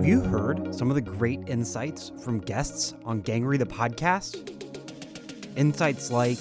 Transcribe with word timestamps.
Have 0.00 0.08
you 0.08 0.22
heard 0.22 0.74
some 0.74 0.88
of 0.90 0.94
the 0.94 1.02
great 1.02 1.40
insights 1.46 2.10
from 2.24 2.38
guests 2.38 2.94
on 3.04 3.22
Gangrey 3.22 3.58
the 3.58 3.66
podcast? 3.66 4.48
Insights 5.58 6.10
like 6.10 6.38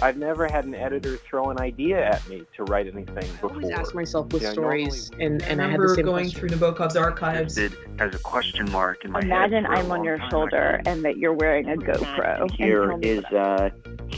I've 0.00 0.16
never 0.16 0.48
had 0.48 0.64
an 0.64 0.74
editor 0.74 1.18
throw 1.18 1.50
an 1.50 1.60
idea 1.60 2.02
at 2.02 2.26
me 2.30 2.44
to 2.56 2.64
write 2.64 2.86
anything 2.86 3.14
before. 3.14 3.50
I 3.50 3.54
always 3.56 3.70
ask 3.72 3.94
myself 3.94 4.32
with 4.32 4.42
Yeah, 4.42 4.52
stories, 4.52 5.10
and, 5.20 5.42
I 5.42 5.46
and 5.48 5.60
I 5.60 5.64
had 5.68 5.72
remember 5.80 5.88
the 5.88 5.94
same 5.96 6.04
going 6.06 6.24
question. 6.30 6.48
through 6.48 6.58
Nabokov's 6.58 6.96
archives. 6.96 7.58
It 7.58 7.72
as 7.98 8.14
a 8.14 8.18
question 8.20 8.70
mark 8.72 9.04
in 9.04 9.10
my 9.10 9.20
Imagine 9.20 9.64
head. 9.66 9.74
for 9.74 9.74
a 9.74 9.78
I'm 9.84 9.90
on 9.92 10.02
your 10.02 10.16
time. 10.16 10.30
shoulder 10.30 10.80
and 10.86 11.04
that 11.04 11.18
you're 11.18 11.34
wearing 11.34 11.68
a 11.68 11.74
GoPro. 11.76 12.40
and 12.40 12.50
here 12.52 12.98
is 13.02 13.22
uh, 13.26 13.68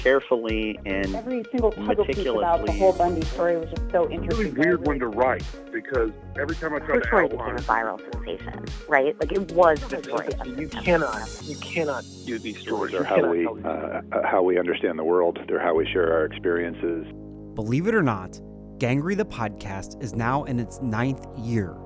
carefully 0.03 0.79
and 0.87 1.15
every 1.15 1.45
single 1.51 1.73
puzzle 1.73 2.05
piece 2.05 2.27
about 2.27 2.65
the 2.65 2.73
whole 2.73 2.93
Bundy 2.93 3.25
story 3.27 3.57
was 3.57 3.69
just 3.71 3.91
so 3.91 4.11
interesting. 4.11 4.55
really 4.55 4.67
weird 4.67 4.87
one 4.87 4.99
to 4.99 5.09
write 5.09 5.45
because 5.73 6.11
every 6.39 6.57
time 6.57 6.75
I 6.75 6.79
try 6.79 6.95
Her 6.95 7.01
to 7.01 7.07
story 7.07 7.25
it 7.27 7.31
became 7.31 7.57
a 7.57 7.61
viral 7.61 8.13
sensation, 8.13 8.65
right? 8.89 9.19
Like 9.21 9.33
it 9.33 9.53
was 9.53 9.81
the 9.81 10.03
story. 10.03 10.29
of 10.29 10.59
You 10.59 10.69
cannot, 10.69 11.29
you 11.45 11.57
cannot 11.57 12.05
do 12.27 12.39
these 12.39 12.59
stories. 12.59 12.93
stories 12.93 12.95
are 12.95 13.05
how 13.05 13.31
we 13.31 13.47
uh, 13.47 13.69
uh, 13.69 14.27
how 14.27 14.43
we 14.43 14.59
understand 14.59 14.99
the 14.99 15.05
world. 15.05 15.39
They're 15.49 15.61
how 15.61 15.75
we 15.75 15.87
share 15.87 16.13
our 16.13 16.25
experiences. 16.25 17.07
Believe 17.55 17.87
it 17.87 17.95
or 17.95 18.03
not, 18.03 18.41
Gangrey 18.79 19.17
the 19.17 19.27
podcast 19.27 20.03
is 20.03 20.15
now 20.15 20.45
in 20.45 20.59
its 20.59 20.81
ninth 20.81 21.27
year. 21.39 21.77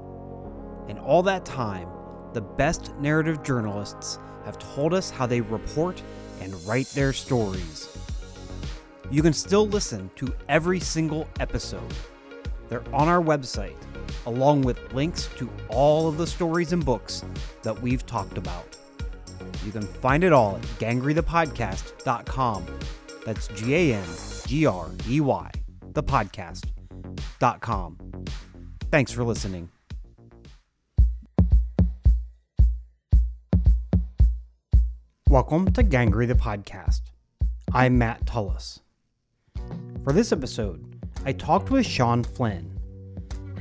In 0.88 0.98
all 0.98 1.22
that 1.24 1.44
time, 1.44 1.88
the 2.32 2.42
best 2.42 2.94
narrative 2.96 3.42
journalists 3.42 4.18
have 4.44 4.58
told 4.58 4.92
us 4.94 5.10
how 5.10 5.26
they 5.26 5.40
report 5.40 6.02
and 6.40 6.54
write 6.66 6.86
their 6.88 7.12
stories. 7.12 7.88
You 9.10 9.22
can 9.22 9.32
still 9.32 9.66
listen 9.68 10.10
to 10.16 10.34
every 10.48 10.80
single 10.80 11.28
episode. 11.38 11.94
They're 12.68 12.82
on 12.92 13.08
our 13.08 13.22
website, 13.22 13.76
along 14.26 14.62
with 14.62 14.92
links 14.94 15.28
to 15.36 15.48
all 15.68 16.08
of 16.08 16.16
the 16.16 16.26
stories 16.26 16.72
and 16.72 16.84
books 16.84 17.24
that 17.62 17.80
we've 17.80 18.04
talked 18.06 18.38
about. 18.38 18.76
You 19.64 19.72
can 19.72 19.82
find 19.82 20.24
it 20.24 20.32
all 20.32 20.56
at 20.56 20.62
gangreythepodcast.com. 20.62 22.66
That's 23.26 23.48
G 23.48 23.74
A 23.74 23.94
N 23.96 24.04
G 24.46 24.66
R 24.66 24.90
E 25.08 25.20
Y, 25.20 25.50
the 25.92 26.02
podcast.com. 26.02 27.98
Thanks 28.90 29.12
for 29.12 29.24
listening. 29.24 29.68
Welcome 35.28 35.72
to 35.72 35.82
Gangrey 35.82 36.28
the 36.28 36.34
Podcast. 36.34 37.00
I'm 37.72 37.98
Matt 37.98 38.24
Tullis. 38.24 38.83
For 40.04 40.12
this 40.12 40.32
episode, 40.32 40.84
I 41.24 41.32
talked 41.32 41.70
with 41.70 41.86
Sean 41.86 42.22
Flynn. 42.22 42.78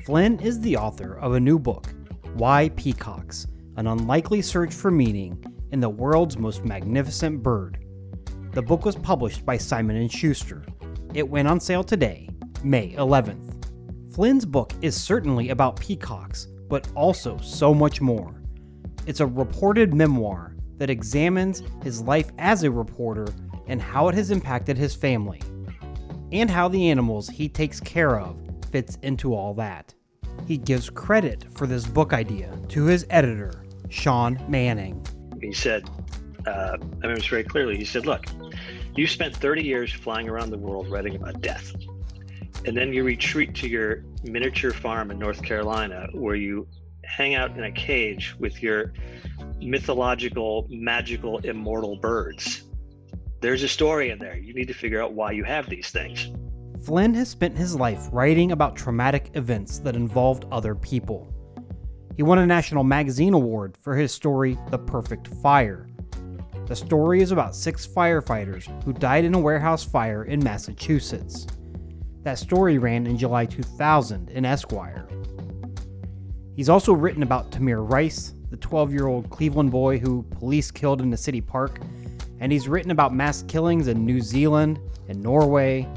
Flynn 0.05 0.37
is 0.41 0.59
the 0.59 0.75
author 0.75 1.13
of 1.13 1.35
a 1.35 1.39
new 1.39 1.57
book, 1.57 1.87
Why 2.33 2.67
Peacocks 2.75 3.47
An 3.77 3.87
Unlikely 3.87 4.41
Search 4.41 4.73
for 4.73 4.91
Meaning 4.91 5.41
in 5.71 5.79
the 5.79 5.87
World's 5.87 6.37
Most 6.37 6.65
Magnificent 6.65 7.41
Bird. 7.41 7.85
The 8.51 8.61
book 8.61 8.83
was 8.83 8.97
published 8.97 9.45
by 9.45 9.55
Simon 9.55 10.05
& 10.07 10.09
Schuster. 10.09 10.65
It 11.13 11.29
went 11.29 11.47
on 11.47 11.61
sale 11.61 11.81
today, 11.81 12.27
May 12.61 12.91
11th. 12.91 14.13
Flynn's 14.13 14.45
book 14.45 14.73
is 14.81 15.01
certainly 15.01 15.51
about 15.51 15.79
peacocks, 15.79 16.47
but 16.67 16.85
also 16.93 17.37
so 17.37 17.73
much 17.73 18.01
more. 18.01 18.43
It's 19.07 19.21
a 19.21 19.25
reported 19.25 19.93
memoir 19.93 20.57
that 20.75 20.89
examines 20.89 21.63
his 21.83 22.01
life 22.01 22.31
as 22.37 22.63
a 22.63 22.71
reporter 22.71 23.27
and 23.67 23.81
how 23.81 24.09
it 24.09 24.15
has 24.15 24.29
impacted 24.29 24.77
his 24.77 24.93
family, 24.93 25.39
and 26.33 26.49
how 26.49 26.67
the 26.67 26.89
animals 26.89 27.29
he 27.29 27.47
takes 27.47 27.79
care 27.79 28.19
of 28.19 28.35
fits 28.71 28.97
into 29.03 29.35
all 29.35 29.53
that. 29.53 29.93
He 30.47 30.57
gives 30.57 30.89
credit 30.89 31.45
for 31.53 31.67
this 31.67 31.85
book 31.85 32.11
idea 32.11 32.51
to 32.69 32.85
his 32.85 33.05
editor, 33.09 33.63
Sean 33.89 34.43
Manning. 34.49 35.05
he 35.39 35.53
said, 35.53 35.87
uh, 36.47 36.49
I 36.49 36.85
remember 36.95 37.15
this 37.15 37.27
very 37.27 37.43
clearly. 37.43 37.77
He 37.77 37.85
said, 37.85 38.05
Look, 38.05 38.25
you 38.95 39.07
spent 39.07 39.35
30 39.35 39.63
years 39.63 39.93
flying 39.93 40.27
around 40.27 40.49
the 40.49 40.57
world 40.57 40.89
writing 40.89 41.15
about 41.15 41.39
death. 41.41 41.73
And 42.65 42.75
then 42.75 42.93
you 42.93 43.03
retreat 43.03 43.53
to 43.55 43.67
your 43.67 44.03
miniature 44.23 44.71
farm 44.71 45.11
in 45.11 45.19
North 45.19 45.41
Carolina 45.43 46.07
where 46.13 46.35
you 46.35 46.67
hang 47.03 47.35
out 47.35 47.51
in 47.51 47.63
a 47.63 47.71
cage 47.71 48.35
with 48.39 48.63
your 48.63 48.93
mythological, 49.61 50.67
magical, 50.69 51.37
immortal 51.39 51.95
birds. 51.97 52.63
There's 53.43 53.63
a 53.63 53.67
story 53.67 54.09
in 54.09 54.19
there. 54.19 54.37
You 54.37 54.53
need 54.53 54.69
to 54.69 54.73
figure 54.73 55.03
out 55.03 55.11
why 55.11 55.33
you 55.33 55.43
have 55.43 55.67
these 55.67 55.89
things. 55.89 56.31
Flynn 56.85 57.13
has 57.15 57.27
spent 57.27 57.57
his 57.57 57.75
life 57.75 58.07
writing 58.13 58.53
about 58.53 58.77
traumatic 58.77 59.31
events 59.33 59.79
that 59.79 59.97
involved 59.97 60.45
other 60.49 60.73
people. 60.73 61.27
He 62.15 62.23
won 62.23 62.37
a 62.37 62.45
National 62.45 62.85
Magazine 62.85 63.33
Award 63.33 63.75
for 63.75 63.97
his 63.97 64.13
story, 64.13 64.57
The 64.69 64.79
Perfect 64.79 65.27
Fire. 65.41 65.89
The 66.67 66.75
story 66.77 67.21
is 67.21 67.33
about 67.33 67.53
six 67.53 67.85
firefighters 67.85 68.81
who 68.85 68.93
died 68.93 69.25
in 69.25 69.33
a 69.33 69.39
warehouse 69.39 69.83
fire 69.83 70.23
in 70.23 70.41
Massachusetts. 70.41 71.45
That 72.21 72.39
story 72.39 72.77
ran 72.77 73.05
in 73.05 73.17
July 73.17 73.45
2000 73.45 74.29
in 74.29 74.45
Esquire. 74.45 75.05
He's 76.55 76.69
also 76.69 76.93
written 76.93 77.23
about 77.23 77.51
Tamir 77.51 77.85
Rice, 77.91 78.35
the 78.51 78.55
12 78.55 78.93
year 78.93 79.07
old 79.07 79.29
Cleveland 79.29 79.71
boy 79.71 79.99
who 79.99 80.23
police 80.31 80.71
killed 80.71 81.01
in 81.01 81.11
a 81.11 81.17
city 81.17 81.41
park, 81.41 81.81
and 82.43 82.51
he's 82.51 82.67
written 82.67 82.91
about 82.91 83.13
mass 83.13 83.41
killings 83.43 83.87
in 83.87 84.05
New 84.05 84.19
Zealand 84.19 84.77
and 85.07 85.23
Norway. 85.23 85.87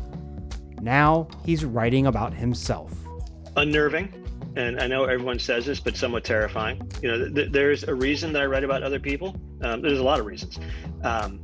Now 0.80 1.26
he's 1.44 1.64
writing 1.64 2.06
about 2.06 2.32
himself. 2.32 2.92
Unnerving. 3.56 4.22
And 4.54 4.80
I 4.80 4.86
know 4.86 5.06
everyone 5.06 5.40
says 5.40 5.66
this, 5.66 5.80
but 5.80 5.96
somewhat 5.96 6.22
terrifying. 6.22 6.88
You 7.02 7.10
know, 7.10 7.34
th- 7.34 7.50
there's 7.50 7.82
a 7.82 7.92
reason 7.92 8.32
that 8.32 8.42
I 8.42 8.46
write 8.46 8.62
about 8.62 8.84
other 8.84 9.00
people. 9.00 9.34
Um, 9.62 9.82
there's 9.82 9.98
a 9.98 10.04
lot 10.04 10.20
of 10.20 10.26
reasons. 10.26 10.60
Um, 11.02 11.40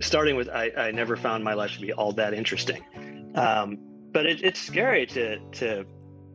starting 0.00 0.36
with, 0.36 0.48
I, 0.48 0.70
I 0.74 0.90
never 0.90 1.16
found 1.16 1.44
my 1.44 1.52
life 1.52 1.74
to 1.74 1.80
be 1.80 1.92
all 1.92 2.12
that 2.12 2.32
interesting. 2.32 2.82
Um, 3.34 3.76
but 4.10 4.24
it, 4.24 4.42
it's 4.42 4.58
scary 4.58 5.04
to, 5.08 5.38
to, 5.38 5.84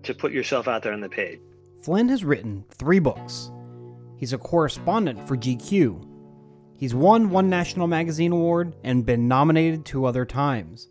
to 0.04 0.14
put 0.14 0.32
yourself 0.32 0.68
out 0.68 0.84
there 0.84 0.94
on 0.94 1.02
the 1.02 1.10
page. 1.10 1.40
Flynn 1.82 2.08
has 2.10 2.24
written 2.24 2.66
three 2.70 3.00
books. 3.00 3.52
He's 4.16 4.32
a 4.32 4.38
correspondent 4.38 5.28
for 5.28 5.36
GQ. 5.36 6.11
He's 6.82 6.94
won 6.96 7.30
one 7.30 7.48
National 7.48 7.86
Magazine 7.86 8.32
Award 8.32 8.76
and 8.84 9.06
been 9.06 9.28
nominated 9.28 9.86
two 9.86 10.06
other 10.06 10.26
times. 10.26 10.90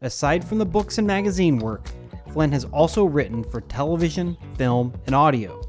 Aside 0.00 0.44
from 0.44 0.58
the 0.58 0.64
books 0.64 0.98
and 0.98 1.08
magazine 1.08 1.58
work, 1.58 1.88
Flynn 2.32 2.52
has 2.52 2.66
also 2.66 3.04
written 3.04 3.42
for 3.42 3.60
television, 3.60 4.36
film, 4.56 4.94
and 5.06 5.14
audio. 5.16 5.60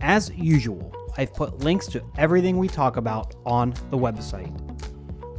As 0.00 0.30
usual, 0.30 0.92
I've 1.16 1.32
put 1.32 1.60
links 1.60 1.86
to 1.86 2.02
everything 2.18 2.58
we 2.58 2.66
talk 2.66 2.96
about 2.96 3.36
on 3.46 3.72
the 3.90 3.98
website. 3.98 4.52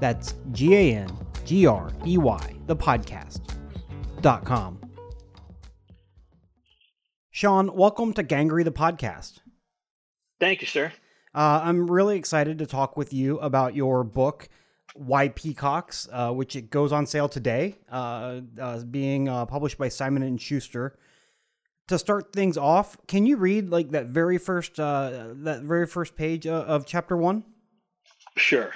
That's 0.00 0.34
G 0.52 0.74
A 0.74 0.96
N 0.96 1.10
G 1.44 1.66
R 1.66 1.90
E 2.06 2.16
Y, 2.16 2.54
the 2.66 2.76
podcast.com. 2.76 4.87
Sean, 7.38 7.72
welcome 7.72 8.12
to 8.14 8.24
Gangrey 8.24 8.64
the 8.64 8.72
podcast. 8.72 9.38
Thank 10.40 10.60
you, 10.60 10.66
sir. 10.66 10.92
Uh, 11.32 11.60
I'm 11.62 11.88
really 11.88 12.16
excited 12.18 12.58
to 12.58 12.66
talk 12.66 12.96
with 12.96 13.12
you 13.12 13.38
about 13.38 13.76
your 13.76 14.02
book, 14.02 14.48
Why 14.96 15.28
Peacocks, 15.28 16.08
uh, 16.10 16.32
which 16.32 16.56
it 16.56 16.68
goes 16.68 16.90
on 16.90 17.06
sale 17.06 17.28
today, 17.28 17.76
uh, 17.92 18.40
uh, 18.60 18.82
being 18.82 19.28
uh, 19.28 19.46
published 19.46 19.78
by 19.78 19.88
Simon 19.88 20.24
and 20.24 20.40
Schuster. 20.40 20.98
To 21.86 21.96
start 21.96 22.32
things 22.32 22.58
off, 22.58 22.96
can 23.06 23.24
you 23.24 23.36
read 23.36 23.70
like 23.70 23.92
that 23.92 24.06
very 24.06 24.38
first 24.38 24.80
uh, 24.80 25.28
that 25.34 25.62
very 25.62 25.86
first 25.86 26.16
page 26.16 26.44
of 26.44 26.86
chapter 26.86 27.16
one? 27.16 27.44
Sure. 28.36 28.72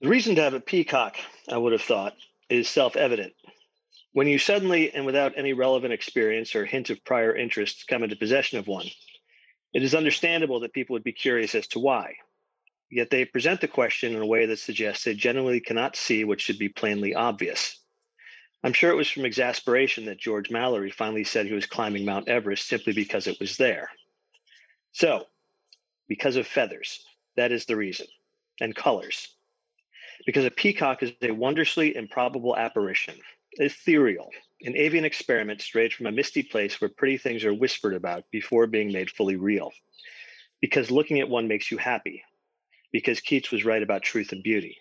The 0.00 0.08
reason 0.08 0.36
to 0.36 0.42
have 0.42 0.54
a 0.54 0.60
peacock, 0.60 1.16
I 1.50 1.56
would 1.56 1.72
have 1.72 1.82
thought, 1.82 2.14
is 2.48 2.68
self 2.68 2.94
evident. 2.94 3.32
When 4.18 4.26
you 4.26 4.40
suddenly 4.40 4.92
and 4.92 5.06
without 5.06 5.34
any 5.36 5.52
relevant 5.52 5.92
experience 5.92 6.56
or 6.56 6.64
hint 6.64 6.90
of 6.90 7.04
prior 7.04 7.36
interest 7.36 7.86
come 7.86 8.02
into 8.02 8.16
possession 8.16 8.58
of 8.58 8.66
one, 8.66 8.86
it 9.72 9.84
is 9.84 9.94
understandable 9.94 10.58
that 10.58 10.72
people 10.72 10.94
would 10.94 11.04
be 11.04 11.12
curious 11.12 11.54
as 11.54 11.68
to 11.68 11.78
why. 11.78 12.14
Yet 12.90 13.10
they 13.10 13.24
present 13.24 13.60
the 13.60 13.68
question 13.68 14.16
in 14.16 14.20
a 14.20 14.26
way 14.26 14.46
that 14.46 14.58
suggests 14.58 15.04
they 15.04 15.14
generally 15.14 15.60
cannot 15.60 15.94
see 15.94 16.24
what 16.24 16.40
should 16.40 16.58
be 16.58 16.68
plainly 16.68 17.14
obvious. 17.14 17.78
I'm 18.64 18.72
sure 18.72 18.90
it 18.90 18.96
was 18.96 19.08
from 19.08 19.24
exasperation 19.24 20.06
that 20.06 20.18
George 20.18 20.50
Mallory 20.50 20.90
finally 20.90 21.22
said 21.22 21.46
he 21.46 21.52
was 21.52 21.66
climbing 21.66 22.04
Mount 22.04 22.26
Everest 22.26 22.66
simply 22.66 22.94
because 22.94 23.28
it 23.28 23.38
was 23.38 23.56
there. 23.56 23.88
So, 24.90 25.26
because 26.08 26.34
of 26.34 26.48
feathers, 26.48 27.04
that 27.36 27.52
is 27.52 27.66
the 27.66 27.76
reason, 27.76 28.08
and 28.60 28.74
colors. 28.74 29.28
Because 30.26 30.44
a 30.44 30.50
peacock 30.50 31.04
is 31.04 31.12
a 31.22 31.30
wondrously 31.30 31.94
improbable 31.94 32.56
apparition, 32.56 33.14
ethereal, 33.58 34.30
an 34.62 34.76
avian 34.76 35.04
experiment 35.04 35.60
strayed 35.60 35.92
from 35.92 36.06
a 36.06 36.12
misty 36.12 36.42
place 36.42 36.80
where 36.80 36.88
pretty 36.88 37.18
things 37.18 37.44
are 37.44 37.54
whispered 37.54 37.94
about 37.94 38.24
before 38.30 38.66
being 38.66 38.92
made 38.92 39.10
fully 39.10 39.36
real. 39.36 39.72
Because 40.60 40.90
looking 40.90 41.20
at 41.20 41.28
one 41.28 41.48
makes 41.48 41.70
you 41.70 41.78
happy. 41.78 42.22
Because 42.92 43.20
Keats 43.20 43.50
was 43.50 43.64
right 43.64 43.82
about 43.82 44.02
truth 44.02 44.32
and 44.32 44.42
beauty. 44.42 44.78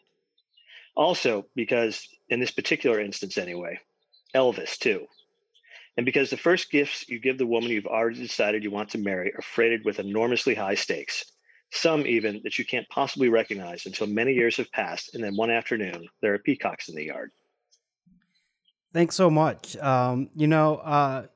Also, 0.96 1.46
because, 1.56 2.08
in 2.30 2.40
this 2.40 2.52
particular 2.52 3.00
instance 3.00 3.38
anyway, 3.38 3.80
Elvis, 4.36 4.78
too. 4.78 5.06
And 5.96 6.06
because 6.06 6.30
the 6.30 6.38
first 6.38 6.72
gifts 6.72 7.08
you 7.10 7.20
give 7.20 7.38
the 7.38 7.46
woman 7.46 7.72
you've 7.72 7.86
already 7.86 8.20
decided 8.20 8.64
you 8.64 8.72
want 8.72 8.90
to 8.92 8.98
marry 8.98 9.34
are 9.34 9.42
freighted 9.42 9.84
with 9.84 10.00
enormously 10.00 10.56
high 10.56 10.76
stakes, 10.76 11.32
some 11.72 12.08
even 12.08 12.42
that 12.44 12.58
you 12.58 12.66
can't 12.66 12.88
possibly 12.90 13.30
recognize 13.30 13.86
until 13.86 14.08
many 14.08 14.34
years 14.34 14.58
have 14.58 14.72
passed, 14.72 15.14
and 15.14 15.24
then 15.24 15.36
one 15.36 15.52
afternoon 15.52 16.08
there 16.22 16.34
are 16.34 16.40
peacocks 16.40 16.88
in 16.88 16.96
the 16.96 17.06
yard. 17.06 17.32
Thanks 18.94 19.16
so 19.16 19.30
much. 19.30 19.76
Um, 19.78 20.30
you 20.36 20.48
know, 20.48 20.78
uh, 20.78 21.28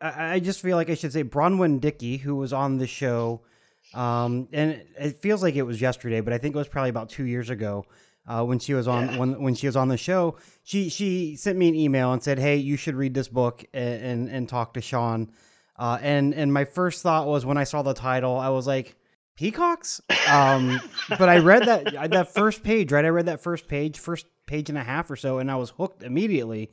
I, 0.00 0.34
I, 0.34 0.40
just 0.40 0.60
feel 0.60 0.76
like 0.76 0.90
I 0.90 0.94
should 0.94 1.12
say 1.12 1.24
Bronwen 1.24 1.80
Dickey, 1.80 2.16
who 2.18 2.36
was 2.36 2.52
on 2.52 2.78
the 2.78 2.86
show, 2.86 3.42
um, 3.94 4.48
and 4.52 4.82
it 4.98 5.18
feels 5.20 5.42
like 5.42 5.54
it 5.54 5.62
was 5.62 5.80
yesterday, 5.80 6.20
but 6.20 6.32
I 6.32 6.38
think 6.38 6.54
it 6.54 6.58
was 6.58 6.68
probably 6.68 6.90
about 6.90 7.08
two 7.08 7.24
years 7.24 7.50
ago 7.50 7.86
uh, 8.26 8.44
when 8.44 8.58
she 8.58 8.74
was 8.74 8.86
on 8.88 9.06
yeah. 9.08 9.18
when 9.18 9.40
when 9.42 9.54
she 9.54 9.66
was 9.66 9.76
on 9.76 9.88
the 9.88 9.96
show. 9.96 10.36
She 10.64 10.88
she 10.88 11.36
sent 11.36 11.58
me 11.58 11.68
an 11.68 11.74
email 11.74 12.12
and 12.12 12.22
said, 12.22 12.38
"Hey, 12.38 12.56
you 12.56 12.76
should 12.76 12.94
read 12.94 13.14
this 13.14 13.28
book 13.28 13.64
and 13.72 14.02
and, 14.02 14.28
and 14.28 14.48
talk 14.48 14.74
to 14.74 14.80
Sean." 14.80 15.32
Uh, 15.76 15.98
and 16.00 16.34
and 16.34 16.52
my 16.52 16.64
first 16.64 17.02
thought 17.02 17.26
was 17.26 17.44
when 17.44 17.56
I 17.56 17.64
saw 17.64 17.82
the 17.82 17.94
title, 17.94 18.36
I 18.36 18.50
was 18.50 18.66
like, 18.66 18.96
"Peacocks." 19.36 20.00
Um, 20.30 20.80
but 21.08 21.28
I 21.28 21.38
read 21.38 21.64
that 21.66 22.10
that 22.10 22.34
first 22.34 22.62
page, 22.62 22.92
right? 22.92 23.04
I 23.04 23.08
read 23.08 23.26
that 23.26 23.42
first 23.42 23.68
page, 23.68 23.98
first 23.98 24.26
page 24.46 24.68
and 24.68 24.78
a 24.78 24.82
half 24.82 25.10
or 25.10 25.16
so, 25.16 25.38
and 25.38 25.50
I 25.50 25.56
was 25.56 25.70
hooked 25.70 26.02
immediately. 26.02 26.70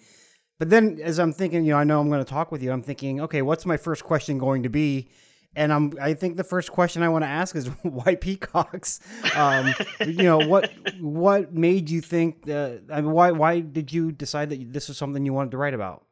But 0.60 0.70
then, 0.70 1.00
as 1.02 1.20
I'm 1.20 1.32
thinking, 1.32 1.64
you 1.64 1.72
know, 1.72 1.78
I 1.78 1.86
know 1.86 2.02
I'm 2.02 2.10
going 2.10 2.24
to 2.24 2.30
talk 2.30 2.52
with 2.52 2.62
you. 2.62 2.72
I'm 2.72 2.84
thinking, 2.84 3.22
okay, 3.22 3.42
what's 3.42 3.66
my 3.66 3.78
first 3.78 4.04
question 4.04 4.38
going 4.38 4.64
to 4.64 4.70
be? 4.70 5.10
And 5.56 5.74
I'm, 5.74 5.94
I 6.00 6.14
think 6.14 6.38
the 6.38 6.44
first 6.44 6.72
question 6.72 7.02
I 7.02 7.10
want 7.10 7.24
to 7.24 7.30
ask 7.30 7.56
is 7.56 7.68
why 7.84 8.16
peacocks? 8.16 9.00
Um, 9.36 9.74
you 10.06 10.24
know, 10.24 10.38
what, 10.40 10.72
what 11.00 11.54
made 11.54 11.90
you 11.90 12.02
think? 12.02 12.46
that? 12.46 12.84
I 12.92 13.02
mean, 13.02 13.12
why, 13.12 13.32
why 13.32 13.62
did 13.62 13.92
you 13.92 14.12
decide 14.12 14.50
that 14.50 14.74
this 14.74 14.90
was 14.90 14.98
something 14.98 15.26
you 15.26 15.34
wanted 15.34 15.52
to 15.52 15.58
write 15.58 15.74
about? 15.74 16.06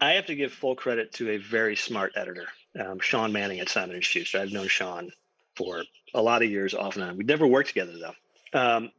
I 0.00 0.14
have 0.14 0.26
to 0.26 0.34
give 0.34 0.52
full 0.52 0.74
credit 0.74 1.12
to 1.14 1.30
a 1.30 1.36
very 1.36 1.76
smart 1.76 2.12
editor, 2.16 2.48
um, 2.78 2.98
Sean 2.98 3.32
Manning 3.32 3.60
at 3.60 3.68
Simon 3.68 3.94
and 3.94 4.04
Schuster. 4.04 4.40
I've 4.40 4.50
known 4.50 4.66
Sean 4.66 5.12
for 5.56 5.82
a 6.14 6.22
lot 6.22 6.42
of 6.42 6.50
years 6.50 6.74
off 6.74 6.96
and 6.96 7.04
on. 7.04 7.16
We 7.16 7.24
never 7.24 7.46
worked 7.46 7.68
together 7.68 7.94
though. 7.98 8.58
Um, 8.58 8.90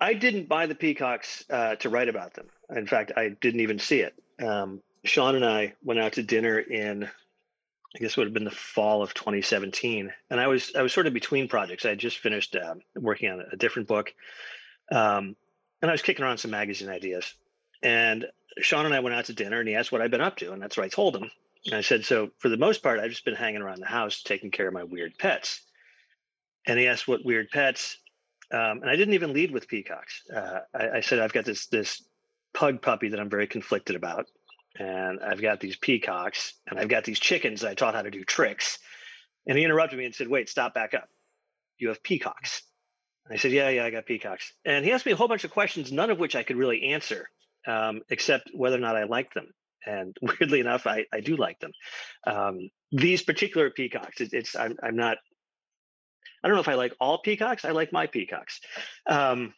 I 0.00 0.14
didn't 0.14 0.48
buy 0.48 0.66
the 0.66 0.74
peacocks 0.74 1.44
uh, 1.48 1.76
to 1.76 1.88
write 1.88 2.08
about 2.08 2.34
them. 2.34 2.46
In 2.74 2.86
fact, 2.86 3.12
I 3.16 3.30
didn't 3.30 3.60
even 3.60 3.78
see 3.78 4.00
it. 4.00 4.14
Um, 4.44 4.82
Sean 5.04 5.36
and 5.36 5.44
I 5.44 5.74
went 5.82 6.00
out 6.00 6.14
to 6.14 6.22
dinner 6.22 6.58
in 6.58 7.08
I 7.96 7.98
guess 7.98 8.10
it 8.10 8.16
would 8.18 8.26
have 8.26 8.34
been 8.34 8.44
the 8.44 8.50
fall 8.50 9.02
of 9.02 9.14
2017, 9.14 10.12
and 10.28 10.40
I 10.40 10.48
was 10.48 10.72
I 10.76 10.82
was 10.82 10.92
sort 10.92 11.06
of 11.06 11.14
between 11.14 11.48
projects. 11.48 11.86
I 11.86 11.90
had 11.90 11.98
just 11.98 12.18
finished 12.18 12.54
uh, 12.54 12.74
working 12.94 13.30
on 13.30 13.42
a 13.50 13.56
different 13.56 13.88
book, 13.88 14.12
um, 14.92 15.34
and 15.80 15.90
I 15.90 15.92
was 15.92 16.02
kicking 16.02 16.22
around 16.22 16.36
some 16.36 16.50
magazine 16.50 16.90
ideas. 16.90 17.32
And 17.82 18.26
Sean 18.58 18.84
and 18.84 18.94
I 18.94 19.00
went 19.00 19.16
out 19.16 19.26
to 19.26 19.32
dinner, 19.32 19.60
and 19.60 19.68
he 19.68 19.76
asked 19.76 19.92
what 19.92 20.02
I'd 20.02 20.10
been 20.10 20.20
up 20.20 20.36
to, 20.38 20.52
and 20.52 20.60
that's 20.60 20.76
what 20.76 20.84
I 20.84 20.88
told 20.88 21.16
him. 21.16 21.30
And 21.66 21.74
I 21.74 21.80
said, 21.80 22.04
"So 22.04 22.30
for 22.38 22.48
the 22.48 22.56
most 22.56 22.82
part, 22.82 23.00
I've 23.00 23.10
just 23.10 23.24
been 23.24 23.34
hanging 23.34 23.62
around 23.62 23.80
the 23.80 23.86
house, 23.86 24.22
taking 24.22 24.50
care 24.50 24.68
of 24.68 24.74
my 24.74 24.84
weird 24.84 25.18
pets." 25.18 25.62
And 26.66 26.78
he 26.78 26.88
asked 26.88 27.06
what 27.06 27.24
weird 27.24 27.48
pets, 27.50 27.98
um, 28.50 28.82
and 28.82 28.90
I 28.90 28.96
didn't 28.96 29.14
even 29.14 29.32
lead 29.32 29.50
with 29.50 29.68
peacocks. 29.68 30.22
Uh, 30.34 30.60
I, 30.74 30.88
I 30.88 31.00
said 31.00 31.18
I've 31.18 31.32
got 31.32 31.44
this 31.44 31.66
this 31.66 32.02
pug 32.54 32.80
puppy 32.82 33.08
that 33.10 33.20
I'm 33.20 33.30
very 33.30 33.46
conflicted 33.46 33.96
about 33.96 34.26
and 34.78 35.20
I've 35.20 35.40
got 35.40 35.60
these 35.60 35.76
peacocks 35.76 36.54
and 36.66 36.78
I've 36.78 36.88
got 36.88 37.04
these 37.04 37.20
chickens 37.20 37.60
that 37.60 37.70
I 37.70 37.74
taught 37.74 37.94
how 37.94 38.02
to 38.02 38.10
do 38.10 38.24
tricks. 38.24 38.78
And 39.46 39.56
he 39.56 39.64
interrupted 39.64 39.98
me 39.98 40.04
and 40.04 40.14
said, 40.14 40.28
Wait, 40.28 40.48
stop 40.48 40.74
back 40.74 40.94
up. 40.94 41.08
You 41.78 41.88
have 41.88 42.02
peacocks. 42.02 42.62
And 43.24 43.34
I 43.34 43.40
said, 43.40 43.52
Yeah, 43.52 43.68
yeah, 43.70 43.84
I 43.84 43.90
got 43.90 44.06
peacocks. 44.06 44.52
And 44.64 44.84
he 44.84 44.92
asked 44.92 45.06
me 45.06 45.12
a 45.12 45.16
whole 45.16 45.28
bunch 45.28 45.44
of 45.44 45.50
questions, 45.50 45.92
none 45.92 46.10
of 46.10 46.18
which 46.18 46.36
I 46.36 46.42
could 46.42 46.56
really 46.56 46.82
answer, 46.92 47.28
um, 47.66 48.02
except 48.08 48.50
whether 48.54 48.76
or 48.76 48.80
not 48.80 48.96
I 48.96 49.04
liked 49.04 49.34
them. 49.34 49.52
And 49.86 50.16
weirdly 50.22 50.60
enough, 50.60 50.86
I, 50.86 51.06
I 51.12 51.20
do 51.20 51.36
like 51.36 51.60
them. 51.60 51.72
Um, 52.26 52.70
these 52.92 53.22
particular 53.22 53.70
peacocks, 53.70 54.20
it, 54.20 54.30
it's 54.32 54.56
I'm, 54.56 54.76
I'm 54.82 54.96
not. 54.96 55.18
I 56.42 56.48
don't 56.48 56.56
know 56.56 56.60
if 56.60 56.68
I 56.68 56.74
like 56.74 56.94
all 57.00 57.18
peacocks. 57.18 57.64
I 57.64 57.70
like 57.70 57.92
my 57.92 58.06
peacocks. 58.06 58.60
Um, 59.08 59.54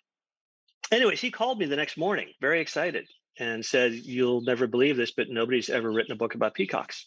anyways, 0.91 1.21
he 1.21 1.31
called 1.31 1.59
me 1.59 1.67
the 1.67 1.77
next 1.77 1.97
morning, 1.97 2.29
very 2.41 2.61
excited, 2.61 3.07
and 3.39 3.65
said, 3.65 3.93
You'll 3.93 4.43
never 4.43 4.67
believe 4.67 4.97
this, 4.97 5.11
but 5.11 5.29
nobody's 5.29 5.71
ever 5.71 5.91
written 5.91 6.13
a 6.13 6.17
book 6.17 6.35
about 6.35 6.55
peacocks. 6.55 7.07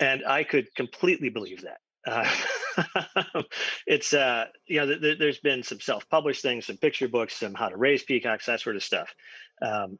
And 0.00 0.24
I 0.26 0.44
could 0.44 0.74
completely 0.74 1.28
believe 1.28 1.62
that. 1.62 1.78
Uh, 2.04 3.42
it's, 3.86 4.12
uh, 4.12 4.46
you 4.66 4.80
know, 4.80 4.98
th- 4.98 5.18
there's 5.18 5.38
been 5.38 5.62
some 5.62 5.80
self 5.80 6.08
published 6.08 6.42
things, 6.42 6.66
some 6.66 6.76
picture 6.76 7.08
books, 7.08 7.36
some 7.36 7.54
how 7.54 7.68
to 7.68 7.76
raise 7.76 8.02
peacocks, 8.02 8.46
that 8.46 8.60
sort 8.60 8.76
of 8.76 8.82
stuff. 8.82 9.14
Um, 9.60 9.98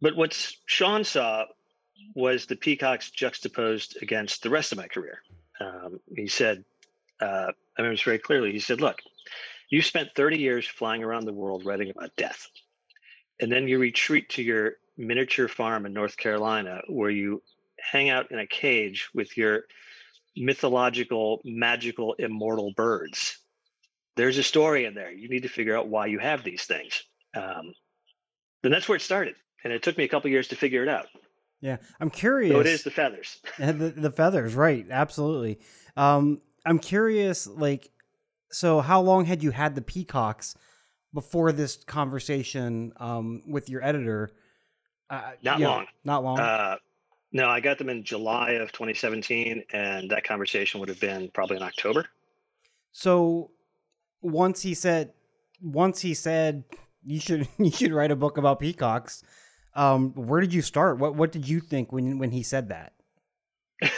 but 0.00 0.16
what 0.16 0.32
Sean 0.66 1.04
saw 1.04 1.44
was 2.14 2.46
the 2.46 2.56
peacocks 2.56 3.10
juxtaposed 3.10 3.98
against 4.02 4.42
the 4.42 4.50
rest 4.50 4.72
of 4.72 4.78
my 4.78 4.86
career. 4.86 5.22
Um, 5.60 6.00
he 6.14 6.28
said, 6.28 6.64
uh, 7.20 7.52
I 7.52 7.52
remember 7.78 7.94
this 7.94 8.02
very 8.02 8.18
clearly. 8.18 8.52
He 8.52 8.60
said, 8.60 8.80
Look, 8.80 9.00
you 9.70 9.82
spent 9.82 10.14
30 10.14 10.38
years 10.38 10.66
flying 10.66 11.02
around 11.02 11.24
the 11.24 11.32
world 11.32 11.64
writing 11.64 11.90
about 11.90 12.14
death 12.16 12.48
and 13.40 13.50
then 13.50 13.68
you 13.68 13.78
retreat 13.78 14.28
to 14.30 14.42
your 14.42 14.76
miniature 14.96 15.48
farm 15.48 15.86
in 15.86 15.92
North 15.92 16.16
Carolina 16.16 16.80
where 16.88 17.10
you 17.10 17.42
hang 17.78 18.08
out 18.08 18.30
in 18.30 18.38
a 18.38 18.46
cage 18.46 19.08
with 19.14 19.36
your 19.36 19.64
mythological, 20.36 21.40
magical, 21.44 22.14
immortal 22.14 22.72
birds. 22.72 23.38
There's 24.16 24.38
a 24.38 24.42
story 24.42 24.86
in 24.86 24.94
there. 24.94 25.12
You 25.12 25.28
need 25.28 25.42
to 25.42 25.48
figure 25.48 25.76
out 25.76 25.88
why 25.88 26.06
you 26.06 26.18
have 26.18 26.42
these 26.42 26.64
things. 26.64 27.02
Um, 27.34 27.74
that's 28.62 28.88
where 28.88 28.96
it 28.96 29.02
started. 29.02 29.36
And 29.62 29.72
it 29.72 29.82
took 29.82 29.96
me 29.96 30.04
a 30.04 30.08
couple 30.08 30.30
years 30.30 30.48
to 30.48 30.56
figure 30.56 30.82
it 30.82 30.88
out. 30.88 31.06
Yeah, 31.66 31.78
I'm 31.98 32.10
curious. 32.10 32.52
So 32.52 32.60
it 32.60 32.66
is 32.66 32.84
the 32.84 32.92
feathers. 32.92 33.40
the, 33.58 33.72
the 33.72 34.12
feathers, 34.12 34.54
right? 34.54 34.86
Absolutely. 34.88 35.58
Um, 35.96 36.40
I'm 36.64 36.78
curious, 36.78 37.48
like, 37.48 37.90
so 38.52 38.80
how 38.80 39.00
long 39.00 39.24
had 39.24 39.42
you 39.42 39.50
had 39.50 39.74
the 39.74 39.82
peacocks 39.82 40.54
before 41.12 41.50
this 41.50 41.76
conversation 41.76 42.92
um, 42.98 43.42
with 43.48 43.68
your 43.68 43.82
editor. 43.82 44.30
Uh, 45.10 45.32
not 45.42 45.58
long. 45.58 45.86
Not 46.04 46.22
long. 46.22 46.38
Uh, 46.38 46.76
no, 47.32 47.48
I 47.48 47.58
got 47.58 47.78
them 47.78 47.88
in 47.88 48.04
July 48.04 48.52
of 48.52 48.70
2017, 48.70 49.64
and 49.72 50.10
that 50.10 50.24
conversation 50.24 50.78
would 50.78 50.88
have 50.88 51.00
been 51.00 51.30
probably 51.32 51.56
in 51.56 51.62
October. 51.62 52.06
So 52.92 53.50
once 54.20 54.62
he 54.62 54.74
said, 54.74 55.14
once 55.60 56.00
he 56.00 56.14
said 56.14 56.64
you 57.02 57.18
should 57.18 57.48
you 57.58 57.70
should 57.70 57.92
write 57.92 58.10
a 58.10 58.16
book 58.16 58.36
about 58.36 58.60
peacocks. 58.60 59.24
Um, 59.76 60.12
where 60.14 60.40
did 60.40 60.54
you 60.54 60.62
start? 60.62 60.98
What 60.98 61.14
what 61.14 61.30
did 61.30 61.46
you 61.46 61.60
think 61.60 61.92
when 61.92 62.18
when 62.18 62.30
he 62.30 62.42
said 62.42 62.70
that? 62.70 62.94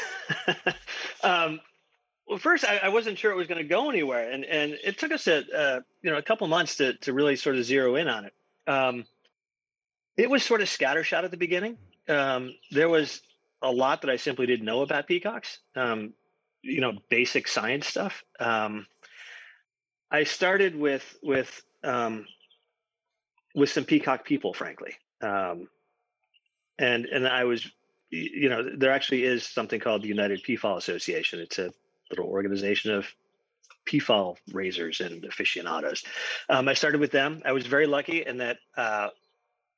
um, 1.23 1.61
well, 2.27 2.39
first 2.39 2.65
I, 2.65 2.79
I, 2.79 2.89
wasn't 2.89 3.17
sure 3.17 3.31
it 3.31 3.37
was 3.37 3.47
going 3.47 3.63
to 3.63 3.69
go 3.69 3.89
anywhere, 3.89 4.29
and 4.29 4.45
and 4.45 4.77
it 4.85 4.99
took 4.99 5.13
us 5.13 5.29
a 5.29 5.37
uh, 5.57 5.81
you 6.03 6.11
know 6.11 6.19
a 6.19 6.23
couple 6.23 6.49
months 6.49 6.77
to 6.77 6.95
to 6.95 7.13
really 7.13 7.37
sort 7.37 7.57
of 7.57 7.65
zero 7.65 7.95
in 7.95 8.09
on 8.09 8.25
it. 8.25 8.35
Um, 8.67 9.07
it 10.17 10.29
was 10.29 10.43
sort 10.43 10.63
of 10.63 10.69
scattershot 10.69 11.23
at 11.23 11.31
the 11.31 11.37
beginning. 11.37 11.79
Um, 12.09 12.55
there 12.73 12.89
was 12.89 13.23
a 13.63 13.71
lot 13.71 14.01
that 14.01 14.11
I 14.11 14.17
simply 14.17 14.47
didn't 14.47 14.67
know 14.67 14.83
about 14.83 15.07
peacocks. 15.07 15.61
Um, 15.77 16.13
you 16.63 16.81
know, 16.81 16.95
basic 17.09 17.47
science 17.47 17.87
stuff. 17.87 18.25
Um, 18.41 18.89
I 20.11 20.25
started 20.25 20.75
with 20.75 21.17
with 21.23 21.63
with 23.55 23.71
some 23.71 23.85
peacock 23.85 24.25
people, 24.25 24.53
frankly, 24.53 24.97
um, 25.23 25.69
and 26.79 27.07
and 27.07 27.27
I 27.27 27.45
was 27.45 27.71
you 28.11 28.49
know 28.49 28.77
there 28.77 28.93
actually 28.93 29.25
is 29.25 29.47
something 29.47 29.81
called 29.81 30.03
the 30.03 30.09
United 30.09 30.43
Peafowl 30.43 30.77
Association. 30.77 31.41
It's 31.41 31.59
a 31.59 31.73
little 32.11 32.27
organization 32.27 32.93
of 32.93 33.07
peafowl 33.85 34.39
raisers 34.53 35.01
and 35.01 35.25
aficionados. 35.25 36.05
Um, 36.49 36.69
I 36.69 36.75
started 36.75 37.01
with 37.01 37.11
them. 37.11 37.43
I 37.45 37.53
was 37.53 37.67
very 37.67 37.87
lucky 37.87 38.25
in 38.25 38.39
that 38.39 38.59
uh, 38.77 39.09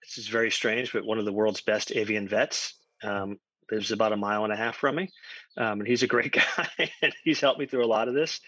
this 0.03 0.19
is 0.19 0.29
very 0.29 0.51
strange, 0.51 0.93
but 0.93 1.05
one 1.05 1.19
of 1.19 1.25
the 1.25 1.33
world's 1.33 1.61
best 1.61 1.93
avian 1.93 2.29
vets 2.29 2.75
um, 3.03 3.39
lives 3.71 3.93
about 3.93 4.13
a 4.13 4.17
mile 4.17 4.45
and 4.45 4.53
a 4.53 4.57
half 4.57 4.77
from 4.77 4.97
me, 4.97 5.11
um, 5.57 5.81
and 5.81 5.87
he's 5.87 6.03
a 6.03 6.09
great 6.09 6.33
guy, 6.57 6.91
and 7.03 7.15
he's 7.25 7.41
helped 7.41 7.61
me 7.61 7.67
through 7.67 7.85
a 7.85 7.87
lot 7.87 8.09
of 8.09 8.15
this. 8.15 8.41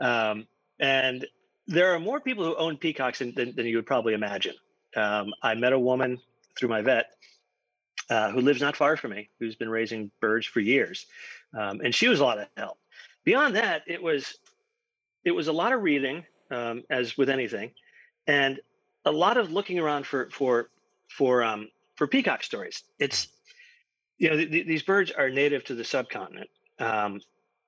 Um, 0.00 0.46
and 0.78 1.26
there 1.66 1.92
are 1.94 1.98
more 1.98 2.20
people 2.20 2.44
who 2.44 2.56
own 2.56 2.76
peacocks 2.76 3.18
than, 3.18 3.34
than, 3.34 3.54
than 3.54 3.66
you 3.66 3.76
would 3.76 3.86
probably 3.86 4.14
imagine. 4.14 4.54
Um, 4.96 5.34
I 5.42 5.54
met 5.54 5.72
a 5.72 5.78
woman 5.78 6.18
through 6.58 6.68
my 6.68 6.82
vet 6.82 7.12
uh, 8.10 8.30
who 8.30 8.40
lives 8.40 8.60
not 8.60 8.76
far 8.76 8.96
from 8.96 9.12
me, 9.12 9.28
who's 9.38 9.54
been 9.54 9.68
raising 9.68 10.10
birds 10.20 10.46
for 10.46 10.60
years, 10.60 11.06
um, 11.58 11.80
and 11.82 11.94
she 11.94 12.08
was 12.08 12.20
a 12.20 12.24
lot 12.24 12.38
of 12.38 12.48
help 12.56 12.78
beyond 13.28 13.56
that, 13.56 13.82
it 13.86 14.02
was 14.02 14.38
it 15.22 15.32
was 15.32 15.48
a 15.48 15.52
lot 15.52 15.74
of 15.74 15.82
reading, 15.82 16.24
um, 16.50 16.82
as 16.88 17.18
with 17.18 17.28
anything, 17.28 17.70
and 18.26 18.58
a 19.04 19.12
lot 19.12 19.36
of 19.36 19.52
looking 19.52 19.78
around 19.78 20.06
for 20.06 20.30
for 20.30 20.70
for 21.10 21.42
um, 21.42 21.68
for 21.96 22.06
peacock 22.06 22.42
stories. 22.42 22.84
It's 22.98 23.28
you 24.16 24.30
know 24.30 24.36
th- 24.36 24.50
th- 24.50 24.66
these 24.66 24.82
birds 24.82 25.10
are 25.10 25.28
native 25.28 25.62
to 25.64 25.74
the 25.74 25.84
subcontinent, 25.84 26.48
um, 26.78 27.20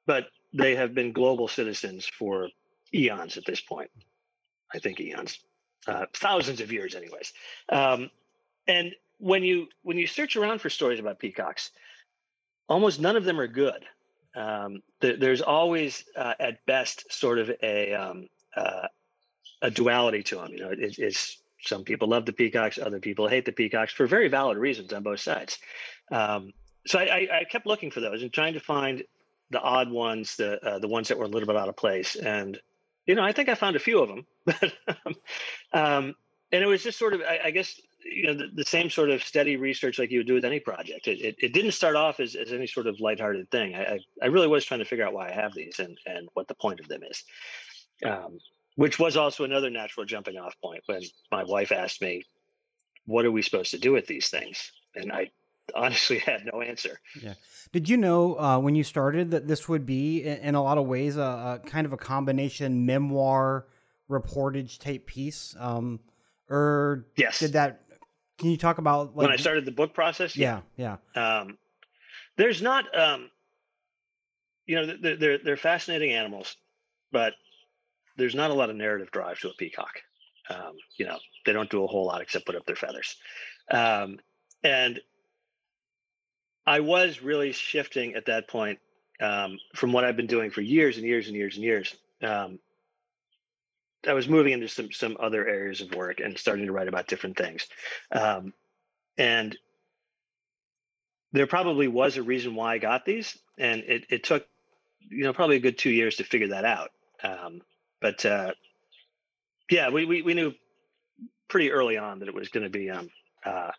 but 0.07 0.29
they 0.55 0.75
have 0.77 0.95
been 0.95 1.13
global 1.13 1.47
citizens 1.47 2.07
for 2.07 2.49
eons 2.95 3.37
at 3.37 3.45
this 3.45 3.61
point. 3.61 3.91
I 4.75 4.79
think 4.79 4.99
eons, 4.99 5.41
uh, 5.87 6.07
thousands 6.15 6.63
of 6.63 6.73
years, 6.73 6.95
anyways. 6.95 7.35
Um, 7.69 8.11
and 8.71 8.95
when 9.19 9.43
you 9.43 9.67
when 9.83 9.99
you 9.99 10.07
search 10.07 10.37
around 10.37 10.61
for 10.61 10.71
stories 10.71 11.01
about 11.01 11.19
peacocks, 11.19 11.71
almost 12.69 13.01
none 13.01 13.17
of 13.17 13.25
them 13.25 13.41
are 13.41 13.49
good. 13.49 13.85
Um, 14.35 14.83
there, 15.01 15.17
there's 15.17 15.43
always, 15.43 16.05
uh, 16.17 16.35
at 16.39 16.65
best, 16.67 17.13
sort 17.13 17.39
of 17.39 17.51
a 17.63 17.95
um, 17.95 18.29
uh, 18.57 18.87
a 19.61 19.71
duality 19.71 20.23
to 20.23 20.37
them. 20.37 20.53
You 20.53 20.61
know, 20.61 20.71
it, 20.71 20.99
it's 20.99 21.39
some 21.61 21.83
people 21.85 22.09
love 22.09 22.27
the 22.27 22.33
peacocks, 22.33 22.79
other 22.79 23.01
people 23.01 23.29
hate 23.29 23.45
the 23.45 23.53
peacocks 23.53 23.93
for 23.93 24.07
very 24.07 24.29
valid 24.29 24.57
reasons 24.57 24.93
on 24.93 25.03
both 25.03 25.21
sides. 25.21 25.59
Um, 26.11 26.53
so 26.87 26.99
I, 26.99 27.03
I, 27.03 27.39
I, 27.41 27.45
kept 27.45 27.67
looking 27.67 27.91
for 27.91 28.01
those 28.01 28.23
and 28.23 28.33
trying 28.33 28.55
to 28.55 28.61
find 28.61 29.03
the 29.51 29.61
odd 29.61 29.91
ones, 29.91 30.37
the 30.37 30.65
uh, 30.65 30.79
the 30.79 30.89
ones 30.89 31.09
that 31.09 31.19
were 31.19 31.25
a 31.25 31.29
little 31.29 31.47
bit 31.47 31.57
out 31.57 31.69
of 31.69 31.77
place. 31.77 32.15
And 32.15 32.59
you 33.05 33.17
know, 33.17 33.23
I 33.23 33.33
think 33.33 33.49
I 33.49 33.57
found 33.57 33.75
a 33.75 33.81
few 33.81 34.01
of 34.01 34.09
them. 34.09 34.27
um, 35.73 36.15
and 36.53 36.63
it 36.63 36.67
was 36.67 36.83
just 36.83 36.99
sort 36.99 37.15
of, 37.15 37.23
I, 37.23 37.41
I 37.47 37.51
guess, 37.51 37.81
you 38.05 38.27
know, 38.27 38.35
the, 38.35 38.49
the, 38.55 38.65
same 38.65 38.91
sort 38.91 39.11
of 39.11 39.23
steady 39.23 39.57
research 39.57 39.99
like 39.99 40.11
you 40.11 40.21
would 40.21 40.27
do 40.27 40.35
with 40.35 40.45
any 40.45 40.61
project. 40.61 41.07
It, 41.07 41.21
it, 41.21 41.37
it 41.39 41.53
didn't 41.53 41.73
start 41.73 41.97
off 41.97 42.21
as, 42.21 42.35
as 42.35 42.53
any 42.53 42.67
sort 42.67 42.87
of 42.87 43.01
lighthearted 43.01 43.51
thing. 43.51 43.75
I, 43.75 43.83
I, 43.83 43.99
I, 44.23 44.27
really 44.27 44.49
was 44.49 44.65
trying 44.65 44.81
to 44.81 44.87
figure 44.87 45.07
out 45.07 45.13
why 45.13 45.29
I 45.29 45.33
have 45.33 45.55
these 45.55 45.79
and, 45.79 45.99
and 46.07 46.29
what 46.35 46.49
the 46.49 46.55
point 46.55 46.81
of 46.81 46.89
them 46.89 47.03
is. 47.03 47.25
Um, 48.05 48.39
which 48.77 48.99
was 48.99 49.17
also 49.17 49.45
another 49.45 49.69
natural 49.69 50.07
jumping 50.07 50.39
off 50.39 50.55
point 50.63 50.83
when 50.87 51.03
my 51.31 51.45
wife 51.45 51.71
asked 51.71 52.01
me, 52.01 52.25
what 53.05 53.25
are 53.25 53.33
we 53.33 53.43
supposed 53.43 53.73
to 53.73 53.79
do 53.79 53.93
with 53.93 54.07
these 54.07 54.29
things? 54.29 54.73
And 54.95 55.13
I 55.13 55.31
honestly 55.75 56.19
had 56.27 56.47
no 56.51 56.63
answer. 56.63 56.99
Yeah. 57.21 57.35
Did 57.73 57.89
you 57.89 57.97
know 57.97 58.39
uh, 58.39 58.59
when 58.59 58.75
you 58.75 58.85
started 58.85 59.33
that 59.33 59.47
this 59.47 59.69
would 59.69 59.85
be, 59.85 60.25
in 60.25 60.55
a 60.55 60.63
lot 60.63 60.79
of 60.79 60.87
ways, 60.87 61.17
a, 61.17 61.21
a 61.21 61.61
kind 61.67 61.87
of 61.87 61.93
a 61.93 61.97
combination 61.97 62.87
memoir 62.87 63.67
reportage 64.09 64.79
type 64.79 65.07
piece? 65.07 65.55
Um, 65.59 66.01
or 66.49 67.07
yes, 67.17 67.39
did 67.39 67.53
that? 67.53 67.83
Can 68.41 68.51
you 68.51 68.57
talk 68.57 68.79
about 68.79 69.09
like, 69.09 69.29
when 69.29 69.31
I 69.31 69.37
started 69.37 69.67
the 69.67 69.71
book 69.71 69.93
process? 69.93 70.35
Yeah, 70.35 70.63
yeah. 70.77 70.97
yeah. 71.15 71.41
Um, 71.41 71.59
there's 72.37 72.63
not, 72.63 72.87
um, 72.99 73.31
you 74.67 74.77
know, 74.77 74.97
they're, 75.01 75.17
they're 75.17 75.39
they're 75.39 75.57
fascinating 75.59 76.13
animals, 76.13 76.57
but 77.13 77.35
there's 78.17 78.35
not 78.35 78.51
a 78.51 78.55
lot 78.55 78.71
of 78.71 78.77
narrative 78.77 79.11
drive 79.11 79.39
to 79.41 79.51
a 79.51 79.55
peacock. 79.55 80.01
Um, 80.49 80.73
you 80.97 81.05
know, 81.05 81.19
they 81.45 81.53
don't 81.53 81.69
do 81.71 81.85
a 81.85 81.87
whole 81.87 82.07
lot 82.07 82.23
except 82.23 82.47
put 82.47 82.57
up 82.57 82.65
their 82.65 82.77
feathers. 82.77 83.17
Um, 83.71 84.19
and 84.65 85.01
I 86.67 86.81
was 86.81 87.21
really 87.21 87.53
shifting 87.53 88.15
at 88.15 88.27
that 88.27 88.49
point 88.49 88.79
um, 89.21 89.59
from 89.75 89.93
what 89.93 90.05
I've 90.05 90.17
been 90.17 90.27
doing 90.27 90.51
for 90.51 90.63
years 90.63 90.97
and 90.97 91.05
years 91.05 91.27
and 91.27 91.37
years 91.37 91.57
and 91.57 91.65
years. 91.65 91.95
Um, 92.23 92.59
I 94.07 94.15
was 94.15 94.29
moving 94.29 94.53
into 94.53 94.69
some 94.69 94.93
some 94.93 95.17
other 95.21 95.47
areas 95.47 95.81
of 95.81 95.95
work 95.95 96.21
and 96.21 96.39
starting 96.39 96.67
to 96.67 96.73
write 96.73 96.89
about 96.89 97.07
different 97.07 97.37
things. 97.37 97.67
Um, 98.13 98.53
and 99.19 99.57
there 101.33 101.47
probably 101.47 101.89
was 101.89 102.17
a 102.17 102.23
reason 102.23 102.55
why 102.55 102.75
I 102.75 102.79
got 102.79 103.05
these, 103.05 103.39
and 103.59 103.83
it, 103.83 104.07
it 104.11 104.25
took 104.25 104.47
you 105.09 105.25
know 105.25 105.33
probably 105.33 105.57
a 105.57 105.61
good 105.61 105.79
two 105.79 105.91
years 105.91 106.17
to 106.17 106.25
figure 106.25 106.49
that 106.49 106.65
out. 106.65 106.91
Um, 107.23 107.61
but 108.01 108.25
uh, 108.25 108.53
yeah, 109.71 109.91
we, 109.91 110.07
we 110.07 110.23
we 110.23 110.35
knew 110.35 110.53
pretty 111.49 111.71
early 111.71 111.99
on 111.99 112.21
that 112.21 112.29
it 112.29 112.35
was 112.35 112.49
going 112.49 112.65
to 112.65 112.71
be 112.71 112.91
um, 112.91 113.11
uh, 113.45 113.71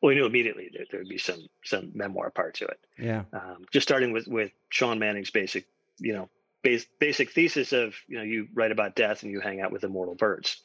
well, 0.00 0.08
we 0.08 0.14
knew 0.14 0.26
immediately 0.26 0.70
that 0.72 0.86
there 0.90 1.00
would 1.00 1.08
be 1.08 1.18
some 1.18 1.46
some 1.64 1.90
memoir 1.94 2.30
part 2.30 2.54
to 2.54 2.66
it. 2.66 2.80
Yeah. 2.98 3.24
Um, 3.32 3.64
just 3.72 3.86
starting 3.86 4.12
with 4.12 4.26
with 4.28 4.52
Sean 4.68 4.98
Manning's 4.98 5.30
basic, 5.30 5.66
you 5.98 6.12
know, 6.12 6.28
base, 6.68 6.86
basic 6.98 7.30
thesis 7.30 7.72
of 7.72 7.94
you 8.06 8.18
know 8.18 8.24
you 8.24 8.48
write 8.54 8.72
about 8.72 8.94
death 8.94 9.22
and 9.22 9.32
you 9.32 9.40
hang 9.40 9.60
out 9.60 9.72
with 9.72 9.84
immortal 9.84 10.14
birds. 10.14 10.60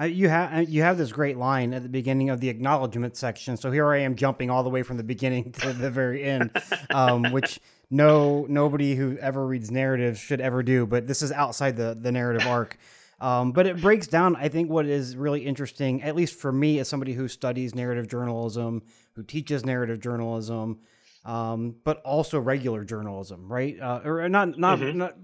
Uh, 0.00 0.04
you 0.04 0.28
have 0.28 0.68
you 0.68 0.82
have 0.82 0.98
this 0.98 1.12
great 1.12 1.36
line 1.36 1.72
at 1.74 1.82
the 1.82 1.88
beginning 1.88 2.30
of 2.30 2.40
the 2.40 2.48
acknowledgement 2.48 3.16
section. 3.16 3.56
So 3.56 3.70
here 3.70 3.88
I 3.88 3.98
am 3.98 4.16
jumping 4.16 4.50
all 4.50 4.62
the 4.62 4.70
way 4.70 4.82
from 4.82 4.96
the 4.96 5.04
beginning 5.04 5.52
to 5.60 5.72
the 5.72 5.90
very 5.90 6.24
end, 6.24 6.50
um, 6.90 7.30
which 7.30 7.60
no 7.90 8.46
nobody 8.48 8.94
who 8.96 9.16
ever 9.18 9.46
reads 9.46 9.70
narratives 9.70 10.18
should 10.18 10.40
ever 10.40 10.62
do. 10.62 10.86
But 10.86 11.06
this 11.06 11.22
is 11.22 11.30
outside 11.30 11.76
the 11.76 11.96
the 11.98 12.10
narrative 12.10 12.46
arc. 12.46 12.78
Um, 13.20 13.52
but 13.52 13.68
it 13.68 13.80
breaks 13.80 14.08
down, 14.08 14.34
I 14.34 14.48
think, 14.48 14.68
what 14.68 14.84
is 14.84 15.14
really 15.16 15.46
interesting, 15.46 16.02
at 16.02 16.16
least 16.16 16.34
for 16.34 16.50
me, 16.50 16.80
as 16.80 16.88
somebody 16.88 17.12
who 17.12 17.28
studies 17.28 17.72
narrative 17.72 18.08
journalism, 18.08 18.82
who 19.14 19.22
teaches 19.22 19.64
narrative 19.64 20.00
journalism, 20.00 20.80
um, 21.24 21.76
but 21.84 22.02
also 22.02 22.38
regular 22.38 22.84
journalism, 22.84 23.50
right? 23.50 23.78
Uh, 23.80 24.00
or 24.04 24.28
not, 24.28 24.58
not, 24.58 24.78
mm-hmm. 24.78 24.98
not. 24.98 25.16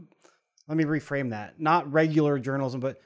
Let 0.68 0.76
me 0.76 0.84
reframe 0.84 1.30
that: 1.30 1.60
not 1.60 1.90
regular 1.92 2.38
journalism, 2.38 2.80
but 2.80 3.00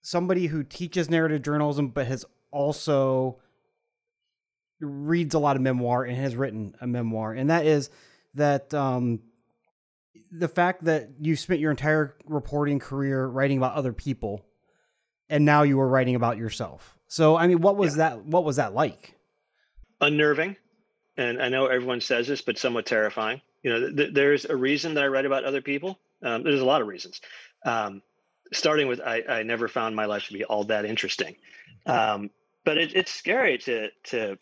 somebody 0.00 0.46
who 0.46 0.64
teaches 0.64 1.10
narrative 1.10 1.42
journalism, 1.42 1.88
but 1.88 2.06
has 2.06 2.24
also 2.50 3.38
reads 4.80 5.34
a 5.34 5.38
lot 5.38 5.56
of 5.56 5.62
memoir 5.62 6.04
and 6.04 6.16
has 6.16 6.34
written 6.34 6.74
a 6.80 6.86
memoir, 6.86 7.32
and 7.32 7.50
that 7.50 7.66
is 7.66 7.90
that 8.34 8.72
um, 8.74 9.20
the 10.32 10.48
fact 10.48 10.84
that 10.84 11.10
you 11.20 11.36
spent 11.36 11.60
your 11.60 11.70
entire 11.70 12.16
reporting 12.24 12.78
career 12.78 13.26
writing 13.26 13.58
about 13.58 13.74
other 13.74 13.92
people, 13.92 14.44
and 15.28 15.44
now 15.44 15.62
you 15.62 15.78
are 15.78 15.88
writing 15.88 16.16
about 16.16 16.36
yourself. 16.36 16.98
So, 17.06 17.36
I 17.36 17.46
mean, 17.46 17.60
what 17.60 17.76
was 17.76 17.92
yeah. 17.92 18.08
that? 18.08 18.24
What 18.24 18.44
was 18.44 18.56
that 18.56 18.74
like? 18.74 19.14
Unnerving 20.00 20.56
and 21.16 21.42
I 21.42 21.48
know 21.48 21.66
everyone 21.66 22.00
says 22.00 22.26
this, 22.26 22.40
but 22.40 22.58
somewhat 22.58 22.86
terrifying. 22.86 23.40
You 23.62 23.70
know, 23.70 23.90
th- 23.90 24.14
there's 24.14 24.44
a 24.44 24.56
reason 24.56 24.94
that 24.94 25.04
I 25.04 25.08
write 25.08 25.26
about 25.26 25.44
other 25.44 25.60
people. 25.60 25.98
Um, 26.22 26.42
there's 26.42 26.60
a 26.60 26.64
lot 26.64 26.80
of 26.80 26.88
reasons. 26.88 27.20
Um, 27.64 28.02
starting 28.52 28.88
with, 28.88 29.00
I, 29.00 29.22
I, 29.28 29.42
never 29.42 29.68
found 29.68 29.96
my 29.96 30.06
life 30.06 30.26
to 30.26 30.32
be 30.32 30.44
all 30.44 30.64
that 30.64 30.84
interesting, 30.84 31.36
um, 31.86 32.30
but 32.64 32.78
it, 32.78 32.94
it's 32.94 33.12
scary 33.12 33.58
to 33.58 33.90
to 34.04 34.38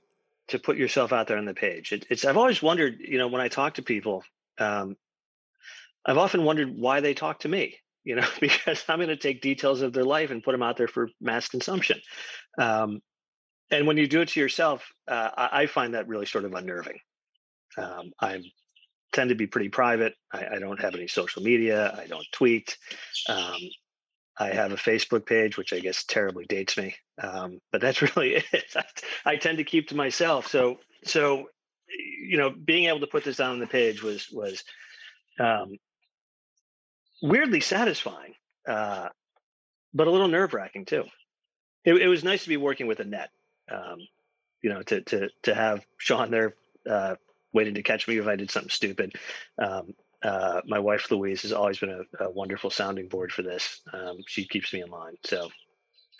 to 0.48 0.58
put 0.58 0.76
yourself 0.76 1.12
out 1.12 1.26
there 1.28 1.38
on 1.38 1.44
the 1.44 1.54
page. 1.54 1.92
It, 1.92 2.06
it's 2.10 2.24
I've 2.24 2.36
always 2.36 2.62
wondered, 2.62 2.98
you 3.00 3.18
know, 3.18 3.28
when 3.28 3.40
I 3.40 3.48
talk 3.48 3.74
to 3.74 3.82
people, 3.82 4.24
um, 4.58 4.96
I've 6.04 6.18
often 6.18 6.44
wondered 6.44 6.76
why 6.76 7.00
they 7.00 7.14
talk 7.14 7.40
to 7.40 7.48
me. 7.48 7.76
You 8.04 8.16
know, 8.16 8.26
because 8.40 8.84
I'm 8.88 8.98
going 8.98 9.08
to 9.08 9.16
take 9.16 9.42
details 9.42 9.82
of 9.82 9.92
their 9.92 10.04
life 10.04 10.30
and 10.30 10.42
put 10.42 10.52
them 10.52 10.62
out 10.62 10.76
there 10.76 10.88
for 10.88 11.10
mass 11.20 11.48
consumption. 11.48 12.00
Um, 12.58 13.02
and 13.70 13.86
when 13.86 13.96
you 13.96 14.06
do 14.06 14.20
it 14.20 14.28
to 14.30 14.40
yourself, 14.40 14.92
uh, 15.08 15.30
I, 15.36 15.62
I, 15.62 15.66
find 15.66 15.94
that 15.94 16.08
really 16.08 16.26
sort 16.26 16.44
of 16.44 16.54
unnerving. 16.54 16.98
Um, 17.76 18.12
I 18.20 18.42
tend 19.12 19.30
to 19.30 19.36
be 19.36 19.46
pretty 19.46 19.68
private. 19.68 20.14
I, 20.32 20.46
I, 20.56 20.58
don't 20.58 20.80
have 20.80 20.94
any 20.94 21.06
social 21.06 21.42
media. 21.42 21.94
I 21.96 22.06
don't 22.06 22.26
tweet. 22.32 22.76
Um, 23.28 23.58
I 24.38 24.48
have 24.48 24.72
a 24.72 24.76
Facebook 24.76 25.26
page, 25.26 25.56
which 25.56 25.72
I 25.72 25.80
guess 25.80 26.04
terribly 26.04 26.46
dates 26.46 26.76
me, 26.76 26.94
um, 27.22 27.60
but 27.70 27.80
that's 27.80 28.02
really 28.16 28.42
it. 28.52 28.74
I, 29.24 29.36
tend 29.36 29.58
to 29.58 29.64
keep 29.64 29.88
to 29.88 29.96
myself. 29.96 30.48
So, 30.48 30.78
so 31.04 31.46
you 31.88 32.38
know, 32.38 32.50
being 32.50 32.86
able 32.86 33.00
to 33.00 33.06
put 33.06 33.24
this 33.24 33.36
down 33.36 33.52
on 33.52 33.60
the 33.60 33.66
page 33.66 34.02
was 34.02 34.28
was 34.30 34.64
um, 35.38 35.76
weirdly 37.22 37.60
satisfying, 37.60 38.34
uh, 38.66 39.08
but 39.92 40.06
a 40.06 40.10
little 40.10 40.28
nerve 40.28 40.54
wracking 40.54 40.86
too. 40.86 41.04
It, 41.84 41.94
it 41.94 42.08
was 42.08 42.24
nice 42.24 42.42
to 42.44 42.48
be 42.48 42.56
working 42.56 42.86
with 42.86 43.00
Annette 43.00 43.30
um, 43.70 43.98
you 44.62 44.70
know, 44.70 44.82
to 44.82 45.00
to 45.02 45.28
to 45.42 45.54
have 45.54 45.84
Sean 45.98 46.30
there 46.30 46.54
uh, 46.88 47.14
waiting 47.52 47.74
to 47.74 47.82
catch 47.82 48.06
me 48.08 48.18
if 48.18 48.26
I 48.26 48.36
did 48.36 48.50
something 48.50 48.70
stupid. 48.70 49.14
Um, 49.58 49.94
uh, 50.22 50.60
my 50.66 50.78
wife 50.78 51.10
Louise 51.10 51.42
has 51.42 51.52
always 51.52 51.78
been 51.78 51.90
a, 51.90 52.24
a 52.24 52.30
wonderful 52.30 52.70
sounding 52.70 53.08
board 53.08 53.32
for 53.32 53.42
this. 53.42 53.80
Um, 53.92 54.18
she 54.26 54.46
keeps 54.46 54.72
me 54.72 54.82
in 54.82 54.90
line, 54.90 55.14
so 55.24 55.50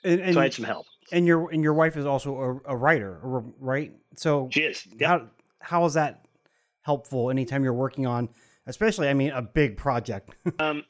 and, 0.02 0.20
and, 0.20 0.34
so 0.34 0.40
I 0.40 0.44
had 0.44 0.54
some 0.54 0.64
help. 0.64 0.86
And 1.12 1.26
your 1.26 1.50
and 1.50 1.62
your 1.62 1.74
wife 1.74 1.96
is 1.96 2.06
also 2.06 2.62
a, 2.66 2.72
a 2.72 2.76
writer, 2.76 3.18
right? 3.22 3.92
So 4.16 4.48
she 4.50 4.62
is. 4.62 4.86
How 5.00 5.28
how 5.60 5.84
is 5.84 5.94
that 5.94 6.24
helpful 6.82 7.30
anytime 7.30 7.62
you're 7.62 7.74
working 7.74 8.06
on, 8.06 8.30
especially 8.66 9.08
I 9.08 9.14
mean, 9.14 9.30
a 9.30 9.42
big 9.42 9.76
project? 9.76 10.30
um, 10.58 10.84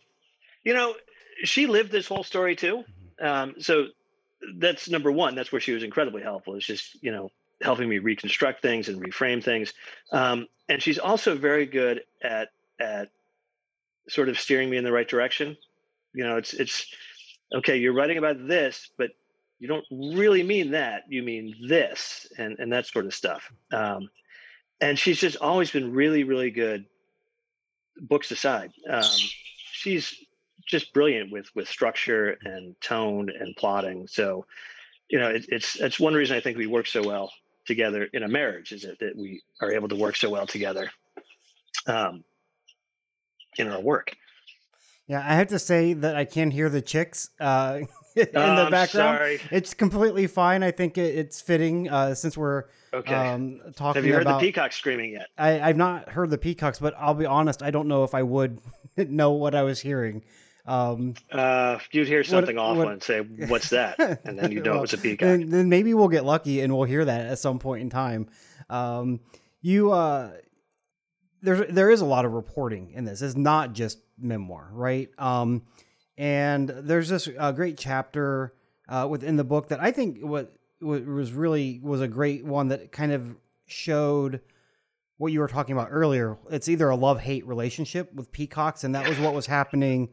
you 0.62 0.74
know, 0.74 0.94
she 1.42 1.66
lived 1.66 1.90
this 1.90 2.06
whole 2.06 2.24
story 2.24 2.54
too. 2.54 2.84
Mm-hmm. 3.20 3.26
Um, 3.26 3.54
so 3.58 3.86
that's 4.58 4.88
number 4.88 5.12
one. 5.12 5.34
That's 5.34 5.52
where 5.52 5.60
she 5.60 5.72
was 5.72 5.82
incredibly 5.82 6.22
helpful. 6.22 6.54
It's 6.54 6.66
just 6.66 7.02
you 7.02 7.12
know 7.12 7.30
helping 7.60 7.88
me 7.88 7.98
reconstruct 7.98 8.62
things 8.62 8.88
and 8.88 9.02
reframe 9.02 9.42
things. 9.42 9.72
Um, 10.12 10.48
and 10.68 10.82
she's 10.82 10.98
also 10.98 11.36
very 11.36 11.66
good 11.66 12.02
at 12.22 12.48
at 12.78 13.10
sort 14.08 14.28
of 14.28 14.38
steering 14.38 14.70
me 14.70 14.76
in 14.76 14.84
the 14.84 14.92
right 14.92 15.08
direction. 15.08 15.56
You 16.12 16.24
know, 16.24 16.36
it's 16.36 16.54
it's 16.54 16.86
okay. 17.54 17.76
You're 17.76 17.92
writing 17.92 18.18
about 18.18 18.46
this, 18.46 18.90
but 18.96 19.10
you 19.58 19.68
don't 19.68 19.84
really 19.90 20.42
mean 20.42 20.72
that. 20.72 21.04
You 21.08 21.22
mean 21.22 21.54
this, 21.68 22.26
and 22.38 22.58
and 22.58 22.72
that 22.72 22.86
sort 22.86 23.06
of 23.06 23.14
stuff. 23.14 23.50
Um, 23.72 24.08
and 24.80 24.98
she's 24.98 25.18
just 25.20 25.36
always 25.36 25.70
been 25.70 25.92
really, 25.92 26.24
really 26.24 26.50
good. 26.50 26.86
Books 28.00 28.30
aside, 28.30 28.72
um, 28.88 29.04
she's 29.72 30.14
just 30.70 30.92
brilliant 30.94 31.30
with 31.32 31.46
with 31.54 31.68
structure 31.68 32.36
and 32.44 32.80
tone 32.80 33.30
and 33.38 33.54
plotting. 33.56 34.06
So, 34.06 34.46
you 35.08 35.18
know, 35.18 35.28
it, 35.28 35.44
it's 35.48 35.76
it's 35.80 36.00
one 36.00 36.14
reason 36.14 36.36
I 36.36 36.40
think 36.40 36.56
we 36.56 36.66
work 36.66 36.86
so 36.86 37.02
well 37.02 37.32
together 37.66 38.04
in 38.12 38.22
a 38.22 38.28
marriage 38.28 38.72
is 38.72 38.82
that, 38.82 38.98
that 39.00 39.16
we 39.16 39.42
are 39.60 39.70
able 39.72 39.88
to 39.88 39.96
work 39.96 40.16
so 40.16 40.30
well 40.30 40.46
together 40.46 40.90
um, 41.86 42.24
in 43.58 43.68
our 43.68 43.80
work. 43.80 44.16
Yeah, 45.06 45.20
I 45.20 45.34
have 45.34 45.48
to 45.48 45.58
say 45.58 45.92
that 45.92 46.16
I 46.16 46.24
can't 46.24 46.52
hear 46.52 46.68
the 46.68 46.80
chicks 46.80 47.30
uh, 47.40 47.80
in 48.16 48.28
Oh, 48.34 48.64
the 48.64 48.70
background. 48.70 49.18
sorry. 49.18 49.40
It's 49.50 49.74
completely 49.74 50.26
fine. 50.28 50.62
I 50.62 50.70
think 50.70 50.96
it, 50.98 51.16
it's 51.16 51.40
fitting 51.40 51.88
uh, 51.90 52.14
since 52.14 52.36
we're 52.38 52.64
Okay. 52.92 53.14
um, 53.14 53.60
talking 53.76 54.00
Have 54.02 54.06
you 54.06 54.14
heard 54.14 54.22
about. 54.22 54.40
the 54.40 54.46
peacock 54.46 54.72
screaming 54.72 55.12
yet? 55.12 55.26
I, 55.36 55.60
I've 55.60 55.76
not 55.76 56.08
heard 56.10 56.30
the 56.30 56.38
peacocks, 56.38 56.78
but 56.78 56.94
I'll 56.98 57.14
be 57.14 57.26
honest. 57.26 57.62
I 57.62 57.70
don't 57.70 57.88
know 57.88 58.04
if 58.04 58.14
I 58.14 58.22
would 58.22 58.60
know 58.96 59.32
what 59.32 59.54
I 59.54 59.62
was 59.62 59.80
hearing. 59.80 60.22
Um, 60.70 61.14
Uh, 61.32 61.78
you'd 61.90 62.06
hear 62.06 62.22
something 62.22 62.54
what- 62.56 62.62
awful 62.62 62.84
what- 62.84 62.92
and 62.92 63.02
say, 63.02 63.20
"What's 63.20 63.70
that?" 63.70 63.98
And 64.24 64.38
then 64.38 64.52
you 64.52 64.62
know 64.62 64.70
well, 64.70 64.78
it 64.78 64.82
was 64.82 64.92
a 64.92 64.98
peacock. 65.06 65.26
Then, 65.26 65.50
then 65.50 65.68
maybe 65.68 65.94
we'll 65.94 66.08
get 66.08 66.24
lucky 66.24 66.60
and 66.60 66.72
we'll 66.74 66.84
hear 66.86 67.04
that 67.04 67.26
at 67.26 67.38
some 67.40 67.58
point 67.58 67.82
in 67.82 67.90
time. 67.90 68.28
Um, 68.68 69.18
you 69.60 69.90
uh, 69.90 70.30
there's 71.42 71.72
there 71.72 71.90
is 71.90 72.00
a 72.00 72.06
lot 72.06 72.24
of 72.24 72.32
reporting 72.32 72.92
in 72.92 73.04
this. 73.04 73.20
It's 73.20 73.34
not 73.36 73.72
just 73.72 73.98
memoir, 74.16 74.68
right? 74.72 75.08
Um, 75.18 75.62
and 76.16 76.68
there's 76.68 77.08
this 77.08 77.28
uh, 77.38 77.50
great 77.52 77.76
chapter 77.76 78.54
uh, 78.88 79.06
within 79.10 79.36
the 79.36 79.44
book 79.44 79.68
that 79.68 79.80
I 79.80 79.90
think 79.90 80.18
what, 80.20 80.52
what 80.80 81.04
was 81.04 81.32
really 81.32 81.80
was 81.82 82.00
a 82.00 82.08
great 82.08 82.44
one 82.44 82.68
that 82.68 82.92
kind 82.92 83.10
of 83.12 83.34
showed 83.66 84.40
what 85.16 85.32
you 85.32 85.40
were 85.40 85.48
talking 85.48 85.72
about 85.74 85.88
earlier. 85.90 86.38
It's 86.50 86.68
either 86.68 86.88
a 86.90 86.96
love 86.96 87.20
hate 87.20 87.46
relationship 87.46 88.12
with 88.14 88.30
peacocks, 88.32 88.84
and 88.84 88.94
that 88.94 89.08
was 89.08 89.18
what 89.18 89.34
was 89.34 89.46
happening 89.46 90.10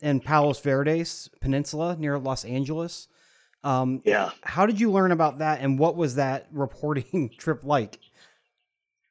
in 0.00 0.20
Palos 0.20 0.60
Verdes 0.60 1.30
Peninsula 1.40 1.96
near 1.98 2.18
Los 2.18 2.44
Angeles. 2.44 3.08
Um, 3.62 4.02
Yeah. 4.04 4.30
How 4.42 4.66
did 4.66 4.78
you 4.78 4.90
learn 4.90 5.12
about 5.12 5.38
that, 5.38 5.60
and 5.60 5.78
what 5.78 5.96
was 5.96 6.16
that 6.16 6.48
reporting 6.52 7.30
trip 7.38 7.64
like? 7.64 7.98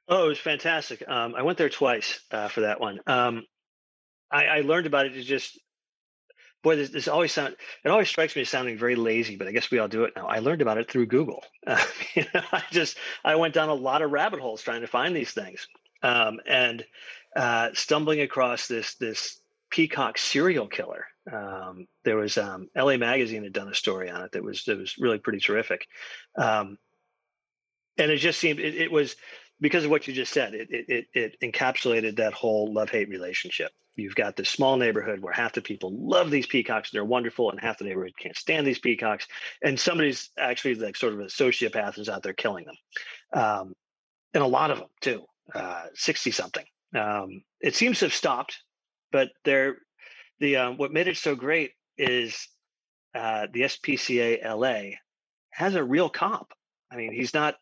Oh, 0.08 0.25
it 0.25 0.30
was 0.30 0.40
fantastic. 0.40 1.04
Um, 1.08 1.34
I 1.36 1.44
went 1.44 1.58
there 1.58 1.70
twice 1.70 2.20
uh, 2.32 2.50
for 2.50 2.62
that 2.62 2.80
one. 2.80 3.00
Um, 3.08 3.46
I, 4.30 4.46
I 4.46 4.62
learned 4.62 4.86
about 4.86 5.06
it. 5.06 5.20
Just, 5.24 5.58
boy, 6.62 6.75
this, 6.75 6.90
this 6.90 7.08
always 7.08 7.32
sound. 7.32 7.56
It 7.86 7.90
always 7.90 8.10
strikes 8.10 8.36
me 8.36 8.42
as 8.42 8.50
sounding 8.50 8.78
very 8.78 8.96
lazy, 8.96 9.38
but 9.38 9.48
I 9.48 9.52
guess 9.52 9.72
we 9.72 9.80
all 9.80 9.88
do 9.88 10.04
it 10.04 10.13
now. 10.16 10.28
I 10.28 10.40
learned 10.40 10.62
about 10.62 10.78
it 10.78 10.92
through 10.92 11.08
Google. 11.08 11.44
Uh, 11.66 11.82
you 12.16 12.25
know, 12.34 12.42
I 12.52 12.63
just 12.72 12.98
I 13.24 13.36
went 13.36 13.54
down 13.54 13.70
a 13.70 13.74
lot 13.74 14.02
of 14.02 14.12
rabbit 14.12 14.42
holes 14.42 14.62
trying 14.62 14.82
to 14.82 14.88
find 14.88 15.16
these 15.16 15.32
things, 15.32 15.68
um, 16.04 16.42
and 16.46 16.84
uh, 17.36 17.70
stumbling 17.74 18.20
across 18.20 18.68
this 18.68 18.96
this 18.96 19.40
peacock 19.74 20.20
serial 20.20 20.68
killer. 20.68 21.08
Um, 21.32 21.88
there 22.06 22.15
was 22.15 22.38
um, 22.38 22.70
L.A. 22.75 22.98
Magazine 22.98 23.44
had 23.44 23.53
done 23.53 23.70
a 23.70 23.74
story 23.74 24.10
on 24.10 24.22
it 24.22 24.34
that 24.34 24.44
was 24.44 24.65
that 24.65 24.77
was 24.77 24.98
really 25.00 25.18
pretty 25.18 25.39
terrific, 25.39 25.88
um, 26.38 26.77
and 27.98 28.12
it 28.12 28.18
just 28.18 28.39
seemed 28.39 28.60
it, 28.60 28.75
it 28.75 28.92
was 28.92 29.15
because 29.60 29.84
of 29.84 29.89
what 29.89 30.08
you 30.08 30.13
just 30.13 30.34
said, 30.34 30.53
it, 30.53 30.68
it, 30.70 31.08
it, 31.13 31.38
encapsulated 31.42 32.18
that 32.18 32.34
whole 32.34 32.72
love 32.74 32.89
hate 32.89 33.10
relationship. 33.10 33.72
You've 33.96 34.15
got 34.15 34.36
this 34.36 34.50
small 34.50 34.75
neighborhood 34.75 35.20
where 35.20 35.34
half 35.34 35.53
the 35.53 35.62
people 35.62 35.92
love 35.94 36.30
these 36.30 36.48
peacocks, 36.48 36.92
they're 36.92 37.06
wonderful, 37.06 37.50
and 37.50 37.60
half 37.60 37.77
the 37.77 37.86
neighborhood 37.86 38.13
can't 38.20 38.36
stand 38.36 38.68
these 38.68 38.80
peacocks. 38.80 39.27
And 39.63 39.80
somebody's 39.80 40.32
actually 40.38 40.75
like 40.75 40.98
sort 40.98 41.13
of 41.13 41.20
a 41.22 41.25
sociopath 41.25 41.98
is 41.98 42.10
out 42.10 42.24
there 42.24 42.34
killing 42.34 42.65
them. 42.65 43.42
Um, 43.42 43.74
and 44.34 44.44
a 44.44 44.48
lot 44.48 44.70
of 44.70 44.80
them 44.80 44.89
too, 45.00 45.24
60 45.94 46.32
something. 46.32 46.65
Um, 46.94 47.44
it 47.62 47.75
seems 47.75 48.00
to 48.00 48.06
have 48.06 48.13
stopped, 48.13 48.60
but 49.13 49.29
they're 49.46 49.77
the 50.41 50.58
um, 50.58 50.77
what 50.77 50.91
made 50.91 51.08
it 51.08 51.15
so 51.15 51.36
great 51.36 51.72
is 51.98 52.50
uh, 53.15 53.48
the 53.53 53.62
SPCA 53.62 54.43
LA 54.43 54.98
has 55.51 55.75
a 55.75 55.84
real 55.84 56.10
cop. 56.10 56.51
I 56.91 56.98
mean, 56.98 57.13
he's 57.13 57.34
not 57.34 57.55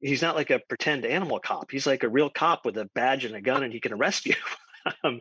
he's 0.00 0.22
not 0.22 0.36
like 0.36 0.50
a 0.50 0.60
pretend 0.68 1.04
animal 1.04 1.40
cop. 1.40 1.72
He's 1.72 1.86
like 1.86 2.04
a 2.04 2.08
real 2.08 2.30
cop 2.30 2.64
with 2.64 2.76
a 2.76 2.88
badge 2.94 3.24
and 3.24 3.34
a 3.34 3.40
gun, 3.40 3.64
and 3.64 3.72
he 3.72 3.80
can 3.80 3.92
arrest 3.92 4.26
you. 4.26 4.34
um, 5.04 5.20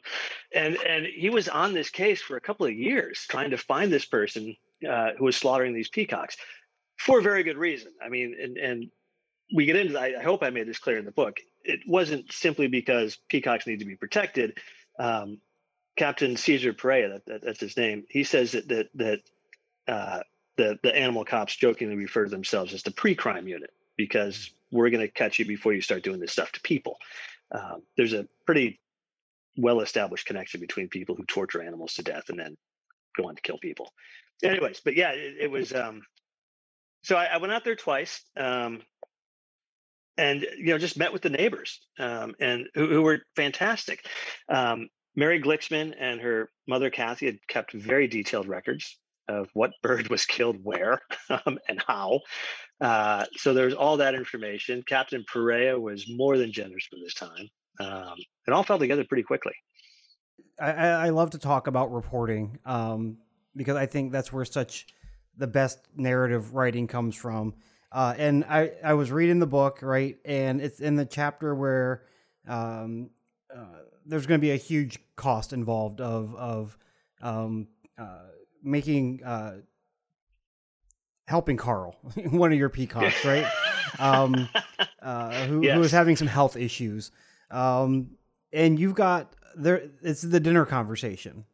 and 0.53 0.77
and 0.87 1.05
he 1.05 1.29
was 1.29 1.47
on 1.47 1.73
this 1.73 1.89
case 1.89 2.21
for 2.21 2.37
a 2.37 2.41
couple 2.41 2.67
of 2.67 2.73
years 2.73 3.25
trying 3.29 3.49
to 3.51 3.57
find 3.57 3.91
this 3.91 4.05
person 4.05 4.55
uh, 4.87 5.11
who 5.17 5.25
was 5.25 5.35
slaughtering 5.35 5.73
these 5.73 5.89
peacocks 5.89 6.37
for 6.97 7.19
a 7.19 7.23
very 7.23 7.43
good 7.43 7.57
reason. 7.57 7.91
I 8.03 8.09
mean, 8.09 8.35
and 8.39 8.57
and 8.57 8.91
we 9.55 9.65
get 9.65 9.77
into. 9.77 9.97
I, 9.97 10.19
I 10.19 10.23
hope 10.23 10.43
I 10.43 10.49
made 10.49 10.67
this 10.67 10.79
clear 10.79 10.97
in 10.97 11.05
the 11.05 11.11
book. 11.11 11.37
It 11.63 11.79
wasn't 11.87 12.31
simply 12.31 12.67
because 12.67 13.17
peacocks 13.29 13.65
need 13.65 13.79
to 13.79 13.85
be 13.85 13.95
protected. 13.95 14.57
Um, 14.97 15.39
Captain 15.95 16.37
Caesar 16.37 16.73
Perea, 16.73 17.09
that, 17.09 17.25
that, 17.25 17.41
that's 17.43 17.59
his 17.59 17.75
name. 17.75 18.05
He 18.09 18.23
says 18.23 18.51
that 18.51 18.67
that 18.69 18.89
that 18.95 19.19
uh, 19.87 20.19
the 20.55 20.79
the 20.83 20.95
animal 20.95 21.25
cops 21.25 21.55
jokingly 21.55 21.95
refer 21.95 22.25
to 22.25 22.29
themselves 22.29 22.73
as 22.73 22.83
the 22.83 22.91
pre-crime 22.91 23.47
unit 23.47 23.71
because 23.95 24.51
we're 24.71 24.89
going 24.89 25.01
to 25.01 25.11
catch 25.11 25.39
you 25.39 25.45
before 25.45 25.73
you 25.73 25.81
start 25.81 26.03
doing 26.03 26.19
this 26.19 26.31
stuff 26.31 26.51
to 26.51 26.61
people. 26.61 26.97
Um, 27.51 27.81
there's 27.95 28.13
a 28.13 28.27
pretty 28.45 28.79
well 29.57 29.81
established 29.81 30.27
connection 30.27 30.61
between 30.61 30.87
people 30.87 31.15
who 31.15 31.25
torture 31.25 31.61
animals 31.61 31.95
to 31.95 32.03
death 32.03 32.29
and 32.29 32.39
then 32.39 32.57
go 33.15 33.27
on 33.27 33.35
to 33.35 33.41
kill 33.41 33.57
people. 33.57 33.91
Anyways, 34.43 34.81
but 34.81 34.95
yeah, 34.95 35.11
it, 35.11 35.35
it 35.41 35.51
was. 35.51 35.73
Um, 35.73 36.03
so 37.01 37.15
I, 37.15 37.25
I, 37.25 37.37
went 37.37 37.53
out 37.53 37.63
there 37.63 37.75
twice, 37.75 38.21
um, 38.35 38.81
and 40.17 40.45
you 40.57 40.67
know, 40.67 40.77
just 40.77 40.97
met 40.97 41.13
with 41.13 41.21
the 41.21 41.29
neighbors, 41.29 41.79
um, 41.99 42.35
and 42.39 42.67
who, 42.73 42.87
who, 42.87 43.01
were 43.01 43.19
fantastic. 43.35 44.05
Um, 44.49 44.89
Mary 45.15 45.41
Glicksman 45.41 45.93
and 45.99 46.21
her 46.21 46.49
mother 46.67 46.89
Kathy 46.89 47.25
had 47.27 47.39
kept 47.47 47.73
very 47.73 48.07
detailed 48.07 48.47
records 48.47 48.97
of 49.27 49.49
what 49.53 49.71
bird 49.83 50.09
was 50.09 50.25
killed 50.25 50.57
where 50.63 51.01
um, 51.29 51.59
and 51.67 51.83
how. 51.85 52.21
Uh, 52.79 53.25
so 53.35 53.53
there's 53.53 53.73
all 53.73 53.97
that 53.97 54.15
information. 54.15 54.83
Captain 54.87 55.25
Perea 55.31 55.79
was 55.79 56.05
more 56.09 56.37
than 56.37 56.51
generous 56.51 56.85
for 56.85 56.97
this 57.03 57.13
time. 57.13 57.49
Um, 57.79 58.15
it 58.47 58.53
all 58.53 58.63
fell 58.63 58.79
together 58.79 59.03
pretty 59.03 59.23
quickly. 59.23 59.53
I, 60.59 60.71
I 60.71 61.09
love 61.09 61.31
to 61.31 61.37
talk 61.37 61.67
about 61.67 61.91
reporting 61.91 62.57
um, 62.65 63.17
because 63.55 63.75
I 63.75 63.85
think 63.85 64.11
that's 64.11 64.33
where 64.33 64.45
such 64.45 64.87
the 65.37 65.47
best 65.47 65.79
narrative 65.95 66.55
writing 66.55 66.87
comes 66.87 67.15
from. 67.15 67.53
Uh, 67.97 68.13
and 68.19 68.45
I, 68.45 68.73
I 68.83 68.93
was 68.93 69.11
reading 69.11 69.39
the 69.39 69.47
book, 69.47 69.79
right? 69.81 70.19
And 70.23 70.61
it's 70.61 70.79
in 70.79 70.97
the 70.97 71.05
chapter 71.05 71.55
where 71.55 72.03
um, 72.47 73.09
uh, 73.51 73.79
there's 74.05 74.27
going 74.27 74.39
to 74.39 74.41
be 74.41 74.51
a 74.51 74.55
huge 74.55 74.99
cost 75.15 75.51
involved 75.51 75.99
of, 75.99 76.35
of 76.35 76.77
um, 77.23 77.67
uh, 77.97 78.27
making 78.61 79.23
uh, 79.23 79.61
helping 81.25 81.57
Carl, 81.57 81.95
one 82.29 82.53
of 82.53 82.59
your 82.59 82.69
peacocks, 82.69 83.25
right? 83.25 83.47
um, 83.99 84.47
uh, 85.01 85.45
who, 85.45 85.63
Yes. 85.63 85.75
who 85.75 85.81
is 85.81 85.91
having 85.91 86.15
some 86.15 86.27
health 86.27 86.55
issues. 86.55 87.09
Um, 87.49 88.11
and 88.53 88.77
you've 88.79 88.93
got 88.93 89.35
there, 89.55 89.89
it's 90.03 90.21
the 90.21 90.39
dinner 90.39 90.67
conversation 90.67 91.45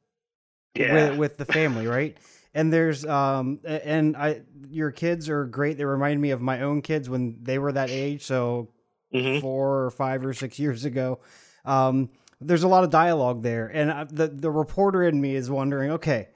Yeah. 0.75 0.91
with, 0.91 1.17
with 1.17 1.37
the 1.37 1.45
family, 1.45 1.87
right? 1.87 2.17
And 2.53 2.71
there's, 2.71 3.03
um, 3.05 3.59
and 3.65 4.15
I, 4.15 4.41
your 4.69 4.91
kids 4.91 5.27
are 5.29 5.45
great. 5.45 5.77
They 5.77 5.85
remind 5.85 6.21
me 6.21 6.29
of 6.31 6.41
my 6.41 6.61
own 6.61 6.81
kids 6.81 7.09
when 7.09 7.37
they 7.41 7.57
were 7.57 7.71
that 7.71 7.89
age. 7.89 8.23
So 8.23 8.69
Mhm. 9.13 9.41
four 9.41 9.85
or 9.85 9.91
five 9.91 10.25
or 10.25 10.33
six 10.33 10.57
years 10.59 10.85
ago. 10.85 11.19
Um, 11.65 12.09
there's 12.41 12.63
a 12.63 12.67
lot 12.67 12.83
of 12.83 12.89
dialogue 12.89 13.41
there, 13.43 13.67
and 13.67 13.91
I, 13.91 14.03
the 14.05 14.27
the 14.27 14.51
reporter 14.51 15.03
in 15.03 15.21
me 15.21 15.35
is 15.35 15.49
wondering, 15.51 15.91
okay, 15.91 16.29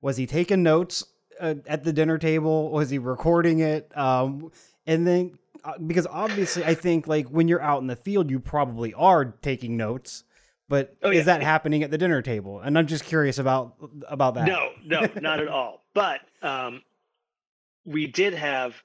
was 0.00 0.16
he 0.18 0.26
taking 0.26 0.62
notes 0.62 1.02
uh, 1.40 1.54
at 1.66 1.82
the 1.82 1.92
dinner 1.92 2.18
table? 2.18 2.70
Was 2.70 2.90
he 2.90 2.98
recording 2.98 3.60
it? 3.60 3.90
Um, 3.96 4.52
and 4.86 5.06
then 5.06 5.38
uh, 5.64 5.78
because 5.78 6.06
obviously, 6.06 6.64
I 6.64 6.74
think 6.74 7.06
like 7.08 7.28
when 7.28 7.48
you're 7.48 7.62
out 7.62 7.80
in 7.80 7.86
the 7.88 7.96
field, 7.96 8.30
you 8.30 8.38
probably 8.38 8.92
are 8.94 9.24
taking 9.24 9.76
notes. 9.76 10.24
But 10.70 10.96
Oh, 11.02 11.10
is 11.10 11.16
yeah. 11.16 11.22
that 11.24 11.42
happening 11.42 11.82
at 11.82 11.90
the 11.90 11.98
dinner 11.98 12.22
table? 12.22 12.60
And 12.60 12.78
I'm 12.78 12.86
just 12.86 13.04
curious 13.04 13.38
about 13.38 13.74
about 14.08 14.34
that. 14.34 14.46
No, 14.46 14.70
no, 14.84 15.00
not 15.20 15.40
at 15.40 15.48
all. 15.48 15.82
But 15.94 16.20
um, 16.42 16.82
we 17.84 18.06
did 18.06 18.34
have 18.34 18.76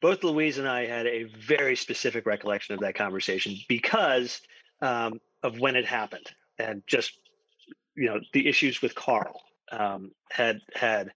both 0.00 0.24
Louise 0.24 0.56
and 0.56 0.66
I 0.66 0.86
had 0.86 1.06
a 1.06 1.24
very 1.24 1.76
specific 1.76 2.24
recollection 2.24 2.74
of 2.74 2.80
that 2.80 2.94
conversation 2.94 3.54
because 3.68 4.40
um, 4.80 5.20
of 5.42 5.60
when 5.60 5.76
it 5.76 5.84
happened 5.84 6.26
and 6.58 6.82
just 6.86 7.12
you 7.94 8.06
know 8.06 8.18
the 8.32 8.48
issues 8.48 8.80
with 8.80 8.94
Carl 8.94 9.42
um, 9.70 10.10
had 10.30 10.60
had. 10.74 11.12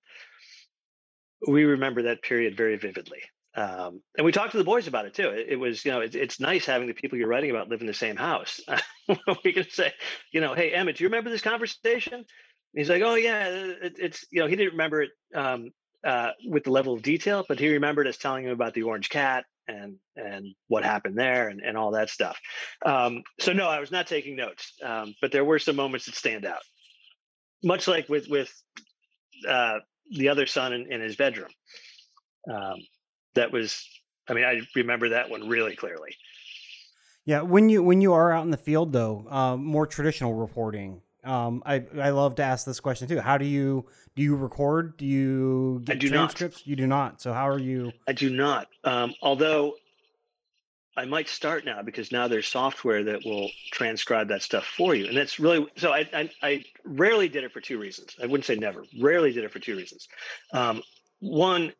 We 1.49 1.65
remember 1.65 2.03
that 2.03 2.23
period 2.23 2.59
very 2.59 2.77
vividly. 2.77 3.23
Um, 3.57 4.03
and 4.17 4.25
we 4.25 4.33
talked 4.33 4.53
to 4.53 4.59
the 4.59 4.65
boys 4.65 4.89
about 4.89 5.07
it 5.07 5.15
too. 5.15 5.29
It, 5.29 5.47
it 5.51 5.57
was, 5.57 5.85
you 5.85 5.93
know, 5.93 6.01
it, 6.01 6.15
it's 6.15 6.41
nice 6.41 6.67
having 6.67 6.89
the 6.89 6.95
people 6.95 7.19
you're 7.19 7.29
writing 7.29 7.51
about 7.51 7.69
live 7.69 7.81
in 7.81 7.87
the 7.87 7.95
same 7.95 8.17
house. 8.17 8.61
we 9.45 9.53
can 9.53 9.69
say, 9.71 9.93
you 10.33 10.41
know, 10.41 10.55
hey 10.55 10.73
Emmett, 10.73 10.97
do 10.97 11.05
you 11.05 11.09
remember 11.09 11.31
this 11.31 11.43
conversation? 11.43 12.15
And 12.15 12.25
he's 12.75 12.91
like, 12.91 13.03
oh 13.03 13.15
yeah, 13.15 13.47
it, 13.47 13.97
it's 13.99 14.25
you 14.33 14.41
know 14.41 14.49
he 14.49 14.57
didn't 14.57 14.73
remember 14.73 15.03
it 15.03 15.11
um, 15.35 15.71
uh, 16.05 16.31
with 16.47 16.65
the 16.65 16.71
level 16.71 16.95
of 16.95 17.03
detail, 17.03 17.45
but 17.49 17.61
he 17.61 17.73
remembered 17.73 18.09
us 18.09 18.17
telling 18.17 18.45
him 18.45 18.51
about 18.51 18.75
the 18.75 18.83
orange 18.83 19.09
cat 19.09 19.45
and 19.69 19.97
and 20.17 20.47
what 20.67 20.85
happened 20.85 21.17
there 21.17 21.49
and, 21.49 21.61
and 21.61 21.77
all 21.77 21.93
that 21.93 22.11
stuff. 22.11 22.39
Um, 22.85 23.23
so 23.41 23.53
no, 23.53 23.69
I 23.69 23.79
was 23.79 23.93
not 23.93 24.09
taking 24.09 24.35
notes, 24.35 24.73
um, 24.83 25.15
but 25.21 25.31
there 25.31 25.45
were 25.45 25.61
some 25.61 25.77
moments 25.77 26.07
that 26.07 26.17
stand 26.17 26.45
out, 26.45 26.63
much 27.63 27.87
like 27.87 28.09
with 28.09 28.29
with 28.29 28.53
uh, 29.49 29.79
the 30.11 30.29
other 30.29 30.47
son 30.47 30.73
in, 30.73 30.93
in 30.93 31.01
his 31.01 31.15
bedroom. 31.17 31.51
Um, 32.51 32.77
that 33.35 33.53
was, 33.53 33.89
I 34.29 34.35
mean, 34.35 34.45
I 34.45 34.61
remember 34.75 35.11
that 35.11 35.31
one 35.31 35.49
really 35.49 35.77
clearly. 35.77 36.17
Yeah, 37.25 37.41
when 37.41 37.69
you 37.69 37.83
when 37.83 38.01
you 38.01 38.13
are 38.13 38.33
out 38.33 38.45
in 38.45 38.51
the 38.51 38.57
field 38.59 38.93
though, 38.93 39.27
um, 39.31 39.65
more 39.65 39.87
traditional 39.87 40.35
reporting. 40.35 41.01
Um, 41.25 41.63
I 41.65 41.83
I 41.99 42.11
love 42.11 42.35
to 42.35 42.43
ask 42.43 42.67
this 42.67 42.81
question 42.81 43.09
too. 43.09 43.19
How 43.19 43.39
do 43.39 43.47
you 43.47 43.87
do 44.15 44.23
you 44.23 44.37
record? 44.37 44.99
Do 44.99 45.07
you 45.07 45.81
get 45.85 45.99
do 45.99 46.11
not. 46.11 46.17
transcripts? 46.17 46.67
You 46.67 46.77
do 46.77 46.87
not. 46.87 47.23
So 47.23 47.33
how 47.33 47.49
are 47.49 47.59
you? 47.59 47.93
I 48.07 48.13
do 48.13 48.29
not. 48.29 48.69
Um, 48.85 49.15
although 49.23 49.75
I 50.97 51.07
might 51.07 51.29
start 51.29 51.65
now 51.65 51.83
because 51.83 52.13
now 52.13 52.29
there's 52.29 52.47
software 52.47 53.03
that 53.05 53.25
will 53.25 53.51
transcribe 53.73 54.29
that 54.29 54.43
stuff 54.43 54.65
for 54.65 54.95
you, 54.95 55.07
and 55.07 55.17
that's 55.17 55.41
really 55.41 55.67
so. 55.77 55.93
I 55.93 56.09
I, 56.13 56.31
I 56.43 56.65
rarely 56.85 57.29
did 57.29 57.43
it 57.43 57.53
for 57.53 57.61
two 57.61 57.79
reasons. 57.79 58.17
I 58.23 58.27
wouldn't 58.27 58.45
say 58.45 58.57
never. 58.57 58.85
Rarely 59.01 59.33
did 59.33 59.45
it 59.45 59.51
for 59.51 59.59
two 59.59 59.77
reasons. 59.77 60.09
Um, 60.53 60.83
one, 61.21 61.73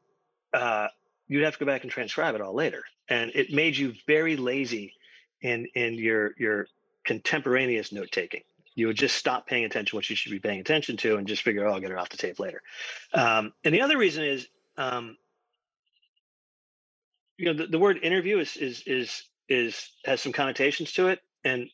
uh, 0.53 0.89
you'd 1.35 1.45
have 1.45 1.55
to 1.55 1.59
go 1.61 1.67
back 1.67 1.83
and 1.83 1.91
transcribe 1.91 2.35
it 2.35 2.41
all 2.41 2.55
later, 2.55 2.85
and 3.09 3.33
it 3.35 3.53
made 3.53 3.77
you 3.77 3.95
very 4.07 4.37
lazy 4.37 4.95
in 5.43 5.67
in 5.75 5.95
your 5.95 6.35
your 6.39 6.67
contemporaneous 7.05 7.93
note 7.93 8.11
taking. 8.13 8.43
You 8.77 8.89
would 8.89 8.97
just 8.97 9.17
stop 9.17 9.47
paying 9.47 9.65
attention 9.65 9.91
to 9.91 9.97
what 9.97 10.11
you 10.11 10.17
should 10.17 10.33
be 10.33 10.41
paying 10.41 10.61
attention 10.61 10.97
to, 10.99 11.17
and 11.17 11.27
just 11.27 11.43
figure, 11.43 11.67
oh, 11.67 11.75
I'll 11.75 11.81
get 11.81 11.91
it 11.91 11.99
off 11.99 12.09
the 12.09 12.17
tape 12.17 12.39
later. 12.41 12.63
Um, 13.13 13.53
and 13.65 13.75
the 13.75 13.83
other 13.83 13.99
reason 13.99 14.25
is. 14.25 14.47
Um, 14.77 15.17
you 17.37 17.47
know 17.47 17.55
the, 17.55 17.67
the 17.67 17.79
word 17.79 17.99
interview 18.03 18.39
is 18.39 18.57
is 18.57 18.83
is 18.87 19.25
is 19.49 19.91
has 20.05 20.21
some 20.21 20.33
connotations 20.33 20.93
to 20.93 21.09
it 21.09 21.21
and 21.45 21.69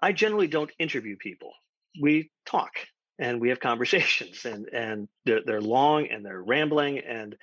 i 0.00 0.12
generally 0.12 0.46
don't 0.46 0.70
interview 0.78 1.16
people 1.16 1.52
we 2.00 2.30
talk 2.46 2.72
and 3.18 3.40
we 3.40 3.50
have 3.50 3.60
conversations 3.70 4.44
and 4.44 4.68
and 4.68 5.08
they're, 5.24 5.42
they're 5.44 5.60
long 5.60 6.06
and 6.08 6.24
they're 6.24 6.42
rambling 6.42 6.98
and 6.98 7.36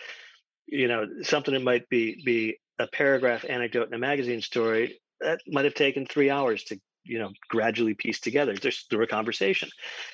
you 0.67 0.87
know 0.87 1.05
something 1.23 1.53
that 1.53 1.63
might 1.63 1.87
be 1.89 2.21
be 2.25 2.57
a 2.79 2.87
paragraph 2.87 3.45
anecdote 3.47 3.87
in 3.87 3.93
a 3.93 3.99
magazine 3.99 4.41
story 4.41 4.99
that 5.21 5.39
might 5.47 5.65
have 5.65 5.73
taken 5.73 6.05
three 6.05 6.29
hours 6.29 6.63
to 6.65 6.79
you 7.03 7.19
know 7.19 7.31
gradually 7.49 7.93
piece 7.93 8.19
together 8.19 8.53
just 8.55 8.89
through 8.89 9.03
a 9.03 9.07
conversation. 9.07 9.69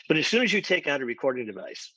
But 0.08 0.18
as 0.18 0.28
soon 0.28 0.44
as 0.44 0.54
you 0.54 0.62
take 0.62 0.88
out 0.88 1.02
a 1.02 1.06
recording 1.06 1.46
device 1.46 1.92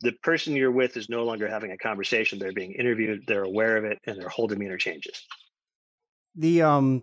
the 0.00 0.12
person 0.22 0.54
you're 0.54 0.70
with 0.70 0.96
is 0.96 1.08
no 1.08 1.24
longer 1.24 1.48
having 1.48 1.72
a 1.72 1.78
conversation. 1.78 2.38
They're 2.38 2.52
being 2.52 2.72
interviewed 2.72 3.24
they're 3.26 3.44
aware 3.44 3.76
of 3.76 3.84
it 3.84 3.98
and 4.06 4.20
their 4.20 4.28
whole 4.28 4.46
demeanor 4.46 4.78
changes. 4.78 5.26
The 6.36 6.62
um, 6.62 7.02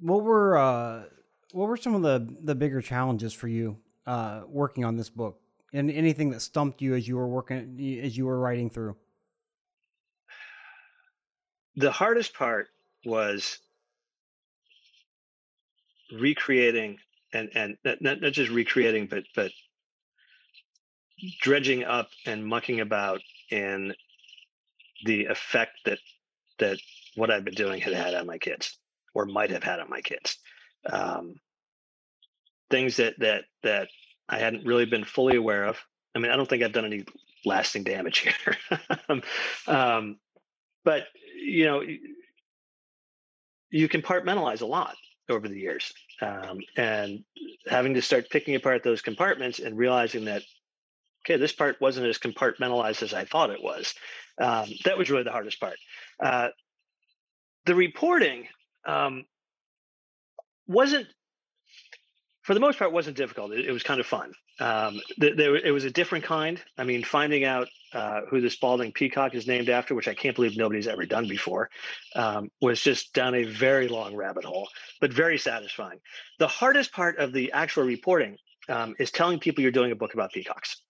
what 0.00 0.22
were 0.22 0.56
uh, 0.56 1.04
what 1.52 1.68
were 1.68 1.76
some 1.76 1.94
of 1.94 2.02
the 2.02 2.34
the 2.42 2.54
bigger 2.54 2.80
challenges 2.80 3.32
for 3.32 3.48
you 3.48 3.78
uh, 4.06 4.42
working 4.46 4.84
on 4.84 4.96
this 4.96 5.10
book, 5.10 5.40
and 5.72 5.90
anything 5.90 6.30
that 6.30 6.40
stumped 6.40 6.80
you 6.80 6.94
as 6.94 7.06
you 7.06 7.16
were 7.16 7.28
working 7.28 8.00
as 8.02 8.16
you 8.16 8.26
were 8.26 8.38
writing 8.38 8.70
through? 8.70 8.96
The 11.76 11.90
hardest 11.90 12.34
part 12.34 12.68
was 13.04 13.58
recreating 16.12 16.98
and 17.32 17.50
and 17.54 17.76
not, 17.84 18.20
not 18.20 18.32
just 18.32 18.50
recreating 18.50 19.06
but 19.06 19.24
but 19.34 19.50
dredging 21.40 21.84
up 21.84 22.08
and 22.26 22.46
mucking 22.46 22.80
about 22.80 23.20
in 23.50 23.94
the 25.04 25.26
effect 25.26 25.72
that 25.84 25.98
that 26.58 26.78
what 27.16 27.30
I've 27.30 27.44
been 27.44 27.54
doing 27.54 27.80
had 27.80 27.94
had 27.94 28.14
on 28.14 28.26
my 28.26 28.38
kids 28.38 28.78
or 29.14 29.26
might 29.26 29.50
have 29.50 29.62
had 29.62 29.80
on 29.80 29.88
my 29.88 30.00
kids. 30.00 30.38
Um, 30.90 31.36
things 32.70 32.96
that 32.96 33.18
that 33.18 33.44
that 33.62 33.88
I 34.28 34.38
hadn't 34.38 34.66
really 34.66 34.86
been 34.86 35.04
fully 35.04 35.36
aware 35.36 35.64
of. 35.64 35.78
I 36.14 36.18
mean, 36.18 36.30
I 36.30 36.36
don't 36.36 36.48
think 36.48 36.62
I've 36.62 36.72
done 36.72 36.84
any 36.84 37.04
lasting 37.44 37.84
damage 37.84 38.18
here. 38.18 38.56
um, 39.66 40.18
but 40.84 41.04
you 41.34 41.66
know, 41.66 41.82
you 43.70 43.88
compartmentalize 43.88 44.62
a 44.62 44.66
lot 44.66 44.96
over 45.28 45.48
the 45.48 45.58
years, 45.58 45.92
um, 46.20 46.60
and 46.76 47.24
having 47.66 47.94
to 47.94 48.02
start 48.02 48.30
picking 48.30 48.54
apart 48.54 48.82
those 48.82 49.02
compartments 49.02 49.58
and 49.58 49.76
realizing 49.76 50.26
that 50.26 50.42
okay, 51.24 51.38
this 51.38 51.52
part 51.52 51.80
wasn't 51.80 52.06
as 52.06 52.18
compartmentalized 52.18 53.02
as 53.02 53.14
I 53.14 53.24
thought 53.24 53.50
it 53.50 53.62
was. 53.62 53.94
Um, 54.40 54.68
that 54.84 54.98
was 54.98 55.10
really 55.10 55.22
the 55.22 55.32
hardest 55.32 55.60
part. 55.60 55.76
Uh, 56.22 56.48
the 57.64 57.74
reporting 57.74 58.46
um, 58.86 59.24
wasn't, 60.66 61.06
for 62.44 62.52
the 62.52 62.60
most 62.60 62.78
part, 62.78 62.92
wasn't 62.92 63.16
difficult. 63.16 63.52
It, 63.52 63.66
it 63.66 63.72
was 63.72 63.82
kind 63.82 64.00
of 64.00 64.06
fun. 64.06 64.32
Um, 64.60 65.00
th- 65.18 65.36
there, 65.36 65.56
it 65.56 65.72
was 65.72 65.84
a 65.84 65.90
different 65.90 66.24
kind. 66.24 66.62
I 66.78 66.84
mean, 66.84 67.02
finding 67.02 67.44
out 67.44 67.68
uh, 67.94 68.20
who 68.28 68.40
the 68.40 68.50
Spalding 68.50 68.92
peacock 68.92 69.34
is 69.34 69.46
named 69.46 69.70
after, 69.70 69.94
which 69.94 70.08
I 70.08 70.14
can't 70.14 70.36
believe 70.36 70.56
nobody's 70.56 70.86
ever 70.86 71.06
done 71.06 71.26
before, 71.26 71.70
um, 72.14 72.50
was 72.60 72.80
just 72.80 73.14
down 73.14 73.34
a 73.34 73.44
very 73.44 73.88
long 73.88 74.14
rabbit 74.14 74.44
hole, 74.44 74.68
but 75.00 75.12
very 75.12 75.38
satisfying. 75.38 76.00
The 76.38 76.46
hardest 76.46 76.92
part 76.92 77.18
of 77.18 77.32
the 77.32 77.52
actual 77.52 77.84
reporting 77.84 78.36
um, 78.68 78.94
is 78.98 79.10
telling 79.10 79.38
people 79.38 79.62
you're 79.62 79.72
doing 79.72 79.92
a 79.92 79.96
book 79.96 80.12
about 80.12 80.32
peacocks. 80.32 80.82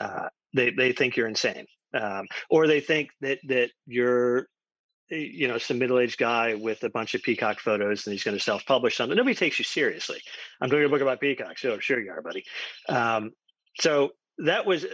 Uh, 0.00 0.28
they 0.54 0.70
they 0.70 0.92
think 0.92 1.16
you're 1.16 1.28
insane, 1.28 1.66
um, 1.94 2.26
or 2.48 2.66
they 2.66 2.80
think 2.80 3.10
that 3.20 3.38
that 3.48 3.70
you're 3.86 4.48
you 5.12 5.48
know 5.48 5.58
some 5.58 5.78
middle-aged 5.78 6.18
guy 6.18 6.54
with 6.54 6.82
a 6.84 6.90
bunch 6.90 7.14
of 7.14 7.22
peacock 7.22 7.60
photos 7.60 8.06
and 8.06 8.12
he's 8.12 8.24
going 8.24 8.36
to 8.36 8.42
self-publish 8.42 8.96
something. 8.96 9.16
Nobody 9.16 9.34
takes 9.34 9.58
you 9.58 9.64
seriously. 9.64 10.20
I'm 10.60 10.68
doing 10.68 10.84
a 10.84 10.88
book 10.88 11.02
about 11.02 11.20
peacocks. 11.20 11.64
Oh, 11.64 11.78
sure 11.78 12.00
you 12.00 12.10
are, 12.10 12.22
buddy. 12.22 12.44
Um, 12.88 13.32
so 13.80 14.10
that 14.38 14.66
was 14.66 14.86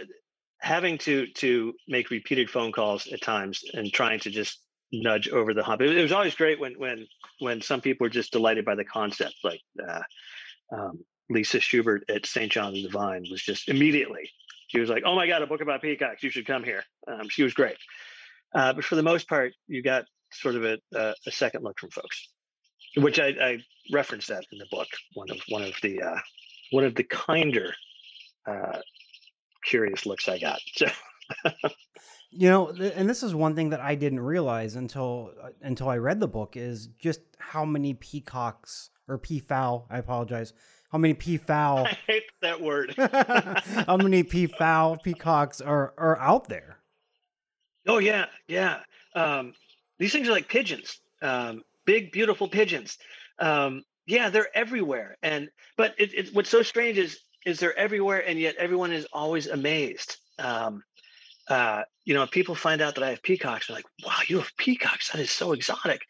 having 0.59 0.97
to 0.99 1.27
to 1.27 1.73
make 1.87 2.09
repeated 2.09 2.49
phone 2.49 2.71
calls 2.71 3.07
at 3.07 3.21
times 3.21 3.63
and 3.73 3.91
trying 3.91 4.19
to 4.21 4.29
just 4.29 4.61
nudge 4.91 5.29
over 5.29 5.53
the 5.53 5.63
hump. 5.63 5.81
It, 5.81 5.97
it 5.97 6.01
was 6.01 6.11
always 6.11 6.35
great 6.35 6.59
when 6.59 6.73
when 6.77 7.07
when 7.39 7.61
some 7.61 7.81
people 7.81 8.05
were 8.05 8.09
just 8.09 8.31
delighted 8.31 8.65
by 8.65 8.75
the 8.75 8.85
concept, 8.85 9.35
like. 9.43 9.61
Uh, 9.87 10.01
um, 10.71 10.99
Lisa 11.31 11.59
Schubert 11.59 12.03
at 12.09 12.27
St. 12.27 12.51
John 12.51 12.73
the 12.73 12.83
Divine 12.83 13.23
was 13.29 13.41
just 13.41 13.69
immediately 13.69 14.31
she 14.69 14.79
was 14.79 14.89
like, 14.89 15.03
"Oh 15.05 15.15
my 15.15 15.27
God, 15.27 15.41
a 15.41 15.47
book 15.47 15.61
about 15.61 15.81
peacocks! 15.81 16.23
You 16.23 16.29
should 16.29 16.45
come 16.45 16.63
here." 16.63 16.83
Um, 17.07 17.27
she 17.27 17.43
was 17.43 17.53
great, 17.53 17.77
uh, 18.53 18.73
but 18.73 18.83
for 18.83 18.95
the 18.95 19.03
most 19.03 19.27
part, 19.27 19.53
you 19.67 19.81
got 19.81 20.05
sort 20.31 20.55
of 20.55 20.63
a, 20.63 20.77
a, 20.93 21.13
a 21.27 21.31
second 21.31 21.63
look 21.63 21.79
from 21.79 21.91
folks, 21.91 22.29
which 22.97 23.19
I, 23.19 23.27
I, 23.27 23.57
referenced 23.91 24.27
that 24.27 24.43
in 24.51 24.59
the 24.59 24.67
book. 24.69 24.87
One 25.15 25.29
of 25.31 25.37
one 25.47 25.63
of 25.63 25.73
the 25.81 26.01
uh, 26.01 26.19
one 26.71 26.83
of 26.83 26.95
the 26.95 27.03
kinder, 27.03 27.73
uh, 28.47 28.79
curious 29.65 30.05
looks 30.05 30.27
I 30.27 30.39
got. 30.39 30.59
So. 31.43 31.51
you 32.31 32.49
know, 32.49 32.69
and 32.69 33.07
this 33.07 33.21
is 33.21 33.35
one 33.35 33.55
thing 33.55 33.69
that 33.69 33.79
I 33.79 33.93
didn't 33.93 34.21
realize 34.21 34.75
until 34.75 35.31
uh, 35.39 35.49
until 35.61 35.89
I 35.89 35.97
read 35.97 36.19
the 36.19 36.27
book 36.27 36.57
is 36.57 36.87
just 36.99 37.21
how 37.37 37.65
many 37.65 37.93
peacocks 37.93 38.89
or 39.07 39.19
peafowl. 39.19 39.85
I 39.91 39.99
apologize 39.99 40.53
how 40.91 40.97
many 40.97 41.13
peafowl 41.25 41.85
I 41.85 41.97
hate 42.07 42.23
that 42.41 42.61
word. 42.61 42.95
how 43.85 43.97
many 43.97 44.23
peafowl 44.23 44.97
peacocks 44.97 45.61
are 45.61 45.93
are 45.99 46.17
out 46.17 46.49
there? 46.49 46.78
Oh 47.89 47.97
yeah, 47.97 48.25
yeah. 48.47 48.81
Um, 49.15 49.53
these 49.97 50.11
things 50.11 50.29
are 50.29 50.31
like 50.31 50.47
pigeons, 50.47 50.99
um, 51.23 51.63
big 51.85 52.11
beautiful 52.11 52.47
pigeons. 52.47 52.99
Um, 53.39 53.81
yeah, 54.05 54.29
they're 54.29 54.55
everywhere. 54.55 55.17
And 55.23 55.49
but 55.75 55.95
it, 55.97 56.13
it, 56.13 56.35
what's 56.35 56.51
so 56.51 56.61
strange 56.61 56.99
is 56.99 57.19
is 57.47 57.59
they're 57.59 57.77
everywhere, 57.77 58.23
and 58.27 58.37
yet 58.37 58.57
everyone 58.57 58.91
is 58.91 59.07
always 59.11 59.47
amazed. 59.47 60.17
Um, 60.37 60.83
uh, 61.49 61.81
you 62.05 62.13
know, 62.13 62.27
people 62.27 62.53
find 62.53 62.79
out 62.79 62.93
that 62.93 63.03
I 63.03 63.09
have 63.09 63.23
peacocks. 63.23 63.67
They're 63.67 63.77
like, 63.77 63.87
"Wow, 64.05 64.19
you 64.27 64.37
have 64.37 64.55
peacocks! 64.55 65.11
That 65.11 65.21
is 65.21 65.31
so 65.31 65.53
exotic." 65.53 66.01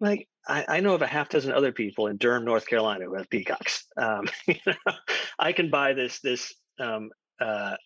Like, 0.00 0.26
I, 0.48 0.64
I, 0.66 0.80
know 0.80 0.94
of 0.94 1.02
a 1.02 1.06
half 1.06 1.28
dozen 1.28 1.52
other 1.52 1.72
people 1.72 2.06
in 2.06 2.16
Durham, 2.16 2.46
North 2.46 2.66
Carolina, 2.66 3.04
who 3.04 3.16
have 3.16 3.28
peacocks. 3.28 3.84
Um, 3.98 4.26
you 4.46 4.54
know, 4.66 4.94
I 5.38 5.52
can 5.52 5.68
buy 5.68 5.92
this 5.92 6.20
this 6.20 6.54
um, 6.78 7.10
uh, 7.38 7.76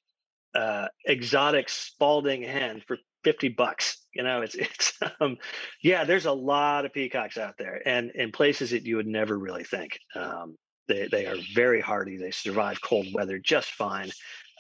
uh, 0.55 0.87
exotic 1.05 1.69
Spalding 1.69 2.45
hen 2.45 2.81
for 2.87 2.97
fifty 3.25 3.49
bucks. 3.49 3.99
You 4.15 4.23
know, 4.23 4.43
it's 4.43 4.55
it's 4.55 4.99
um, 5.21 5.37
yeah. 5.83 6.05
There's 6.05 6.27
a 6.27 6.33
lot 6.33 6.85
of 6.85 6.93
peacocks 6.93 7.37
out 7.37 7.55
there, 7.59 7.83
and 7.87 8.11
in 8.15 8.33
places 8.33 8.71
that 8.71 8.85
you 8.85 8.97
would 8.97 9.07
never 9.07 9.39
really 9.39 9.65
think. 9.65 9.99
Um, 10.15 10.57
they 10.87 11.09
they 11.11 11.27
are 11.27 11.37
very 11.55 11.81
hardy. 11.81 12.17
They 12.17 12.31
survive 12.31 12.81
cold 12.83 13.07
weather 13.15 13.39
just 13.39 13.71
fine. 13.71 14.11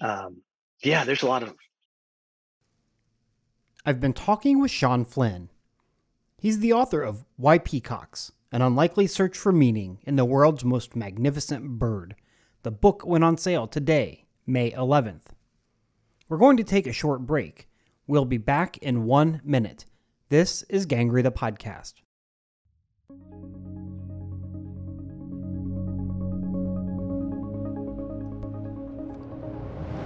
Um, 0.00 0.38
yeah, 0.82 1.04
there's 1.04 1.22
a 1.22 1.26
lot 1.26 1.42
of 1.42 1.50
them. 1.50 1.58
I've 3.86 4.00
been 4.00 4.14
talking 4.14 4.60
with 4.60 4.70
Sean 4.70 5.04
Flynn. 5.04 5.50
He's 6.38 6.60
the 6.60 6.72
author 6.72 7.02
of 7.02 7.24
Why 7.36 7.58
Peacocks 7.58 8.32
An 8.50 8.62
Unlikely 8.62 9.06
Search 9.06 9.36
for 9.36 9.52
Meaning 9.52 9.98
in 10.04 10.16
the 10.16 10.24
World's 10.24 10.64
Most 10.64 10.96
Magnificent 10.96 11.78
Bird. 11.78 12.14
The 12.62 12.70
book 12.70 13.06
went 13.06 13.24
on 13.24 13.36
sale 13.36 13.66
today, 13.66 14.24
May 14.46 14.70
11th. 14.70 15.24
We're 16.28 16.38
going 16.38 16.56
to 16.56 16.64
take 16.64 16.86
a 16.86 16.92
short 16.92 17.26
break. 17.26 17.68
We'll 18.06 18.26
be 18.26 18.36
back 18.36 18.76
in 18.78 19.06
one 19.06 19.40
minute. 19.44 19.86
This 20.28 20.62
is 20.64 20.86
Gangrey 20.86 21.22
the 21.22 21.32
Podcast. 21.32 21.94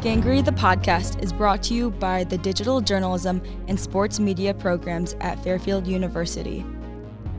Gangrey 0.00 0.44
the 0.44 0.52
podcast 0.52 1.20
is 1.24 1.32
brought 1.32 1.60
to 1.64 1.74
you 1.74 1.90
by 1.90 2.22
the 2.22 2.38
Digital 2.38 2.80
Journalism 2.80 3.42
and 3.66 3.78
Sports 3.78 4.20
Media 4.20 4.54
programs 4.54 5.16
at 5.20 5.42
Fairfield 5.42 5.84
University. 5.88 6.64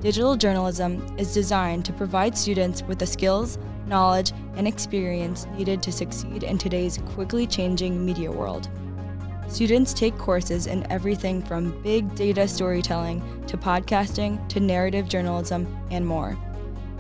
Digital 0.02 0.36
journalism 0.36 1.02
is 1.18 1.34
designed 1.34 1.86
to 1.86 1.94
provide 1.94 2.38
students 2.38 2.84
with 2.84 3.00
the 3.00 3.08
skills, 3.08 3.58
knowledge, 3.88 4.34
and 4.56 4.68
experience 4.68 5.46
needed 5.58 5.82
to 5.84 5.92
succeed 5.94 6.44
in 6.44 6.58
today's 6.58 6.98
quickly 7.06 7.48
changing 7.48 8.06
media 8.06 8.30
world. 8.30 8.70
Students 9.50 9.94
take 9.94 10.16
courses 10.18 10.68
in 10.68 10.90
everything 10.92 11.42
from 11.42 11.82
big 11.82 12.14
data 12.14 12.48
storytelling 12.48 13.44
to 13.48 13.58
podcasting 13.58 14.48
to 14.50 14.60
narrative 14.60 15.10
journalism 15.10 15.68
and 15.90 16.06
more. 16.06 16.38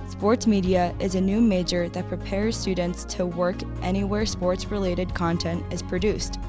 Sports 0.10 0.48
media 0.48 0.96
is 1.00 1.14
a 1.14 1.22
new 1.22 1.42
major 1.42 1.90
that 1.90 2.08
prepares 2.08 2.58
students 2.58 3.06
to 3.06 3.28
work 3.28 3.56
anywhere 3.84 4.26
sports 4.26 4.66
related 4.66 5.14
content 5.14 5.64
is 5.72 5.84
produced. 5.84 6.40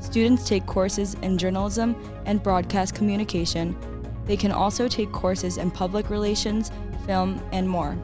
Students 0.00 0.48
take 0.48 0.64
courses 0.64 1.12
in 1.20 1.36
journalism 1.36 1.94
and 2.24 2.42
broadcast 2.42 2.94
communication. 2.94 3.76
They 4.24 4.38
can 4.38 4.50
also 4.50 4.88
take 4.88 5.12
courses 5.12 5.58
in 5.58 5.70
public 5.70 6.08
relations, 6.08 6.72
film, 7.06 7.38
and 7.52 7.68
more. 7.68 7.98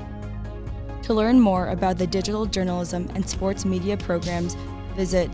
To 1.05 1.15
learn 1.15 1.41
more 1.41 1.69
about 1.69 1.97
the 1.97 2.07
digital 2.07 2.45
journalism 2.45 3.09
and 3.15 3.27
sports 3.27 3.65
media 3.65 3.97
programs, 3.97 4.57
visit 4.95 5.31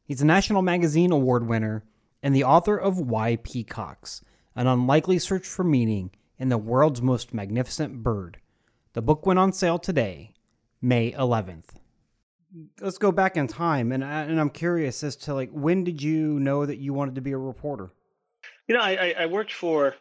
He's 0.05 0.23
a 0.23 0.27
National 0.27 0.63
Magazine 0.63 1.13
Award 1.13 1.47
winner 1.47 1.85
and 2.23 2.35
the 2.35 2.45
author 2.45 2.77
of 2.77 2.99
Why 2.99 3.37
Peacocks, 3.37 4.25
an 4.57 4.67
unlikely 4.67 5.21
search 5.21 5.47
for 5.47 5.63
meaning 5.63 6.11
in 6.39 6.49
the 6.49 6.59
world's 6.59 7.01
most 7.01 7.33
magnificent 7.33 8.03
bird. 8.03 8.41
The 8.95 9.03
book 9.03 9.25
went 9.25 9.39
on 9.39 9.53
sale 9.53 9.79
today, 9.79 10.35
May 10.83 11.13
11th. 11.13 11.84
Let's 12.81 12.99
go 12.99 13.11
back 13.11 13.37
in 13.37 13.49
time, 13.49 13.91
and, 13.93 14.05
I, 14.05 14.23
and 14.23 14.41
I'm 14.41 14.51
curious 14.51 15.03
as 15.03 15.17
to 15.17 15.35
like 15.35 15.51
when 15.51 15.85
did 15.85 16.03
you 16.03 16.39
know 16.41 16.65
that 16.65 16.79
you 16.79 16.93
wanted 16.93 17.17
to 17.17 17.21
be 17.21 17.33
a 17.33 17.39
reporter? 17.39 17.91
You 18.69 18.77
know, 18.77 18.81
I, 18.81 19.15
I 19.19 19.27
worked 19.27 19.53
for, 19.53 19.95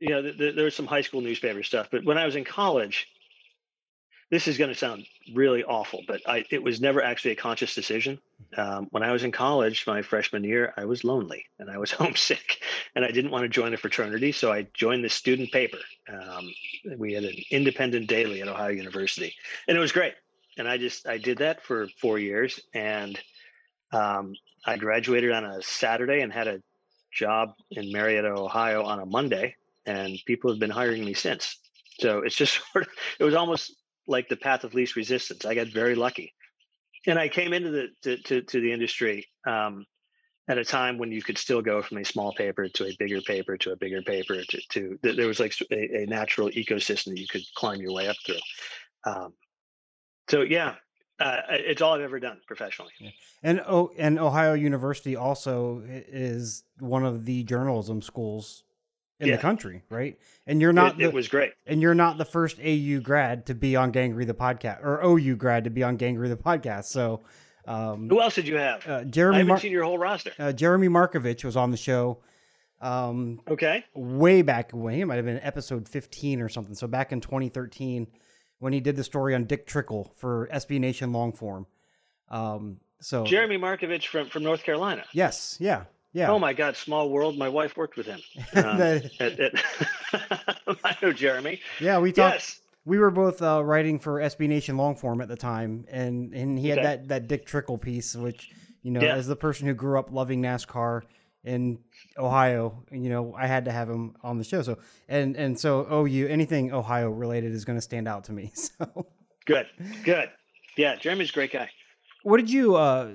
you 0.00 0.08
know, 0.08 0.32
there 0.32 0.64
was 0.64 0.74
some 0.74 0.86
high 0.86 1.02
school 1.02 1.20
newspaper 1.20 1.62
stuff, 1.62 1.88
but 1.90 2.04
when 2.04 2.18
I 2.18 2.24
was 2.24 2.34
in 2.34 2.44
college, 2.44 3.06
this 4.30 4.46
is 4.46 4.58
going 4.58 4.68
to 4.68 4.76
sound 4.76 5.06
really 5.34 5.64
awful, 5.64 6.02
but 6.06 6.20
I, 6.26 6.44
it 6.50 6.62
was 6.62 6.80
never 6.80 7.02
actually 7.02 7.30
a 7.30 7.36
conscious 7.36 7.74
decision. 7.74 8.20
Um, 8.56 8.88
when 8.90 9.02
I 9.02 9.12
was 9.12 9.24
in 9.24 9.32
college, 9.32 9.86
my 9.86 10.02
freshman 10.02 10.44
year, 10.44 10.74
I 10.76 10.84
was 10.84 11.02
lonely 11.02 11.46
and 11.58 11.70
I 11.70 11.78
was 11.78 11.90
homesick 11.92 12.60
and 12.94 13.04
I 13.04 13.10
didn't 13.10 13.30
want 13.30 13.44
to 13.44 13.48
join 13.48 13.72
a 13.72 13.76
fraternity. 13.76 14.32
So 14.32 14.52
I 14.52 14.66
joined 14.74 15.04
the 15.04 15.08
student 15.08 15.50
paper. 15.50 15.78
Um, 16.12 16.52
we 16.98 17.14
had 17.14 17.24
an 17.24 17.36
independent 17.50 18.08
daily 18.08 18.42
at 18.42 18.48
Ohio 18.48 18.70
University 18.70 19.34
and 19.66 19.76
it 19.76 19.80
was 19.80 19.92
great. 19.92 20.14
And 20.58 20.68
I 20.68 20.76
just, 20.76 21.06
I 21.06 21.18
did 21.18 21.38
that 21.38 21.62
for 21.62 21.88
four 22.00 22.18
years 22.18 22.60
and 22.74 23.18
um, 23.92 24.34
I 24.66 24.76
graduated 24.76 25.32
on 25.32 25.44
a 25.44 25.62
Saturday 25.62 26.20
and 26.20 26.32
had 26.32 26.48
a 26.48 26.62
job 27.12 27.54
in 27.70 27.90
Marietta, 27.92 28.28
Ohio 28.28 28.82
on 28.84 29.00
a 29.00 29.06
Monday. 29.06 29.54
And 29.86 30.18
people 30.26 30.50
have 30.50 30.60
been 30.60 30.70
hiring 30.70 31.04
me 31.04 31.14
since. 31.14 31.58
So 32.00 32.18
it's 32.18 32.36
just 32.36 32.60
sort 32.72 32.86
of, 32.86 32.92
it 33.18 33.24
was 33.24 33.34
almost 33.34 33.74
like 34.06 34.28
the 34.28 34.36
path 34.36 34.64
of 34.64 34.74
least 34.74 34.96
resistance. 34.96 35.44
I 35.44 35.54
got 35.54 35.68
very 35.68 35.94
lucky, 35.94 36.34
and 37.06 37.18
I 37.18 37.28
came 37.28 37.52
into 37.52 37.70
the 37.70 37.88
to 38.02 38.16
to, 38.24 38.42
to 38.42 38.60
the 38.60 38.72
industry 38.72 39.28
um, 39.46 39.86
at 40.48 40.58
a 40.58 40.64
time 40.64 40.98
when 40.98 41.12
you 41.12 41.22
could 41.22 41.38
still 41.38 41.62
go 41.62 41.82
from 41.82 41.98
a 41.98 42.04
small 42.04 42.32
paper 42.32 42.68
to 42.68 42.86
a 42.86 42.96
bigger 42.98 43.20
paper 43.20 43.56
to 43.58 43.72
a 43.72 43.76
bigger 43.76 44.02
paper 44.02 44.42
to, 44.42 44.60
to 44.70 44.98
there 45.02 45.26
was 45.26 45.38
like 45.38 45.54
a, 45.70 46.02
a 46.02 46.06
natural 46.06 46.48
ecosystem 46.50 47.06
that 47.06 47.20
you 47.20 47.28
could 47.28 47.44
climb 47.54 47.80
your 47.80 47.92
way 47.92 48.08
up 48.08 48.16
through. 48.24 48.36
Um, 49.06 49.34
so 50.28 50.42
yeah, 50.42 50.74
uh, 51.20 51.40
it's 51.50 51.82
all 51.82 51.94
I've 51.94 52.00
ever 52.00 52.20
done 52.20 52.40
professionally. 52.46 52.92
Yeah. 52.98 53.10
And 53.42 53.60
oh, 53.66 53.90
and 53.98 54.18
Ohio 54.18 54.54
University 54.54 55.16
also 55.16 55.82
is 55.86 56.64
one 56.78 57.04
of 57.04 57.24
the 57.24 57.42
journalism 57.44 58.02
schools 58.02 58.64
in 59.20 59.28
yeah. 59.28 59.36
the 59.36 59.42
country, 59.42 59.82
right? 59.90 60.18
And 60.46 60.60
you're 60.60 60.72
not. 60.72 60.92
It, 60.92 60.98
the, 60.98 61.04
it, 61.04 61.12
was 61.12 61.28
great. 61.28 61.52
And 61.66 61.82
you're 61.82 61.94
not 61.94 62.18
the 62.18 62.24
first 62.24 62.58
AU 62.60 63.00
grad 63.00 63.46
to 63.46 63.54
be 63.54 63.74
on 63.76 63.92
Gangrey 63.92 64.26
the 64.26 64.34
podcast, 64.34 64.84
or 64.84 65.00
OU 65.04 65.36
grad 65.36 65.64
to 65.64 65.70
be 65.70 65.82
on 65.82 65.98
Gangrey 65.98 66.28
the 66.28 66.36
podcast. 66.36 66.84
So, 66.84 67.22
um, 67.66 68.08
who 68.08 68.20
else 68.20 68.34
did 68.34 68.46
you 68.46 68.56
have? 68.56 68.86
Uh, 68.86 69.04
Jeremy. 69.04 69.36
I 69.36 69.38
haven't 69.38 69.48
Mar- 69.48 69.60
seen 69.60 69.72
your 69.72 69.84
whole 69.84 69.98
roster. 69.98 70.32
Uh, 70.38 70.52
Jeremy 70.52 70.88
Markovich 70.88 71.44
was 71.44 71.56
on 71.56 71.70
the 71.70 71.76
show. 71.76 72.18
Um, 72.80 73.40
okay. 73.48 73.84
Way 73.94 74.42
back 74.42 74.70
when, 74.72 75.00
it 75.00 75.04
might 75.04 75.16
have 75.16 75.24
been 75.24 75.40
episode 75.40 75.88
15 75.88 76.40
or 76.40 76.48
something. 76.48 76.76
So 76.76 76.86
back 76.86 77.10
in 77.10 77.20
2013, 77.20 78.06
when 78.58 78.72
he 78.72 78.80
did 78.80 78.96
the 78.96 79.04
story 79.04 79.34
on 79.34 79.44
Dick 79.44 79.66
Trickle 79.66 80.12
for 80.16 80.48
SB 80.52 80.80
Nation 80.80 81.12
Longform. 81.12 81.66
Um, 82.28 82.78
so 83.00 83.24
Jeremy 83.24 83.58
Markovich 83.58 84.06
from 84.06 84.28
from 84.28 84.42
North 84.42 84.62
Carolina. 84.62 85.04
Yes. 85.12 85.56
Yeah. 85.60 85.84
Yeah. 86.12 86.30
Oh 86.30 86.38
my 86.38 86.52
God, 86.52 86.76
small 86.76 87.10
world. 87.10 87.36
My 87.36 87.48
wife 87.48 87.76
worked 87.76 87.96
with 87.96 88.06
him. 88.06 88.20
Um, 88.54 88.80
at, 88.80 89.20
at, 89.20 89.52
I 90.84 90.96
know 91.02 91.12
Jeremy. 91.12 91.60
Yeah, 91.80 91.98
we 91.98 92.12
talked. 92.12 92.34
Yes. 92.36 92.60
We 92.84 92.98
were 92.98 93.10
both 93.10 93.42
uh, 93.42 93.62
writing 93.62 93.98
for 93.98 94.20
SB 94.20 94.48
Nation 94.48 94.76
Longform 94.76 95.22
at 95.22 95.28
the 95.28 95.36
time, 95.36 95.84
and 95.90 96.32
and 96.32 96.58
he 96.58 96.68
had 96.68 96.78
okay. 96.78 96.86
that 96.86 97.08
that 97.08 97.28
Dick 97.28 97.44
Trickle 97.44 97.78
piece, 97.78 98.16
which 98.16 98.50
you 98.82 98.90
know, 98.90 99.00
yeah. 99.00 99.14
as 99.14 99.26
the 99.26 99.36
person 99.36 99.66
who 99.66 99.74
grew 99.74 99.98
up 99.98 100.10
loving 100.10 100.42
NASCAR 100.42 101.02
in 101.48 101.78
Ohio, 102.16 102.84
you 102.92 103.08
know, 103.08 103.34
I 103.34 103.46
had 103.46 103.64
to 103.64 103.72
have 103.72 103.88
him 103.88 104.14
on 104.22 104.38
the 104.38 104.44
show. 104.44 104.62
So 104.62 104.78
and 105.08 105.36
and 105.36 105.58
so 105.58 105.86
OU 105.90 106.28
anything 106.28 106.72
Ohio 106.72 107.10
related 107.10 107.52
is 107.52 107.64
going 107.64 107.78
to 107.78 107.82
stand 107.82 108.06
out 108.06 108.24
to 108.24 108.32
me. 108.32 108.52
So 108.78 109.06
good, 109.46 109.66
good. 110.04 110.30
Yeah, 110.76 110.96
Jeremy's 110.96 111.30
a 111.30 111.32
great 111.32 111.52
guy. 111.52 111.70
What 112.22 112.36
did 112.36 112.50
you 112.50 112.76
uh 112.76 113.12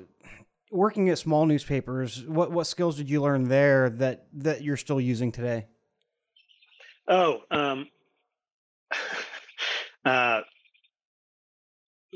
working 0.73 1.09
at 1.09 1.19
small 1.19 1.45
newspapers, 1.45 2.25
what 2.25 2.51
what 2.51 2.67
skills 2.67 2.97
did 2.97 3.09
you 3.09 3.21
learn 3.21 3.47
there 3.47 3.89
that 3.89 4.25
that 4.33 4.63
you're 4.63 4.77
still 4.77 4.99
using 4.99 5.31
today? 5.31 5.67
Oh, 7.07 7.41
um, 7.51 7.87
uh, 10.05 10.41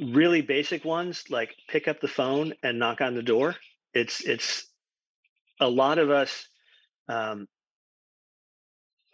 really 0.02 0.42
basic 0.42 0.84
ones 0.84 1.26
like 1.30 1.56
pick 1.68 1.88
up 1.88 2.02
the 2.02 2.08
phone 2.08 2.54
and 2.64 2.80
knock 2.80 3.02
on 3.02 3.14
the 3.14 3.24
door. 3.24 3.56
It's 3.94 4.22
it's 4.22 4.66
a 5.60 5.70
lot 5.70 5.98
of 5.98 6.10
us. 6.10 6.48
Um, 7.10 7.48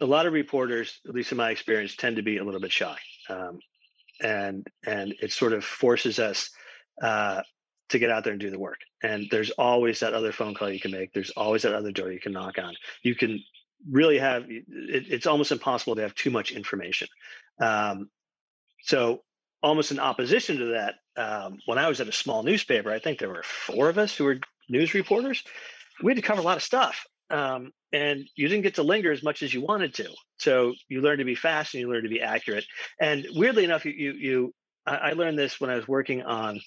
a 0.00 0.06
lot 0.06 0.26
of 0.26 0.32
reporters, 0.32 0.98
at 1.08 1.14
least 1.14 1.30
in 1.30 1.38
my 1.38 1.50
experience, 1.50 1.96
tend 1.96 2.16
to 2.16 2.22
be 2.22 2.38
a 2.38 2.44
little 2.44 2.60
bit 2.60 2.72
shy, 2.72 2.96
um, 3.30 3.60
and 4.20 4.66
and 4.84 5.14
it 5.20 5.32
sort 5.32 5.52
of 5.52 5.64
forces 5.64 6.18
us 6.18 6.50
uh, 7.00 7.42
to 7.90 7.98
get 7.98 8.10
out 8.10 8.24
there 8.24 8.32
and 8.32 8.40
do 8.40 8.50
the 8.50 8.58
work. 8.58 8.80
And 9.02 9.28
there's 9.30 9.50
always 9.50 10.00
that 10.00 10.14
other 10.14 10.32
phone 10.32 10.54
call 10.54 10.70
you 10.70 10.80
can 10.80 10.90
make. 10.90 11.12
There's 11.12 11.30
always 11.30 11.62
that 11.62 11.74
other 11.74 11.92
door 11.92 12.10
you 12.10 12.20
can 12.20 12.32
knock 12.32 12.58
on. 12.58 12.74
You 13.02 13.14
can 13.14 13.42
really 13.90 14.18
have 14.18 14.44
it, 14.48 14.64
it's 14.68 15.26
almost 15.26 15.52
impossible 15.52 15.96
to 15.96 16.02
have 16.02 16.14
too 16.14 16.30
much 16.30 16.52
information. 16.52 17.08
Um, 17.60 18.10
so 18.82 19.22
almost 19.62 19.92
in 19.92 19.98
opposition 19.98 20.58
to 20.58 20.64
that, 20.72 20.94
um, 21.16 21.58
when 21.66 21.78
I 21.78 21.88
was 21.88 22.00
at 22.00 22.08
a 22.08 22.12
small 22.12 22.42
newspaper, 22.42 22.90
I 22.90 22.98
think 22.98 23.18
there 23.18 23.30
were 23.30 23.42
four 23.44 23.88
of 23.88 23.98
us 23.98 24.14
who 24.14 24.24
were 24.24 24.38
news 24.68 24.94
reporters. 24.94 25.42
We 26.02 26.10
had 26.10 26.16
to 26.16 26.22
cover 26.22 26.40
a 26.40 26.44
lot 26.44 26.56
of 26.56 26.62
stuff. 26.62 27.04
Um, 27.30 27.70
and 27.92 28.28
you 28.36 28.48
didn't 28.48 28.64
get 28.64 28.74
to 28.74 28.82
linger 28.82 29.12
as 29.12 29.22
much 29.22 29.42
as 29.42 29.54
you 29.54 29.62
wanted 29.62 29.94
to. 29.94 30.08
So 30.38 30.74
you 30.88 31.00
learn 31.00 31.18
to 31.18 31.24
be 31.24 31.34
fast 31.34 31.74
and 31.74 31.80
you 31.80 31.88
learn 31.88 32.02
to 32.02 32.08
be 32.08 32.20
accurate. 32.20 32.64
And 33.00 33.26
weirdly 33.30 33.64
enough, 33.64 33.84
you 33.84 33.92
you, 33.92 34.12
you 34.12 34.54
I 34.86 35.12
learned 35.12 35.38
this 35.38 35.60
when 35.60 35.70
I 35.70 35.76
was 35.76 35.88
working 35.88 36.22
on 36.22 36.60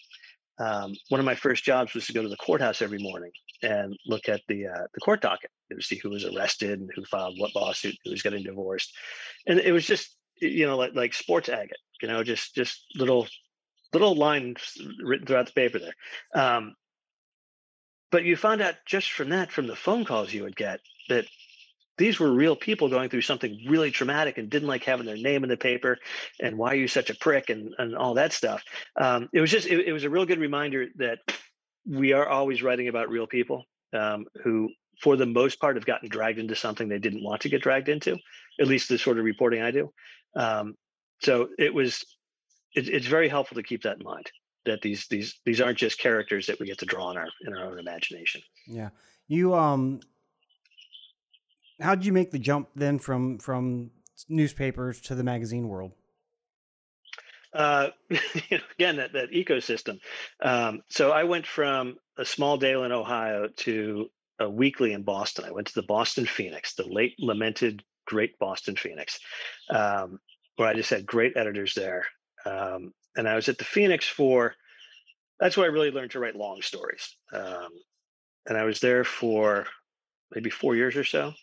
um, 0.60 0.96
one 1.10 1.20
of 1.20 1.26
my 1.26 1.36
first 1.36 1.64
jobs 1.64 1.94
was 1.94 2.08
to 2.08 2.14
go 2.14 2.24
to 2.24 2.30
the 2.30 2.38
courthouse 2.38 2.82
every 2.82 2.98
morning 2.98 3.32
and 3.62 3.96
look 4.08 4.28
at 4.28 4.42
the 4.48 4.68
uh, 4.68 4.88
the 4.94 5.00
court 5.02 5.22
docket 5.22 5.52
to 5.72 5.82
see 5.82 5.98
who 5.98 6.10
was 6.10 6.26
arrested 6.26 6.80
and 6.80 6.90
who 6.96 7.06
filed 7.06 7.36
what 7.38 7.56
lawsuit, 7.56 7.96
who 8.04 8.12
was 8.12 8.24
getting 8.24 8.44
divorced, 8.44 8.92
and 9.46 9.60
it 9.60 9.72
was 9.72 9.86
just 9.86 10.16
you 10.42 10.66
know 10.66 10.78
like 10.78 10.96
like 10.96 11.14
sports 11.14 11.50
agate, 11.50 11.78
you 12.02 12.08
know, 12.08 12.24
just 12.24 12.56
just 12.56 12.86
little 12.96 13.28
little 13.94 14.16
lines 14.16 14.74
written 15.04 15.28
throughout 15.28 15.46
the 15.46 15.54
paper 15.54 15.80
there. 15.80 15.94
Um, 16.34 16.74
but 18.12 18.24
you 18.24 18.36
found 18.36 18.62
out 18.62 18.76
just 18.86 19.12
from 19.12 19.30
that, 19.30 19.52
from 19.52 19.68
the 19.68 19.76
phone 19.76 20.06
calls 20.06 20.34
you 20.34 20.44
would 20.44 20.56
get, 20.56 20.80
that 21.10 21.26
these 21.98 22.20
were 22.20 22.32
real 22.32 22.56
people 22.56 22.90
going 22.90 23.10
through 23.10 23.22
something 23.22 23.60
really 23.68 23.92
traumatic 23.92 24.38
and 24.38 24.50
didn't 24.50 24.68
like 24.68 24.84
having 24.84 25.06
their 25.06 25.18
name 25.18 25.44
in 25.44 25.50
the 25.50 25.58
paper 25.58 25.98
and 26.40 26.58
why 26.58 26.72
are 26.72 26.76
you 26.76 26.88
such 26.88 27.10
a 27.10 27.16
prick 27.16 27.50
and, 27.50 27.74
and 27.78 27.96
all 27.96 28.14
that 28.14 28.34
stuff. 28.34 28.64
Um, 29.00 29.30
it 29.34 29.42
was 29.42 29.52
just 29.52 29.68
it, 29.68 29.88
it, 29.88 29.94
was 29.94 30.04
a 30.04 30.10
real 30.10 30.26
good 30.26 30.40
reminder 30.40 30.88
that 30.98 31.20
we 31.88 32.14
are 32.14 32.28
always 32.28 32.62
writing 32.62 32.88
about 32.88 33.10
real 33.10 33.26
people 33.26 33.66
um, 33.94 34.26
who 34.44 34.70
for 35.02 35.16
the 35.16 35.26
most 35.26 35.60
part 35.60 35.76
have 35.76 35.86
gotten 35.86 36.10
dragged 36.10 36.40
into 36.40 36.56
something 36.56 36.88
they 36.88 37.00
didn't 37.00 37.24
want 37.24 37.42
to 37.42 37.50
get 37.50 37.62
dragged 37.62 37.90
into 37.90 38.18
at 38.60 38.68
least 38.68 38.90
the 38.90 38.98
sort 38.98 39.18
of 39.18 39.26
reporting 39.26 39.62
i 39.62 39.72
do. 39.72 39.92
Um, 40.36 40.76
so 41.22 41.50
it 41.58 41.74
was 41.74 42.06
it, 42.76 42.88
it's 42.88 43.08
very 43.08 43.28
helpful 43.28 43.56
to 43.56 43.64
keep 43.64 43.84
that 43.84 43.98
in 43.98 44.04
mind 44.04 44.30
that 44.68 44.82
these 44.82 45.08
these 45.08 45.40
these 45.46 45.60
aren't 45.60 45.78
just 45.78 46.00
characters 46.00 46.48
that 46.48 46.60
we 46.60 46.66
get 46.66 46.78
to 46.78 46.86
draw 46.86 47.12
in 47.12 47.18
our 47.18 47.28
in 47.46 47.54
our 47.56 47.66
own 47.66 47.80
imagination 47.80 48.42
yeah 48.68 48.90
you 49.28 49.54
um 49.54 50.00
how 51.82 51.96
did 51.96 52.06
you 52.06 52.14
make 52.14 52.32
the 52.32 52.40
jump 52.40 52.70
then 52.76 53.00
from 53.00 53.40
from 53.40 53.92
newspapers 54.30 55.00
to 55.02 55.14
the 55.14 55.24
magazine 55.24 55.68
world? 55.68 55.92
uh, 57.58 57.90
again, 58.10 58.98
that, 58.98 59.14
that 59.14 59.32
ecosystem. 59.32 60.00
Um, 60.42 60.84
so 60.90 61.12
I 61.12 61.24
went 61.24 61.48
from 61.48 61.98
a 62.18 62.26
small 62.26 62.58
dale 62.58 62.84
in 62.84 62.92
Ohio 62.92 63.48
to 63.48 64.10
a 64.40 64.50
weekly 64.50 64.94
in 64.94 65.04
Boston. 65.04 65.46
I 65.46 65.52
went 65.52 65.68
to 65.68 65.76
the 65.76 65.84
Boston 65.88 66.26
Phoenix, 66.26 66.76
the 66.76 66.88
late 66.88 67.16
lamented 67.20 67.84
great 68.06 68.38
Boston 68.40 68.76
Phoenix, 68.76 69.20
um, 69.70 70.20
where 70.56 70.68
I 70.68 70.74
just 70.74 70.90
had 70.90 71.06
great 71.06 71.36
editors 71.36 71.74
there. 71.74 72.06
Um, 72.46 72.94
and 73.18 73.28
I 73.28 73.36
was 73.36 73.50
at 73.50 73.58
the 73.58 73.66
Phoenix 73.66 74.08
for 74.08 74.56
that's 75.40 75.58
where 75.58 75.66
I 75.66 75.74
really 75.74 75.92
learned 75.92 76.12
to 76.12 76.20
write 76.20 76.36
long 76.36 76.62
stories. 76.62 77.16
Um, 77.34 77.70
and 78.48 78.58
I 78.58 78.64
was 78.64 78.80
there 78.80 79.04
for 79.04 79.66
maybe 80.34 80.50
four 80.50 80.76
years 80.76 80.96
or 80.96 81.04
so. 81.04 81.34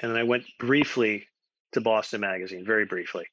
And 0.00 0.10
then 0.10 0.18
I 0.18 0.24
went 0.24 0.44
briefly 0.58 1.26
to 1.72 1.80
Boston 1.80 2.20
Magazine, 2.20 2.64
very 2.64 2.86
briefly. 2.86 3.26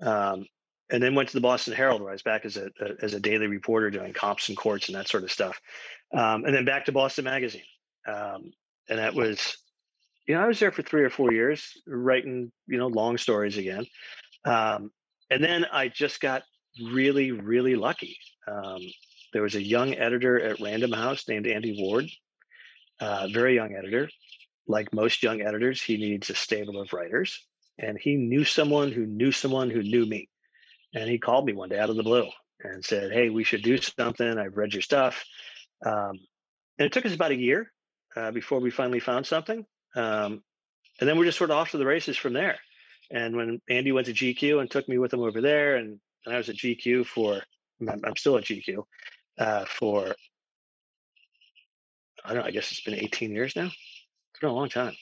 Um, 0.00 0.46
and 0.90 1.02
then 1.02 1.14
went 1.14 1.30
to 1.30 1.34
the 1.34 1.40
Boston 1.40 1.74
Herald, 1.74 2.02
where 2.02 2.10
I 2.10 2.14
was 2.14 2.22
back 2.22 2.44
as 2.44 2.56
a, 2.56 2.70
a, 2.80 3.04
as 3.04 3.14
a 3.14 3.20
daily 3.20 3.46
reporter 3.46 3.90
doing 3.90 4.12
comps 4.12 4.48
and 4.48 4.58
courts 4.58 4.88
and 4.88 4.96
that 4.96 5.08
sort 5.08 5.24
of 5.24 5.32
stuff. 5.32 5.58
Um, 6.14 6.44
and 6.44 6.54
then 6.54 6.64
back 6.64 6.84
to 6.86 6.92
Boston 6.92 7.24
Magazine, 7.24 7.62
um, 8.06 8.52
and 8.88 8.98
that 8.98 9.14
was, 9.14 9.56
you 10.26 10.34
know, 10.34 10.42
I 10.42 10.46
was 10.46 10.58
there 10.58 10.72
for 10.72 10.82
three 10.82 11.02
or 11.02 11.10
four 11.10 11.32
years 11.32 11.72
writing, 11.86 12.52
you 12.66 12.78
know, 12.78 12.88
long 12.88 13.16
stories 13.16 13.56
again. 13.56 13.86
Um, 14.44 14.90
and 15.30 15.42
then 15.42 15.64
I 15.72 15.88
just 15.88 16.20
got 16.20 16.42
really, 16.80 17.30
really 17.32 17.76
lucky. 17.76 18.16
Um, 18.46 18.80
there 19.32 19.42
was 19.42 19.54
a 19.54 19.62
young 19.62 19.94
editor 19.94 20.40
at 20.40 20.60
Random 20.60 20.92
House 20.92 21.26
named 21.28 21.46
Andy 21.46 21.76
Ward, 21.78 22.06
uh, 23.00 23.28
very 23.32 23.54
young 23.54 23.74
editor. 23.74 24.08
Like 24.66 24.92
most 24.92 25.22
young 25.22 25.40
editors, 25.40 25.82
he 25.82 25.96
needs 25.96 26.30
a 26.30 26.34
stable 26.34 26.80
of 26.80 26.92
writers. 26.92 27.44
And 27.78 27.98
he 27.98 28.16
knew 28.16 28.44
someone 28.44 28.92
who 28.92 29.06
knew 29.06 29.32
someone 29.32 29.70
who 29.70 29.82
knew 29.82 30.06
me. 30.06 30.28
And 30.94 31.08
he 31.08 31.18
called 31.18 31.46
me 31.46 31.54
one 31.54 31.70
day 31.70 31.78
out 31.78 31.90
of 31.90 31.96
the 31.96 32.02
blue 32.02 32.28
and 32.60 32.84
said, 32.84 33.12
Hey, 33.12 33.30
we 33.30 33.44
should 33.44 33.62
do 33.62 33.78
something. 33.78 34.38
I've 34.38 34.56
read 34.56 34.74
your 34.74 34.82
stuff. 34.82 35.24
Um, 35.84 36.20
and 36.78 36.86
it 36.86 36.92
took 36.92 37.06
us 37.06 37.14
about 37.14 37.32
a 37.32 37.36
year 37.36 37.72
uh, 38.14 38.30
before 38.30 38.60
we 38.60 38.70
finally 38.70 39.00
found 39.00 39.26
something. 39.26 39.64
Um, 39.96 40.42
and 41.00 41.08
then 41.08 41.18
we're 41.18 41.24
just 41.24 41.38
sort 41.38 41.50
of 41.50 41.56
off 41.56 41.70
to 41.70 41.78
the 41.78 41.86
races 41.86 42.16
from 42.16 42.34
there. 42.34 42.58
And 43.10 43.36
when 43.36 43.60
Andy 43.68 43.92
went 43.92 44.06
to 44.06 44.12
GQ 44.12 44.60
and 44.60 44.70
took 44.70 44.88
me 44.88 44.98
with 44.98 45.12
him 45.12 45.20
over 45.20 45.40
there, 45.40 45.76
and, 45.76 45.98
and 46.24 46.34
I 46.34 46.38
was 46.38 46.48
at 46.48 46.56
GQ 46.56 47.06
for, 47.06 47.40
I'm, 47.88 48.16
still 48.16 48.36
at 48.36 48.44
GQ 48.44 48.84
uh, 49.38 49.64
for, 49.64 50.14
I 52.24 52.34
don't 52.34 52.42
know, 52.42 52.48
I 52.48 52.50
guess 52.50 52.70
it's 52.70 52.80
been 52.80 52.94
18 52.94 53.32
years 53.32 53.56
now. 53.56 53.66
It's 53.66 54.40
been 54.40 54.50
a 54.50 54.54
long 54.54 54.68
time. 54.68 54.94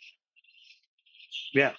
Yeah. 1.53 1.73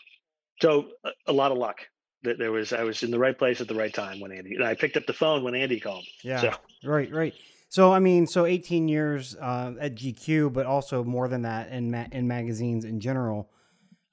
So 0.61 0.89
a, 1.03 1.09
a 1.27 1.33
lot 1.33 1.51
of 1.51 1.57
luck 1.57 1.79
that 2.23 2.37
there 2.37 2.51
was, 2.51 2.71
I 2.71 2.83
was 2.83 3.01
in 3.03 3.11
the 3.11 3.19
right 3.19 3.37
place 3.37 3.61
at 3.61 3.67
the 3.67 3.75
right 3.75 3.93
time 3.93 4.19
when 4.19 4.31
Andy, 4.31 4.55
and 4.55 4.63
I 4.63 4.75
picked 4.75 4.97
up 4.97 5.05
the 5.07 5.13
phone 5.13 5.43
when 5.43 5.55
Andy 5.55 5.79
called. 5.79 6.05
Yeah. 6.23 6.41
So, 6.41 6.53
Right, 6.83 7.11
right. 7.11 7.33
So 7.71 7.93
I 7.93 7.99
mean, 7.99 8.27
so 8.27 8.45
18 8.45 8.89
years 8.89 9.33
uh, 9.37 9.73
at 9.79 9.95
GQ, 9.95 10.51
but 10.51 10.65
also 10.65 11.05
more 11.05 11.29
than 11.29 11.43
that 11.43 11.71
in 11.71 11.89
ma- 11.89 12.07
in 12.11 12.27
magazines 12.27 12.83
in 12.83 12.99
general. 12.99 13.49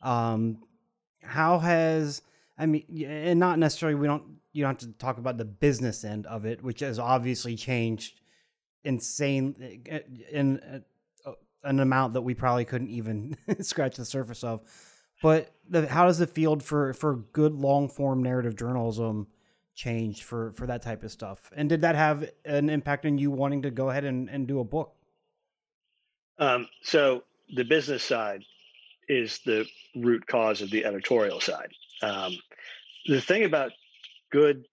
Um, 0.00 0.62
how 1.24 1.58
has 1.58 2.22
I 2.56 2.66
mean, 2.66 2.84
and 3.04 3.40
not 3.40 3.58
necessarily 3.58 3.96
we 3.96 4.06
don't 4.06 4.36
you 4.58 4.64
don't 4.64 4.82
have 4.82 4.90
to 4.90 4.98
talk 4.98 5.18
about 5.18 5.38
the 5.38 5.44
business 5.44 6.04
end 6.04 6.26
of 6.26 6.44
it, 6.44 6.64
which 6.64 6.80
has 6.80 6.98
obviously 6.98 7.54
changed 7.54 8.20
insane 8.82 9.84
uh, 9.90 9.98
in 10.32 10.82
uh, 11.24 11.32
an 11.62 11.78
amount 11.78 12.14
that 12.14 12.22
we 12.22 12.34
probably 12.34 12.64
couldn't 12.64 12.90
even 12.90 13.36
scratch 13.60 13.96
the 13.96 14.04
surface 14.04 14.42
of. 14.42 14.62
But 15.22 15.52
the, 15.68 15.86
how 15.86 16.06
does 16.06 16.18
the 16.18 16.26
field 16.26 16.62
for 16.62 16.92
for 16.92 17.16
good 17.32 17.54
long 17.54 17.88
form 17.88 18.20
narrative 18.20 18.56
journalism 18.56 19.28
change 19.76 20.24
for 20.24 20.50
for 20.52 20.66
that 20.66 20.82
type 20.82 21.04
of 21.04 21.12
stuff? 21.12 21.52
And 21.54 21.68
did 21.68 21.82
that 21.82 21.94
have 21.94 22.28
an 22.44 22.68
impact 22.68 23.06
on 23.06 23.16
you 23.16 23.30
wanting 23.30 23.62
to 23.62 23.70
go 23.70 23.90
ahead 23.90 24.04
and, 24.04 24.28
and 24.28 24.48
do 24.48 24.58
a 24.58 24.64
book? 24.64 24.92
Um, 26.40 26.66
so 26.82 27.22
the 27.54 27.64
business 27.64 28.02
side 28.02 28.42
is 29.08 29.38
the 29.46 29.66
root 29.94 30.26
cause 30.26 30.62
of 30.62 30.70
the 30.70 30.84
editorial 30.84 31.40
side. 31.40 31.70
Um, 32.02 32.36
the 33.06 33.20
thing 33.20 33.44
about 33.44 33.70
good 34.30 34.66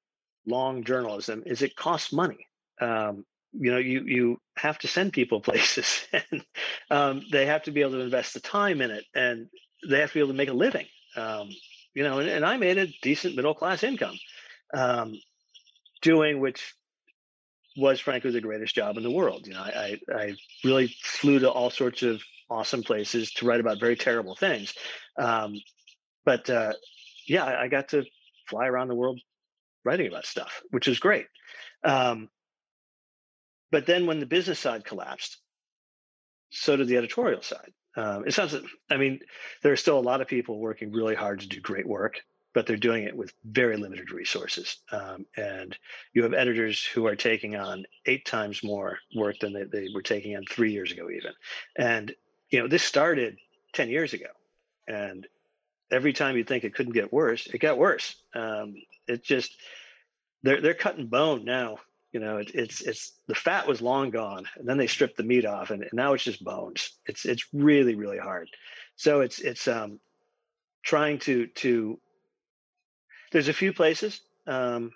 long 0.45 0.83
journalism 0.83 1.43
is 1.45 1.61
it 1.61 1.75
costs 1.75 2.13
money. 2.13 2.47
Um, 2.79 3.25
you 3.53 3.71
know, 3.71 3.77
you 3.77 4.03
you 4.05 4.37
have 4.57 4.77
to 4.79 4.87
send 4.87 5.13
people 5.13 5.41
places, 5.49 6.05
and 6.11 6.45
um, 6.91 7.21
they 7.31 7.45
have 7.45 7.63
to 7.63 7.71
be 7.71 7.81
able 7.81 7.91
to 7.91 8.01
invest 8.01 8.33
the 8.33 8.39
time 8.39 8.81
in 8.81 8.91
it, 8.91 9.05
and 9.13 9.47
they 9.87 9.99
have 9.99 10.09
to 10.09 10.15
be 10.15 10.19
able 10.19 10.29
to 10.29 10.37
make 10.37 10.49
a 10.49 10.53
living. 10.53 10.85
Um, 11.15 11.49
you 11.93 12.03
know, 12.03 12.19
and, 12.19 12.27
and, 12.27 12.45
I 12.45 12.57
made 12.57 12.77
a 12.77 12.93
decent 13.01 13.37
middle 13.37 13.53
class 13.53 13.81
income 13.81 14.19
um, 14.73 15.17
doing 16.01 16.41
which 16.41 16.75
was 17.77 17.99
frankly 17.99 18.31
the 18.31 18.41
greatest 18.41 18.75
job 18.75 18.97
in 18.97 19.03
the 19.03 19.11
world. 19.11 19.47
You 19.47 19.53
know, 19.53 19.61
I, 19.61 19.99
I, 20.09 20.13
I 20.13 20.35
really 20.63 20.93
flew 21.03 21.39
to 21.39 21.49
all 21.49 21.69
sorts 21.69 22.03
of 22.03 22.21
awesome 22.49 22.83
places 22.83 23.31
to 23.31 23.45
write 23.45 23.59
about 23.59 23.79
very 23.79 23.95
terrible 23.95 24.35
things. 24.35 24.73
Um, 25.17 25.55
but 26.25 26.49
uh, 26.49 26.73
yeah, 27.27 27.43
I, 27.43 27.63
I, 27.63 27.67
got 27.67 27.89
to 27.89 28.03
fly 28.47 28.67
around 28.67 28.87
the 28.87 28.95
world 28.95 29.19
writing 29.85 30.07
about 30.07 30.25
stuff, 30.25 30.61
which 30.71 30.87
is 30.87 30.99
great. 30.99 31.27
Um, 31.83 32.29
but 33.71 33.85
then 33.85 34.05
when 34.05 34.19
the 34.19 34.25
business 34.25 34.59
side 34.59 34.83
collapsed, 34.83 35.37
so 36.49 36.75
did 36.75 36.87
the 36.87 36.97
editorial 36.97 37.41
side. 37.41 37.71
Um, 37.97 38.25
it 38.27 38.33
sounds, 38.33 38.55
I 38.89 38.97
mean, 38.97 39.19
there 39.63 39.71
are 39.71 39.77
still 39.77 39.97
a 39.97 40.01
lot 40.01 40.21
of 40.21 40.27
people 40.27 40.59
working 40.59 40.91
really 40.91 41.15
hard 41.15 41.39
to 41.41 41.47
do 41.47 41.61
great 41.61 41.87
work, 41.87 42.21
but 42.53 42.65
they're 42.65 42.77
doing 42.77 43.03
it 43.03 43.15
with 43.15 43.33
very 43.43 43.77
limited 43.77 44.11
resources. 44.11 44.77
Um, 44.91 45.25
and 45.37 45.77
you 46.13 46.23
have 46.23 46.33
editors 46.33 46.83
who 46.83 47.05
are 47.07 47.15
taking 47.15 47.55
on 47.55 47.85
eight 48.05 48.25
times 48.25 48.63
more 48.63 48.97
work 49.15 49.39
than 49.39 49.53
they, 49.53 49.63
they 49.63 49.87
were 49.93 50.01
taking 50.01 50.35
on 50.35 50.43
three 50.49 50.71
years 50.71 50.91
ago, 50.91 51.09
even. 51.09 51.31
And, 51.77 52.13
you 52.49 52.59
know, 52.59 52.67
this 52.67 52.83
started 52.83 53.37
10 53.73 53.89
years 53.89 54.13
ago. 54.13 54.27
And 54.87 55.27
every 55.91 56.13
time 56.13 56.37
you 56.37 56.43
think 56.43 56.63
it 56.63 56.75
couldn't 56.75 56.93
get 56.93 57.13
worse, 57.13 57.47
it 57.47 57.59
got 57.59 57.77
worse. 57.77 58.15
Um, 58.33 58.75
it 59.07 59.23
just, 59.23 59.55
they're, 60.43 60.61
they're 60.61 60.73
cutting 60.73 61.07
bone 61.07 61.45
now 61.45 61.77
you 62.11 62.21
know 62.21 62.37
it, 62.37 62.51
it's 62.53 62.79
it's 62.81 63.11
the 63.27 63.35
fat 63.35 63.67
was 63.67 63.81
long 63.81 64.09
gone 64.09 64.45
and 64.55 64.69
then 64.69 64.77
they 64.77 64.87
stripped 64.87 65.17
the 65.17 65.23
meat 65.23 65.45
off 65.45 65.69
and, 65.69 65.81
and, 65.81 65.91
now 65.91 66.13
it's 66.13 66.23
just 66.23 66.41
bones. 66.41 66.91
It's 67.05 67.25
it's 67.25 67.45
really 67.51 67.95
really 67.95 68.19
hard. 68.19 68.47
So 68.95 69.19
it's 69.19 69.39
it's 69.39 69.67
um 69.67 69.99
trying 70.81 71.19
to 71.19 71.47
to 71.47 71.99
there's 73.33 73.49
a 73.49 73.53
few 73.53 73.73
places 73.73 74.21
um 74.47 74.91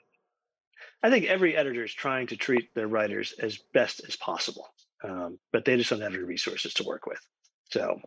i 1.02 1.10
think 1.10 1.26
every 1.26 1.58
editor 1.58 1.84
is 1.84 1.94
trying 1.94 2.28
to 2.28 2.38
treat 2.38 2.74
their 2.76 2.88
writers 2.88 3.34
as 3.42 3.58
best 3.74 4.02
as 4.08 4.16
possible 4.16 4.70
um, 5.04 5.40
but 5.52 5.66
they 5.66 5.78
just 5.78 5.90
don't 5.90 6.02
have 6.02 6.14
the 6.14 6.24
resources 6.24 6.74
to 6.76 6.84
work 6.84 7.06
with. 7.06 7.20
So 7.72 8.02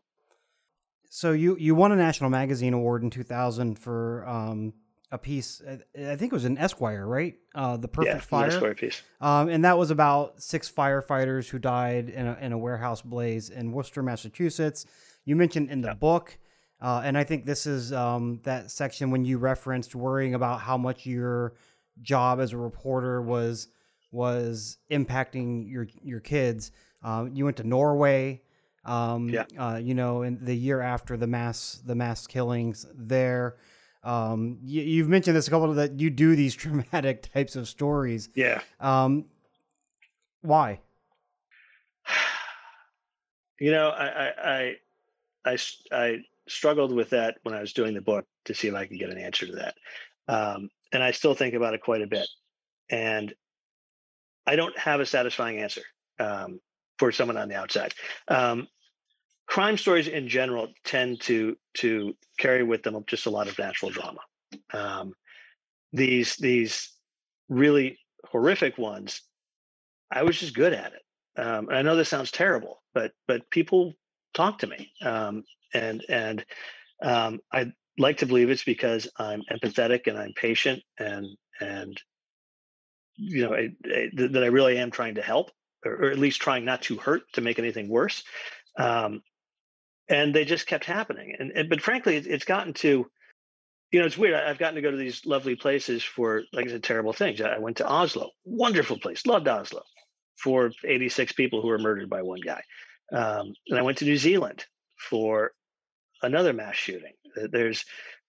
so 1.15 1.33
you 1.33 1.57
you 1.59 1.75
won 1.75 1.93
a 1.93 1.97
national 1.97 2.31
magazine 2.31 2.73
award 2.73 3.03
in 3.03 3.11
2000 3.11 3.79
for 3.79 4.27
um 4.27 4.73
a 5.11 5.19
piece. 5.19 5.61
I 5.69 6.17
think 6.17 6.33
it 6.33 6.33
was 6.33 6.47
an 6.47 6.57
Esquire, 6.57 7.07
right? 7.07 7.35
Uh, 7.55 7.77
the 7.77 7.87
Perfect 7.87 8.15
yeah, 8.15 8.21
Fire. 8.23 8.49
Esquire 8.49 8.75
piece. 8.75 9.03
Um, 9.21 9.51
and 9.51 9.63
that 9.67 9.77
was 9.77 9.91
about 9.91 10.43
six 10.43 10.73
firefighters 10.73 11.51
who 11.51 11.59
died 11.59 12.09
in 12.09 12.27
a, 12.27 12.39
in 12.41 12.53
a 12.53 12.59
warehouse 12.59 13.03
blaze 13.03 13.51
in 13.51 13.73
Worcester, 13.73 14.03
Massachusetts. 14.03 14.87
You 15.27 15.37
mentioned 15.37 15.71
in 15.71 15.83
the 15.83 15.89
yeah. 15.89 15.95
book, 15.95 16.39
uh, 16.81 17.03
and 17.05 17.19
I 17.19 17.25
think 17.25 17.45
this 17.45 17.67
is 17.67 17.93
um, 17.93 18.41
that 18.45 18.71
section 18.71 19.11
when 19.11 19.27
you 19.27 19.37
referenced 19.37 19.95
worrying 19.95 20.35
about 20.35 20.61
how 20.61 20.79
much 20.79 21.05
your 21.05 21.57
job 22.01 22.41
as 22.41 22.55
a 22.55 22.57
reporter 22.57 23.21
was 23.21 23.69
was 24.13 24.79
impacting 24.91 25.71
your 25.71 25.89
your 26.03 26.21
kids. 26.21 26.73
Um, 27.03 27.33
you 27.35 27.45
went 27.45 27.59
to 27.59 27.65
Norway. 27.65 28.41
Um, 28.85 29.29
yeah. 29.29 29.45
Uh, 29.57 29.77
you 29.77 29.95
know, 29.95 30.23
in 30.23 30.45
the 30.45 30.55
year 30.55 30.81
after 30.81 31.17
the 31.17 31.27
mass 31.27 31.81
the 31.85 31.95
mass 31.95 32.27
killings 32.27 32.87
there. 32.95 33.57
Um, 34.05 34.59
you, 34.65 35.01
have 35.03 35.09
mentioned 35.09 35.37
this 35.37 35.47
a 35.47 35.51
couple 35.51 35.71
of 35.71 35.77
that 35.77 36.01
you 36.01 36.11
do 36.11 36.35
these 36.35 36.55
traumatic 36.57 37.33
types 37.33 37.55
of 37.55 37.69
stories. 37.69 38.29
Yeah. 38.35 38.61
Um, 38.81 39.27
why? 40.41 40.81
You 43.61 43.71
know, 43.71 43.91
I, 43.91 44.07
I, 44.07 44.33
I, 44.43 44.77
I, 45.53 45.59
I, 45.93 46.19
struggled 46.49 46.93
with 46.93 47.11
that 47.11 47.37
when 47.45 47.55
I 47.55 47.61
was 47.61 47.73
doing 47.73 47.95
the 47.95 48.01
book 48.01 48.27
to 48.47 48.55
see 48.55 48.67
if 48.67 48.75
I 48.75 48.87
could 48.87 48.99
get 48.99 49.11
an 49.11 49.19
answer 49.19 49.47
to 49.47 49.53
that. 49.53 49.75
Um, 50.27 50.69
and 50.93 51.01
I 51.01 51.13
still 51.13 51.35
think 51.35 51.55
about 51.55 51.73
it 51.73 51.81
quite 51.81 52.03
a 52.03 52.09
bit. 52.09 52.29
And 52.91 53.33
I 54.47 54.57
don't 54.57 54.77
have 54.77 54.99
a 54.99 55.07
satisfying 55.07 55.59
answer 55.59 55.83
um, 56.19 56.61
for 56.99 57.13
someone 57.13 57.37
on 57.37 57.49
the 57.49 57.55
outside. 57.55 57.95
Um, 58.27 58.67
crime 59.53 59.77
stories 59.77 60.09
in 60.09 60.29
general 60.29 60.69
tend 60.83 61.21
to 61.21 61.55
to 61.75 62.15
carry 62.39 62.63
with 62.63 62.83
them 62.83 62.97
just 63.07 63.27
a 63.27 63.31
lot 63.31 63.49
of 63.49 63.59
natural 63.59 63.91
drama. 63.91 64.21
Um, 64.73 65.13
these 65.93 66.37
these 66.37 66.91
really 67.51 67.99
horrific 68.25 68.79
ones, 68.79 69.21
I 70.11 70.23
was 70.23 70.41
just 70.41 70.55
good 70.55 70.73
at 70.73 70.95
it. 70.95 71.03
Um, 71.39 71.69
I 71.71 71.83
know 71.83 71.97
this 71.97 72.09
sounds 72.09 72.31
terrible, 72.31 72.83
but 72.95 73.13
but 73.29 73.51
people 73.51 73.93
talk 74.33 74.61
to 74.61 74.67
me, 74.67 74.91
um, 75.05 75.45
and 75.75 76.03
and 76.09 76.47
um, 77.03 77.39
I 77.53 77.73
like 77.99 78.17
to 78.19 78.27
believe 78.27 78.49
it's 78.49 78.65
because 78.65 79.07
I'm 79.19 79.43
empathetic 79.53 80.07
and 80.07 80.17
I'm 80.17 80.33
patient 80.35 80.83
and 80.99 81.27
and 81.61 82.01
you 83.17 83.45
know, 83.45 83.55
a, 83.55 83.71
a, 83.85 84.29
that 84.29 84.45
I 84.45 84.47
really 84.47 84.79
am 84.79 84.91
trying 84.91 85.17
to 85.17 85.23
help, 85.23 85.51
or, 85.85 85.93
or, 85.93 86.11
at 86.11 86.19
least 86.19 86.41
trying 86.41 86.65
not 86.65 86.81
to 86.83 86.97
hurt 86.97 87.31
to 87.35 87.43
make 87.43 87.59
anything 87.59 87.91
worse. 87.91 88.25
Um, 88.79 89.21
and 90.13 90.35
they 90.35 90.45
just 90.45 90.67
kept 90.67 90.85
happening. 90.85 91.35
And, 91.39 91.51
and 91.53 91.69
but 91.71 91.81
frankly, 91.81 92.17
it, 92.17 92.27
it's 92.27 92.45
gotten 92.45 92.75
to, 92.75 93.07
you 93.91 94.01
know, 94.01 94.07
it's 94.07 94.19
weird. 94.19 94.35
I've 94.35 94.59
gotten 94.59 94.75
to 94.75 94.83
go 94.83 94.91
to 94.91 94.97
these 94.97 95.25
lovely 95.25 95.57
places 95.57 96.05
for, 96.05 96.43
like 96.53 96.67
I 96.67 96.71
said, 96.71 96.85
terrible 96.85 97.15
things. 97.15 97.41
I 97.41 97.59
went 97.59 97.79
to 97.79 97.89
Oslo, 97.89 98.31
wonderful 98.45 98.99
place, 98.99 99.27
loved 99.27 99.49
Oslo, 99.49 99.83
for 100.37 100.71
86 100.87 101.33
people 101.33 101.63
who 101.63 101.69
were 101.69 101.79
murdered 101.79 102.11
by 102.11 102.21
one 102.23 102.41
guy. 102.45 102.63
Um, 103.11 103.55
and 103.69 103.79
I 103.79 103.83
went 103.83 103.99
to 103.99 104.05
New 104.05 104.19
Zealand 104.19 104.67
for 104.99 105.53
another 106.23 106.53
mass 106.53 106.77
shooting. 106.77 107.15
There's, 107.51 107.85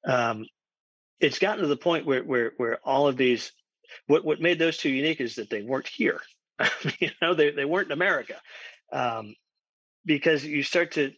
um, 0.08 0.46
it's 1.20 1.40
gotten 1.40 1.62
to 1.62 1.68
the 1.68 1.78
point 1.78 2.06
where 2.06 2.24
where 2.24 2.52
where 2.58 2.80
all 2.84 3.08
of 3.08 3.16
these, 3.18 3.52
what 4.08 4.26
what 4.26 4.42
made 4.42 4.60
those 4.60 4.78
two 4.78 4.90
unique 4.90 5.22
is 5.22 5.36
that 5.36 5.50
they 5.50 5.62
weren't 5.62 5.88
here. 5.88 6.20
you 7.00 7.10
know, 7.22 7.34
they 7.34 7.52
they 7.52 7.66
weren't 7.66 7.88
in 7.88 7.94
America, 7.94 8.36
um, 8.92 9.36
because 10.06 10.44
you 10.44 10.64
start 10.64 10.92
to, 10.94 11.14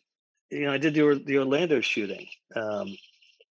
you 0.49 0.65
know, 0.65 0.71
I 0.71 0.77
did 0.77 0.93
the 0.93 1.21
the 1.25 1.37
Orlando 1.37 1.81
shooting, 1.81 2.27
um, 2.55 2.95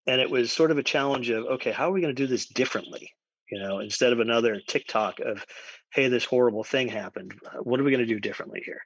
and 0.07 0.21
it 0.21 0.31
was 0.31 0.53
sort 0.53 0.71
of 0.71 0.79
a 0.79 0.83
challenge 0.83 1.31
of 1.31 1.45
okay, 1.45 1.73
how 1.73 1.89
are 1.89 1.93
we 1.93 2.01
going 2.01 2.15
to 2.15 2.23
do 2.23 2.27
this 2.27 2.47
differently? 2.47 3.11
You 3.51 3.61
know, 3.61 3.81
instead 3.81 4.13
of 4.13 4.21
another 4.21 4.61
tick-tock 4.67 5.21
of, 5.21 5.45
hey, 5.93 6.09
this 6.09 6.25
horrible 6.25 6.65
thing 6.65 6.89
happened. 6.89 7.35
What 7.63 7.79
are 7.79 7.85
we 7.85 7.91
going 7.91 8.01
to 8.01 8.07
do 8.07 8.19
differently 8.19 8.63
here? 8.65 8.81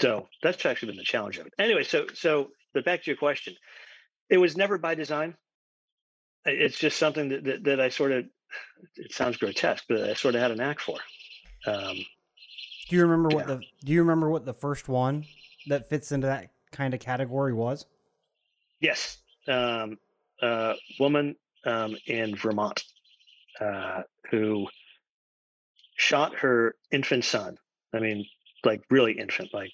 So 0.00 0.28
that's 0.42 0.64
actually 0.64 0.88
been 0.88 0.96
the 0.96 1.04
challenge 1.04 1.38
of 1.38 1.46
it. 1.46 1.52
Anyway, 1.58 1.82
so 1.82 2.06
so 2.14 2.50
but 2.72 2.84
back 2.84 3.02
to 3.02 3.10
your 3.10 3.16
question, 3.16 3.54
it 4.30 4.38
was 4.38 4.56
never 4.56 4.78
by 4.78 4.94
design. 4.94 5.34
It's 6.44 6.78
just 6.78 6.98
something 6.98 7.28
that 7.30 7.44
that, 7.44 7.64
that 7.64 7.80
I 7.80 7.88
sort 7.88 8.12
of. 8.12 8.26
It 8.94 9.12
sounds 9.12 9.36
grotesque, 9.38 9.84
but 9.88 10.08
I 10.08 10.14
sort 10.14 10.36
of 10.36 10.40
had 10.40 10.52
a 10.52 10.54
knack 10.54 10.78
for. 10.78 10.98
Um, 11.66 11.96
do 12.88 12.96
you 12.96 13.02
remember 13.02 13.34
what 13.34 13.46
the 13.46 13.60
Do 13.84 13.92
you 13.92 14.00
remember 14.00 14.30
what 14.30 14.44
the 14.44 14.54
first 14.54 14.88
one 14.88 15.24
that 15.68 15.88
fits 15.88 16.12
into 16.12 16.28
that 16.28 16.50
kind 16.76 16.94
of 16.94 17.00
category 17.00 17.54
was? 17.54 17.86
Yes, 18.80 19.18
um, 19.48 19.98
uh, 20.42 20.74
woman 21.00 21.36
um, 21.64 21.96
in 22.06 22.36
Vermont 22.36 22.84
uh, 23.60 24.02
who 24.30 24.66
shot 25.96 26.34
her 26.36 26.74
infant 26.92 27.24
son. 27.24 27.56
I 27.94 28.00
mean, 28.00 28.26
like 28.64 28.82
really 28.90 29.12
infant, 29.12 29.54
like 29.54 29.72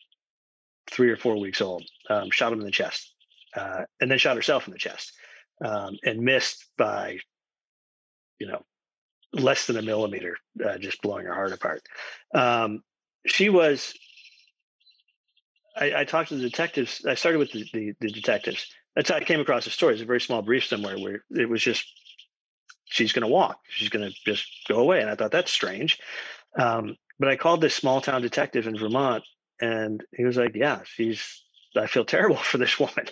three 0.90 1.10
or 1.10 1.16
four 1.16 1.38
weeks 1.38 1.60
old, 1.60 1.84
um, 2.08 2.30
shot 2.30 2.52
him 2.52 2.60
in 2.60 2.66
the 2.66 2.70
chest, 2.70 3.12
uh, 3.56 3.82
and 4.00 4.10
then 4.10 4.18
shot 4.18 4.36
herself 4.36 4.66
in 4.68 4.72
the 4.72 4.78
chest, 4.78 5.12
um, 5.64 5.98
and 6.04 6.20
missed 6.20 6.66
by, 6.78 7.18
you 8.38 8.46
know, 8.46 8.62
less 9.32 9.66
than 9.66 9.78
a 9.78 9.82
millimeter, 9.82 10.36
uh, 10.64 10.78
just 10.78 11.02
blowing 11.02 11.26
her 11.26 11.34
heart 11.34 11.52
apart. 11.52 11.82
Um, 12.34 12.82
she 13.26 13.48
was. 13.48 13.94
I, 15.76 16.00
I, 16.00 16.04
talked 16.04 16.28
to 16.30 16.36
the 16.36 16.42
detectives. 16.42 17.04
I 17.06 17.14
started 17.14 17.38
with 17.38 17.52
the, 17.52 17.64
the, 17.72 17.94
the 18.00 18.10
detectives. 18.10 18.66
That's 18.94 19.08
how 19.08 19.16
I 19.16 19.24
came 19.24 19.40
across 19.40 19.64
the 19.64 19.70
story. 19.70 19.94
It's 19.94 20.02
a 20.02 20.06
very 20.06 20.20
small 20.20 20.42
brief 20.42 20.64
somewhere 20.66 20.98
where 20.98 21.24
it 21.30 21.48
was 21.48 21.62
just 21.62 21.86
she's 22.84 23.12
going 23.12 23.22
to 23.22 23.28
walk. 23.28 23.58
She's 23.68 23.88
going 23.88 24.08
to 24.08 24.14
just 24.26 24.46
go 24.68 24.76
away. 24.76 25.00
And 25.00 25.08
I 25.08 25.14
thought 25.14 25.32
that's 25.32 25.52
strange. 25.52 25.98
Um, 26.58 26.96
but 27.18 27.28
I 27.28 27.36
called 27.36 27.60
this 27.60 27.74
small 27.74 28.00
town 28.00 28.20
detective 28.22 28.66
in 28.66 28.78
Vermont 28.78 29.24
and 29.62 30.02
he 30.14 30.24
was 30.24 30.36
like, 30.36 30.54
"Yeah, 30.54 30.80
she's. 30.84 31.42
I 31.74 31.86
feel 31.86 32.04
terrible 32.04 32.36
for 32.50 32.58
this 32.58 32.78
woman, 32.78 33.06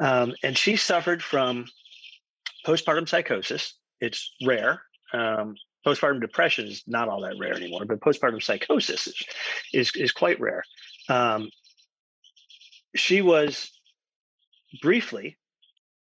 um, 0.00 0.34
and 0.42 0.56
she 0.56 0.76
suffered 0.76 1.22
from 1.22 1.66
postpartum 2.66 3.08
psychosis. 3.08 3.74
It's 4.00 4.32
rare. 4.46 4.82
Um, 5.12 5.56
postpartum 5.86 6.20
depression 6.20 6.66
is 6.66 6.84
not 6.86 7.08
all 7.08 7.22
that 7.22 7.36
rare 7.38 7.54
anymore, 7.54 7.84
but 7.84 8.00
postpartum 8.00 8.42
psychosis 8.42 9.08
is 9.08 9.24
is, 9.74 9.92
is 9.96 10.12
quite 10.12 10.40
rare. 10.40 10.62
Um, 11.08 11.50
she 12.94 13.22
was 13.22 13.70
briefly 14.82 15.36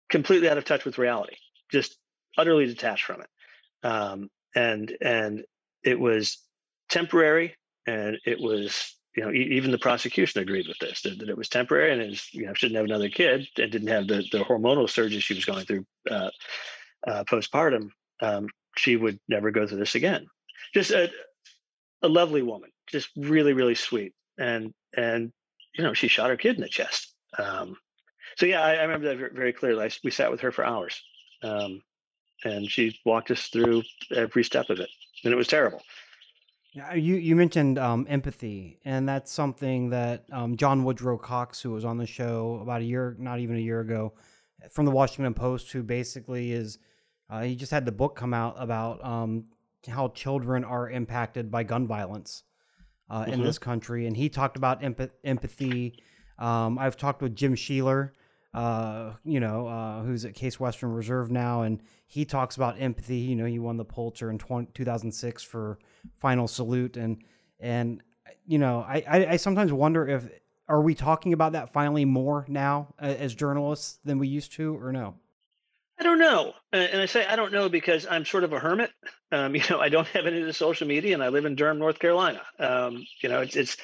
completely 0.08 0.48
out 0.48 0.58
of 0.58 0.64
touch 0.64 0.84
with 0.84 0.98
reality, 0.98 1.36
just 1.70 1.96
utterly 2.36 2.66
detached 2.66 3.04
from 3.04 3.22
it, 3.22 3.86
um, 3.86 4.30
and 4.54 4.96
and 5.00 5.44
it 5.82 5.98
was 5.98 6.38
temporary, 6.88 7.56
and 7.86 8.18
it 8.24 8.40
was 8.40 8.94
you 9.16 9.22
know, 9.22 9.30
even 9.30 9.70
the 9.70 9.78
prosecution 9.78 10.42
agreed 10.42 10.66
with 10.66 10.78
this 10.78 11.02
that, 11.02 11.18
that 11.18 11.28
it 11.28 11.36
was 11.36 11.48
temporary 11.48 11.92
and 11.92 12.02
is 12.12 12.28
you 12.32 12.46
know 12.46 12.54
shouldn't 12.54 12.76
have 12.76 12.84
another 12.84 13.08
kid 13.08 13.46
and 13.58 13.70
didn't 13.70 13.88
have 13.88 14.08
the 14.08 14.24
the 14.32 14.44
hormonal 14.44 14.90
surges 14.90 15.22
she 15.22 15.34
was 15.34 15.44
going 15.44 15.64
through 15.64 15.86
uh, 16.10 16.30
uh, 17.06 17.24
postpartum. 17.24 17.90
Um, 18.20 18.48
she 18.76 18.96
would 18.96 19.20
never 19.28 19.50
go 19.50 19.66
through 19.66 19.78
this 19.78 19.94
again. 19.94 20.26
Just 20.72 20.90
a, 20.90 21.10
a 22.02 22.08
lovely 22.08 22.42
woman, 22.42 22.70
just 22.88 23.08
really 23.16 23.52
really 23.52 23.76
sweet, 23.76 24.14
and 24.36 24.72
and 24.96 25.32
you 25.74 25.84
know 25.84 25.94
she 25.94 26.08
shot 26.08 26.30
her 26.30 26.36
kid 26.36 26.56
in 26.56 26.62
the 26.62 26.68
chest. 26.68 27.12
Um, 27.38 27.76
so 28.36 28.46
yeah, 28.46 28.62
I, 28.62 28.74
I, 28.74 28.82
remember 28.82 29.08
that 29.08 29.32
very 29.34 29.52
clearly. 29.52 29.84
I, 29.84 29.90
we 30.02 30.10
sat 30.10 30.30
with 30.30 30.40
her 30.40 30.52
for 30.52 30.64
hours, 30.64 31.00
um, 31.42 31.82
and 32.44 32.70
she 32.70 32.98
walked 33.04 33.30
us 33.30 33.48
through 33.48 33.82
every 34.14 34.44
step 34.44 34.70
of 34.70 34.80
it, 34.80 34.90
and 35.24 35.32
it 35.32 35.36
was 35.36 35.48
terrible. 35.48 35.82
You 36.72 37.16
you 37.16 37.36
mentioned 37.36 37.78
um, 37.78 38.06
empathy, 38.08 38.80
and 38.84 39.08
that's 39.08 39.30
something 39.30 39.90
that 39.90 40.24
um, 40.32 40.56
John 40.56 40.84
Woodrow 40.84 41.18
Cox, 41.18 41.60
who 41.60 41.70
was 41.70 41.84
on 41.84 41.98
the 41.98 42.06
show 42.06 42.58
about 42.62 42.80
a 42.80 42.84
year, 42.84 43.16
not 43.18 43.38
even 43.38 43.56
a 43.56 43.60
year 43.60 43.80
ago, 43.80 44.14
from 44.70 44.84
the 44.84 44.90
Washington 44.90 45.34
Post, 45.34 45.70
who 45.70 45.82
basically 45.84 46.52
is 46.52 46.78
uh, 47.30 47.42
he 47.42 47.54
just 47.54 47.70
had 47.70 47.84
the 47.84 47.92
book 47.92 48.16
come 48.16 48.34
out 48.34 48.56
about 48.58 49.04
um, 49.04 49.44
how 49.88 50.08
children 50.08 50.64
are 50.64 50.90
impacted 50.90 51.50
by 51.50 51.62
gun 51.62 51.86
violence 51.86 52.42
uh, 53.10 53.22
mm-hmm. 53.22 53.32
in 53.32 53.42
this 53.42 53.58
country, 53.58 54.06
and 54.06 54.16
he 54.16 54.28
talked 54.28 54.56
about 54.56 54.82
empath- 54.82 55.10
empathy. 55.24 55.98
Um, 56.38 56.78
I've 56.78 56.96
talked 56.96 57.22
with 57.22 57.34
Jim 57.36 57.54
Sheeler, 57.54 58.10
uh, 58.52 59.12
you 59.24 59.40
know, 59.40 59.66
uh, 59.66 60.02
who's 60.02 60.24
at 60.24 60.34
Case 60.34 60.58
Western 60.58 60.92
Reserve 60.92 61.30
now, 61.30 61.62
and 61.62 61.82
he 62.06 62.24
talks 62.24 62.56
about 62.56 62.80
empathy. 62.80 63.18
You 63.18 63.36
know, 63.36 63.46
he 63.46 63.58
won 63.58 63.76
the 63.76 63.84
Pulitzer 63.84 64.30
in 64.30 64.38
20, 64.38 64.70
2006 64.74 65.42
for 65.42 65.78
Final 66.14 66.48
Salute, 66.48 66.96
and 66.96 67.22
and 67.60 68.02
you 68.46 68.58
know, 68.58 68.80
I, 68.80 69.04
I, 69.08 69.26
I 69.26 69.36
sometimes 69.36 69.72
wonder 69.72 70.06
if 70.06 70.28
are 70.68 70.80
we 70.80 70.94
talking 70.94 71.32
about 71.32 71.52
that 71.52 71.72
finally 71.72 72.04
more 72.04 72.46
now 72.48 72.94
as 72.98 73.34
journalists 73.34 73.98
than 74.04 74.18
we 74.18 74.28
used 74.28 74.52
to, 74.52 74.76
or 74.76 74.92
no? 74.92 75.14
I 76.04 76.06
don't 76.06 76.18
know, 76.18 76.52
and 76.70 77.00
I 77.00 77.06
say 77.06 77.24
I 77.24 77.34
don't 77.34 77.50
know 77.50 77.70
because 77.70 78.06
I'm 78.06 78.26
sort 78.26 78.44
of 78.44 78.52
a 78.52 78.58
hermit. 78.58 78.90
Um, 79.32 79.54
you 79.54 79.62
know, 79.70 79.80
I 79.80 79.88
don't 79.88 80.06
have 80.08 80.26
any 80.26 80.38
of 80.38 80.46
the 80.46 80.52
social 80.52 80.86
media, 80.86 81.14
and 81.14 81.24
I 81.24 81.28
live 81.28 81.46
in 81.46 81.54
Durham, 81.54 81.78
North 81.78 81.98
Carolina. 81.98 82.42
Um, 82.58 83.06
you 83.22 83.30
know, 83.30 83.40
it's 83.40 83.56
it's 83.56 83.78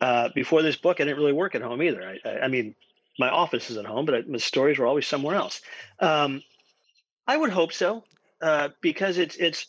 uh, 0.00 0.30
before 0.34 0.62
this 0.62 0.74
book, 0.74 1.00
I 1.00 1.04
didn't 1.04 1.18
really 1.18 1.32
work 1.32 1.54
at 1.54 1.62
home 1.62 1.80
either. 1.80 2.02
I, 2.02 2.28
I, 2.28 2.40
I 2.40 2.48
mean, 2.48 2.74
my 3.16 3.28
office 3.28 3.70
is 3.70 3.76
at 3.76 3.84
home, 3.84 4.06
but 4.06 4.14
I, 4.16 4.22
my 4.22 4.38
stories 4.38 4.76
were 4.76 4.86
always 4.86 5.06
somewhere 5.06 5.36
else. 5.36 5.60
Um, 6.00 6.42
I 7.28 7.36
would 7.36 7.50
hope 7.50 7.72
so, 7.72 8.02
uh, 8.40 8.70
because 8.80 9.18
it's 9.18 9.36
it's 9.36 9.66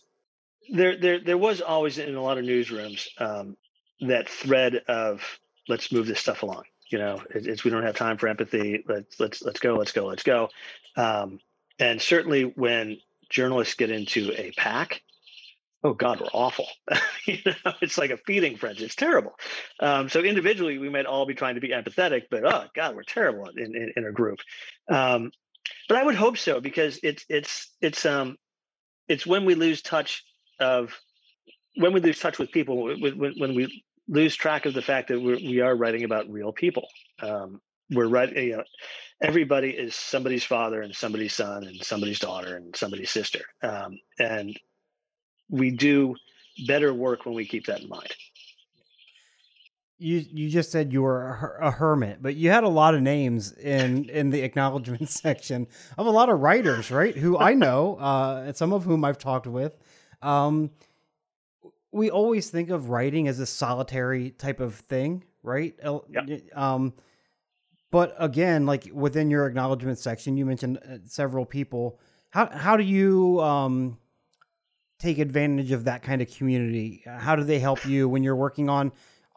there 0.71 0.97
there 0.97 1.19
there 1.19 1.37
was 1.37 1.61
always 1.61 1.99
in 1.99 2.15
a 2.15 2.23
lot 2.23 2.39
of 2.39 2.43
newsrooms 2.43 3.05
um, 3.19 3.55
that 4.01 4.27
thread 4.27 4.77
of 4.87 5.21
let's 5.67 5.91
move 5.91 6.07
this 6.07 6.19
stuff 6.19 6.41
along. 6.41 6.63
You 6.89 6.97
know, 6.97 7.21
it, 7.35 7.45
it's 7.45 7.63
we 7.63 7.69
don't 7.69 7.83
have 7.83 7.95
time 7.95 8.17
for 8.17 8.29
empathy. 8.29 8.83
Let's 8.87 9.19
let's 9.19 9.43
let's 9.43 9.59
go, 9.59 9.75
let's 9.75 9.91
go, 9.91 10.07
let's 10.07 10.23
go. 10.23 10.49
And 11.79 12.01
certainly 12.01 12.43
when 12.43 12.97
journalists 13.29 13.75
get 13.75 13.89
into 13.89 14.31
a 14.35 14.51
pack, 14.51 15.01
oh 15.83 15.93
God, 15.93 16.21
we're 16.21 16.27
awful. 16.27 16.67
you 17.25 17.39
know, 17.45 17.73
it's 17.81 17.97
like 17.97 18.11
a 18.11 18.17
feeding 18.17 18.57
frenzy. 18.57 18.85
It's 18.85 18.95
terrible. 18.95 19.33
Um, 19.79 20.09
so 20.09 20.21
individually, 20.21 20.77
we 20.77 20.89
might 20.89 21.05
all 21.05 21.25
be 21.25 21.33
trying 21.33 21.55
to 21.55 21.61
be 21.61 21.69
empathetic, 21.69 22.23
but 22.29 22.45
oh 22.45 22.65
God, 22.75 22.95
we're 22.95 23.03
terrible 23.03 23.49
in, 23.49 23.75
in, 23.75 23.93
in 23.95 24.05
a 24.05 24.11
group. 24.11 24.39
Um, 24.89 25.31
but 25.87 25.97
I 25.97 26.03
would 26.03 26.15
hope 26.15 26.37
so 26.37 26.59
because 26.59 26.99
it's 27.03 27.25
it's 27.29 27.69
it's 27.81 28.05
um 28.05 28.37
it's 29.07 29.25
when 29.25 29.45
we 29.45 29.55
lose 29.55 29.81
touch 29.81 30.23
of 30.59 30.97
when 31.75 31.93
we 31.93 31.99
lose 31.99 32.19
touch 32.19 32.37
with 32.37 32.51
people 32.51 32.83
when, 32.83 33.33
when 33.37 33.55
we 33.55 33.83
lose 34.07 34.35
track 34.35 34.65
of 34.65 34.73
the 34.73 34.81
fact 34.81 35.07
that 35.09 35.19
we're, 35.19 35.37
we 35.37 35.61
are 35.61 35.75
writing 35.75 36.03
about 36.03 36.29
real 36.29 36.51
people. 36.51 36.87
Um, 37.21 37.61
we're 37.93 38.07
right 38.07 38.31
you 38.35 38.57
know, 38.57 38.63
everybody 39.21 39.69
is 39.69 39.95
somebody's 39.95 40.43
father 40.43 40.81
and 40.81 40.93
somebody's 40.95 41.33
son 41.33 41.63
and 41.63 41.83
somebody's 41.83 42.19
daughter 42.19 42.57
and 42.57 42.75
somebody's 42.75 43.09
sister. 43.09 43.41
Um, 43.61 43.99
and 44.19 44.59
we 45.49 45.71
do 45.71 46.15
better 46.67 46.93
work 46.93 47.25
when 47.25 47.33
we 47.33 47.45
keep 47.45 47.65
that 47.67 47.81
in 47.81 47.89
mind. 47.89 48.13
You 49.99 50.25
you 50.29 50.49
just 50.49 50.71
said 50.71 50.91
you 50.91 51.01
were 51.01 51.57
a, 51.61 51.71
hermit, 51.71 52.21
but 52.21 52.35
you 52.35 52.49
had 52.49 52.65
a 52.65 52.69
lot 52.69 52.93
of 52.93 53.01
names 53.01 53.53
in 53.53 54.09
in 54.09 54.31
the 54.31 54.41
acknowledgement 54.41 55.07
section 55.09 55.67
of 55.97 56.05
a 56.05 56.09
lot 56.09 56.29
of 56.29 56.41
writers, 56.41 56.91
right? 56.91 57.15
Who 57.15 57.37
I 57.37 57.53
know, 57.53 57.95
uh, 57.95 58.43
and 58.47 58.57
some 58.57 58.73
of 58.73 58.83
whom 58.83 59.05
I've 59.05 59.17
talked 59.17 59.47
with. 59.47 59.77
Um, 60.21 60.71
we 61.91 62.09
always 62.09 62.49
think 62.49 62.69
of 62.69 62.89
writing 62.89 63.27
as 63.27 63.39
a 63.39 63.45
solitary 63.45 64.31
type 64.31 64.59
of 64.59 64.75
thing, 64.75 65.23
right? 65.43 65.75
Yep. 65.81 66.41
Um, 66.53 66.93
but 67.93 68.15
again, 68.17 68.65
like 68.65 68.89
within 68.91 69.29
your 69.29 69.45
acknowledgement 69.45 69.99
section, 69.99 70.35
you 70.35 70.47
mentioned 70.47 70.79
uh, 70.79 70.97
several 71.05 71.45
people. 71.45 71.99
How 72.31 72.49
how 72.49 72.75
do 72.75 72.83
you 72.83 73.39
um, 73.39 73.99
take 74.97 75.19
advantage 75.19 75.71
of 75.71 75.83
that 75.83 76.01
kind 76.01 76.19
of 76.19 76.27
community? 76.35 77.03
How 77.05 77.35
do 77.35 77.43
they 77.43 77.59
help 77.59 77.85
you 77.85 78.09
when 78.09 78.23
you're 78.23 78.35
working 78.35 78.67
on 78.67 78.93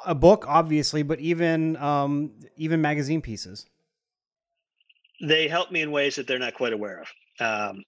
a 0.07 0.15
book, 0.15 0.47
obviously, 0.49 1.03
but 1.03 1.21
even 1.21 1.77
um, 1.77 2.33
even 2.57 2.81
magazine 2.81 3.21
pieces? 3.21 3.67
They 5.21 5.49
help 5.49 5.71
me 5.71 5.83
in 5.83 5.91
ways 5.91 6.17
that 6.17 6.27
they're 6.27 6.39
not 6.39 6.55
quite 6.55 6.73
aware 6.73 7.03
of. 7.03 7.13
Um, 7.39 7.85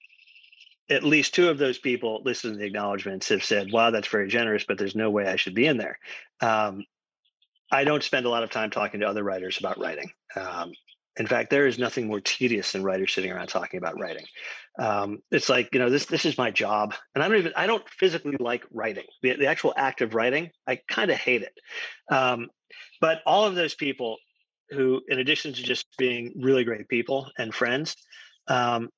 at 0.91 1.03
least 1.03 1.35
two 1.35 1.49
of 1.49 1.57
those 1.57 1.79
people 1.79 2.21
listed 2.27 2.53
in 2.53 2.59
the 2.59 2.67
acknowledgments 2.67 3.31
have 3.31 3.43
said, 3.43 3.73
"Wow, 3.73 3.91
that's 3.91 4.09
very 4.09 4.29
generous, 4.29 4.65
but 4.69 4.77
there's 4.77 4.95
no 4.95 5.09
way 5.09 5.29
I 5.29 5.37
should 5.37 5.55
be 5.55 5.65
in 5.65 5.79
there." 5.79 5.99
Um, 6.43 6.85
I 7.71 7.85
don't 7.85 8.03
spend 8.03 8.27
a 8.27 8.31
lot 8.31 8.43
of 8.43 8.51
time 8.51 8.71
talking 8.71 9.01
to 9.01 9.09
other 9.09 9.23
writers 9.23 9.59
about 9.59 9.79
writing. 9.79 10.11
Um, 10.37 10.73
in 11.19 11.27
fact, 11.27 11.51
there 11.51 11.67
is 11.67 11.79
nothing 11.79 12.07
more 12.07 12.21
tedious 12.21 12.73
than 12.73 12.85
writers 12.85 13.13
sitting 13.13 13.33
around 13.33 13.49
talking 13.49 13.79
about 13.79 13.99
writing. 13.99 14.25
Um, 14.79 15.19
it's 15.33 15.49
like 15.49 15.69
you 15.73 15.81
know 15.81 15.91
this 15.91 16.07
this 16.07 16.25
is 16.25 16.39
my 16.39 16.51
job, 16.51 16.95
and 17.15 17.23
I 17.25 17.29
don't 17.29 17.39
even 17.39 17.53
I 17.57 17.67
don't 17.67 17.89
physically 17.91 18.37
like 18.39 18.65
writing. 18.73 19.05
The, 19.23 19.35
the 19.35 19.47
actual 19.47 19.75
act 19.77 20.01
of 20.01 20.15
writing, 20.15 20.51
I 20.67 20.79
kind 20.89 21.11
of 21.11 21.17
hate 21.17 21.43
it. 21.43 21.53
Um, 22.11 22.49
but 23.01 23.21
all 23.27 23.45
of 23.45 23.57
those 23.57 23.75
people 23.75 24.19
who, 24.71 25.01
in 25.09 25.19
addition 25.19 25.53
to 25.55 25.63
just 25.63 25.87
being 25.99 26.35
really 26.41 26.63
great 26.63 26.89
people 26.89 27.31
and 27.37 27.53
friends, 27.53 27.97
um, 28.47 28.91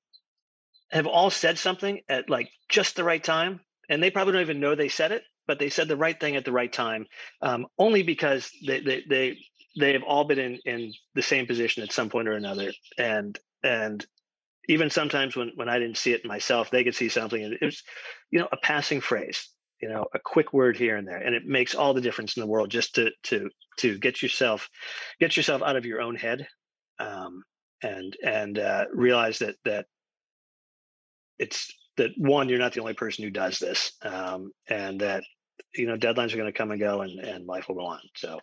have 0.91 1.07
all 1.07 1.29
said 1.29 1.57
something 1.57 2.01
at 2.07 2.29
like 2.29 2.51
just 2.69 2.95
the 2.95 3.03
right 3.03 3.23
time, 3.23 3.61
and 3.89 4.01
they 4.01 4.11
probably 4.11 4.33
don't 4.33 4.41
even 4.43 4.59
know 4.59 4.75
they 4.75 4.89
said 4.89 5.11
it, 5.11 5.23
but 5.51 5.59
they 5.59 5.67
said 5.67 5.89
the 5.89 5.97
right 5.97 6.17
thing 6.17 6.37
at 6.37 6.45
the 6.45 6.51
right 6.53 6.71
time, 6.71 7.05
um, 7.41 7.67
only 7.77 8.03
because 8.03 8.49
they 8.65 8.79
they 8.79 9.03
they 9.09 9.37
they 9.77 9.91
have 9.91 10.03
all 10.03 10.23
been 10.23 10.39
in 10.39 10.59
in 10.63 10.93
the 11.13 11.21
same 11.21 11.45
position 11.45 11.83
at 11.83 11.91
some 11.91 12.07
point 12.07 12.29
or 12.29 12.31
another, 12.31 12.71
and 12.97 13.37
and 13.61 14.05
even 14.69 14.89
sometimes 14.89 15.35
when 15.35 15.51
when 15.55 15.67
I 15.67 15.77
didn't 15.77 15.97
see 15.97 16.13
it 16.13 16.25
myself, 16.25 16.71
they 16.71 16.85
could 16.85 16.95
see 16.95 17.09
something, 17.09 17.43
and 17.43 17.53
it 17.53 17.65
was, 17.65 17.83
you 18.29 18.39
know, 18.39 18.47
a 18.49 18.55
passing 18.63 19.01
phrase, 19.01 19.49
you 19.81 19.89
know, 19.89 20.05
a 20.13 20.19
quick 20.19 20.53
word 20.53 20.77
here 20.77 20.95
and 20.95 21.05
there, 21.05 21.17
and 21.17 21.35
it 21.35 21.45
makes 21.45 21.75
all 21.75 21.93
the 21.93 21.99
difference 21.99 22.37
in 22.37 22.41
the 22.41 22.47
world 22.47 22.69
just 22.69 22.95
to 22.95 23.11
to 23.23 23.49
to 23.79 23.99
get 23.99 24.21
yourself 24.21 24.69
get 25.19 25.35
yourself 25.35 25.61
out 25.61 25.75
of 25.75 25.85
your 25.85 25.99
own 25.99 26.15
head, 26.15 26.47
um, 26.97 27.43
and 27.83 28.15
and 28.23 28.57
uh, 28.57 28.85
realize 28.93 29.39
that 29.39 29.57
that 29.65 29.85
it's 31.39 31.69
that 31.97 32.11
one 32.15 32.47
you're 32.47 32.57
not 32.57 32.71
the 32.71 32.79
only 32.79 32.93
person 32.93 33.25
who 33.25 33.31
does 33.31 33.59
this 33.59 33.91
um, 34.03 34.53
and 34.69 35.01
that 35.01 35.25
you 35.75 35.87
know 35.87 35.97
deadlines 35.97 36.33
are 36.33 36.37
going 36.37 36.51
to 36.51 36.57
come 36.57 36.71
and 36.71 36.79
go 36.79 37.01
and, 37.01 37.19
and 37.19 37.47
life 37.47 37.67
will 37.67 37.75
go 37.75 37.85
on 37.85 37.99
so 38.15 38.39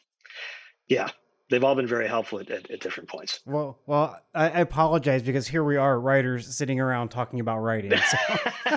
yeah 0.89 1.09
they've 1.51 1.65
all 1.65 1.75
been 1.75 1.87
very 1.87 2.07
helpful 2.07 2.41
at, 2.41 2.51
at, 2.51 2.71
at 2.71 2.81
different 2.81 3.09
points 3.09 3.41
Well, 3.47 3.79
well, 3.87 4.19
I, 4.35 4.51
I 4.51 4.61
apologize 4.61 5.23
because 5.23 5.49
here 5.49 5.65
we 5.65 5.77
are, 5.77 5.99
writers 5.99 6.55
sitting 6.57 6.81
around 6.81 7.09
talking 7.09 7.41
about 7.41 7.59
writing. 7.59 7.93
So. 7.97 8.77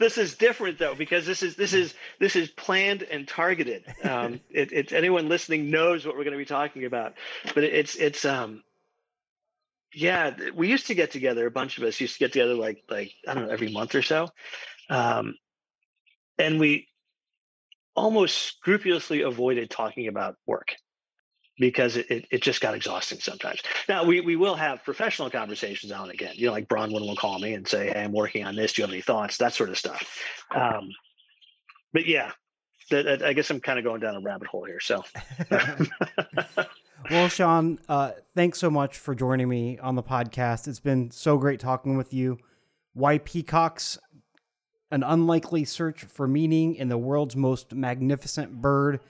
this 0.00 0.18
is 0.18 0.34
different 0.34 0.78
though 0.78 0.94
because 0.94 1.26
this 1.26 1.42
is 1.44 1.54
this 1.54 1.72
is 1.72 1.94
this 2.18 2.34
is 2.34 2.48
planned 2.48 3.04
and 3.04 3.28
targeted 3.28 3.84
um 4.02 4.40
it, 4.50 4.72
it's 4.72 4.92
anyone 4.92 5.28
listening 5.28 5.70
knows 5.70 6.04
what 6.04 6.16
we're 6.16 6.24
going 6.24 6.32
to 6.32 6.38
be 6.38 6.44
talking 6.44 6.86
about 6.86 7.14
but 7.54 7.62
it, 7.62 7.72
it's 7.72 7.94
it's 7.96 8.24
um 8.24 8.64
yeah 9.94 10.34
we 10.54 10.68
used 10.68 10.86
to 10.86 10.94
get 10.94 11.10
together 11.10 11.46
a 11.46 11.50
bunch 11.50 11.78
of 11.78 11.84
us 11.84 12.00
used 12.00 12.14
to 12.14 12.18
get 12.18 12.32
together 12.32 12.54
like 12.54 12.82
like 12.88 13.12
i 13.28 13.34
don't 13.34 13.46
know 13.46 13.52
every 13.52 13.70
month 13.70 13.94
or 13.94 14.02
so 14.02 14.26
um 14.88 15.34
and 16.38 16.58
we 16.58 16.88
almost 17.94 18.36
scrupulously 18.38 19.22
avoided 19.22 19.70
talking 19.70 20.08
about 20.08 20.36
work 20.46 20.74
because 21.58 21.96
it, 21.96 22.26
it, 22.30 22.42
just 22.42 22.60
got 22.60 22.74
exhausting 22.74 23.20
sometimes. 23.20 23.60
Now 23.88 24.04
we, 24.04 24.20
we 24.22 24.34
will 24.36 24.54
have 24.54 24.82
professional 24.82 25.30
conversations 25.30 25.92
and 25.92 26.10
again. 26.10 26.32
You 26.34 26.46
know, 26.46 26.52
like 26.52 26.68
Bronwen 26.68 27.02
will 27.02 27.16
call 27.16 27.38
me 27.38 27.52
and 27.52 27.68
say, 27.68 27.88
"Hey, 27.88 28.02
I'm 28.02 28.12
working 28.12 28.44
on 28.44 28.56
this. 28.56 28.72
Do 28.72 28.82
you 28.82 28.86
have 28.86 28.92
any 28.92 29.02
thoughts?" 29.02 29.36
That 29.36 29.52
sort 29.52 29.68
of 29.68 29.78
stuff. 29.78 30.18
Um, 30.54 30.90
but 31.92 32.06
yeah, 32.06 32.32
I 32.92 33.32
guess 33.34 33.50
I'm 33.50 33.60
kind 33.60 33.78
of 33.78 33.84
going 33.84 34.00
down 34.00 34.16
a 34.16 34.20
rabbit 34.20 34.48
hole 34.48 34.64
here. 34.64 34.80
So, 34.80 35.04
well, 37.10 37.28
Sean, 37.28 37.78
uh, 37.88 38.12
thanks 38.34 38.58
so 38.58 38.70
much 38.70 38.96
for 38.98 39.14
joining 39.14 39.48
me 39.48 39.78
on 39.78 39.94
the 39.94 40.02
podcast. 40.02 40.66
It's 40.66 40.80
been 40.80 41.10
so 41.10 41.36
great 41.36 41.60
talking 41.60 41.96
with 41.96 42.14
you. 42.14 42.38
Why 42.94 43.18
peacocks? 43.18 43.98
An 44.90 45.02
unlikely 45.02 45.64
search 45.64 46.04
for 46.04 46.26
meaning 46.26 46.74
in 46.74 46.88
the 46.88 46.98
world's 46.98 47.36
most 47.36 47.74
magnificent 47.74 48.60
bird 48.60 49.00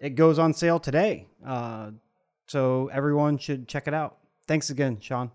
it 0.00 0.14
goes 0.14 0.38
on 0.38 0.54
sale 0.54 0.78
today. 0.78 1.26
Uh, 1.44 1.90
so 2.46 2.88
everyone 2.92 3.38
should 3.38 3.68
check 3.68 3.88
it 3.88 3.94
out. 3.94 4.18
Thanks 4.46 4.70
again, 4.70 4.98
Sean. 5.00 5.30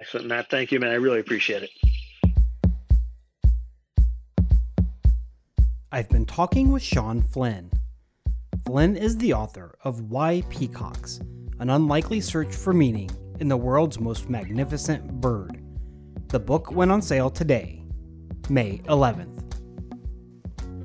Excellent, 0.00 0.28
Matt. 0.28 0.48
Thank 0.48 0.72
you, 0.72 0.80
man. 0.80 0.90
I 0.90 0.94
really 0.94 1.20
appreciate 1.20 1.64
it. 1.64 1.70
I've 5.92 6.08
been 6.08 6.24
talking 6.24 6.70
with 6.70 6.82
Sean 6.82 7.20
Flynn. 7.20 7.70
Flynn 8.64 8.96
is 8.96 9.16
the 9.18 9.34
author 9.34 9.76
of 9.82 10.10
Why 10.10 10.42
Peacocks 10.48 11.20
An 11.58 11.68
Unlikely 11.68 12.20
Search 12.20 12.54
for 12.54 12.72
Meaning 12.72 13.10
in 13.40 13.48
the 13.48 13.56
World's 13.56 13.98
Most 13.98 14.30
Magnificent 14.30 15.20
Bird. 15.20 15.60
The 16.28 16.38
book 16.38 16.70
went 16.70 16.92
on 16.92 17.02
sale 17.02 17.28
today, 17.28 17.79
May 18.50 18.78
11th. 18.78 19.44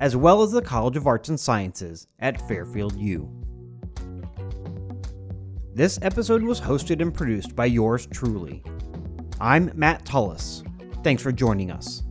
as 0.00 0.16
well 0.16 0.42
as 0.42 0.52
the 0.52 0.62
College 0.62 0.96
of 0.96 1.06
Arts 1.06 1.28
and 1.28 1.38
Sciences 1.38 2.06
at 2.18 2.46
Fairfield 2.48 2.96
U. 2.96 3.30
This 5.74 5.98
episode 6.02 6.42
was 6.42 6.60
hosted 6.60 7.00
and 7.00 7.14
produced 7.14 7.54
by 7.54 7.66
yours 7.66 8.06
truly. 8.06 8.62
I'm 9.40 9.70
Matt 9.74 10.04
Tullis. 10.04 10.64
Thanks 11.04 11.22
for 11.22 11.32
joining 11.32 11.70
us. 11.70 12.02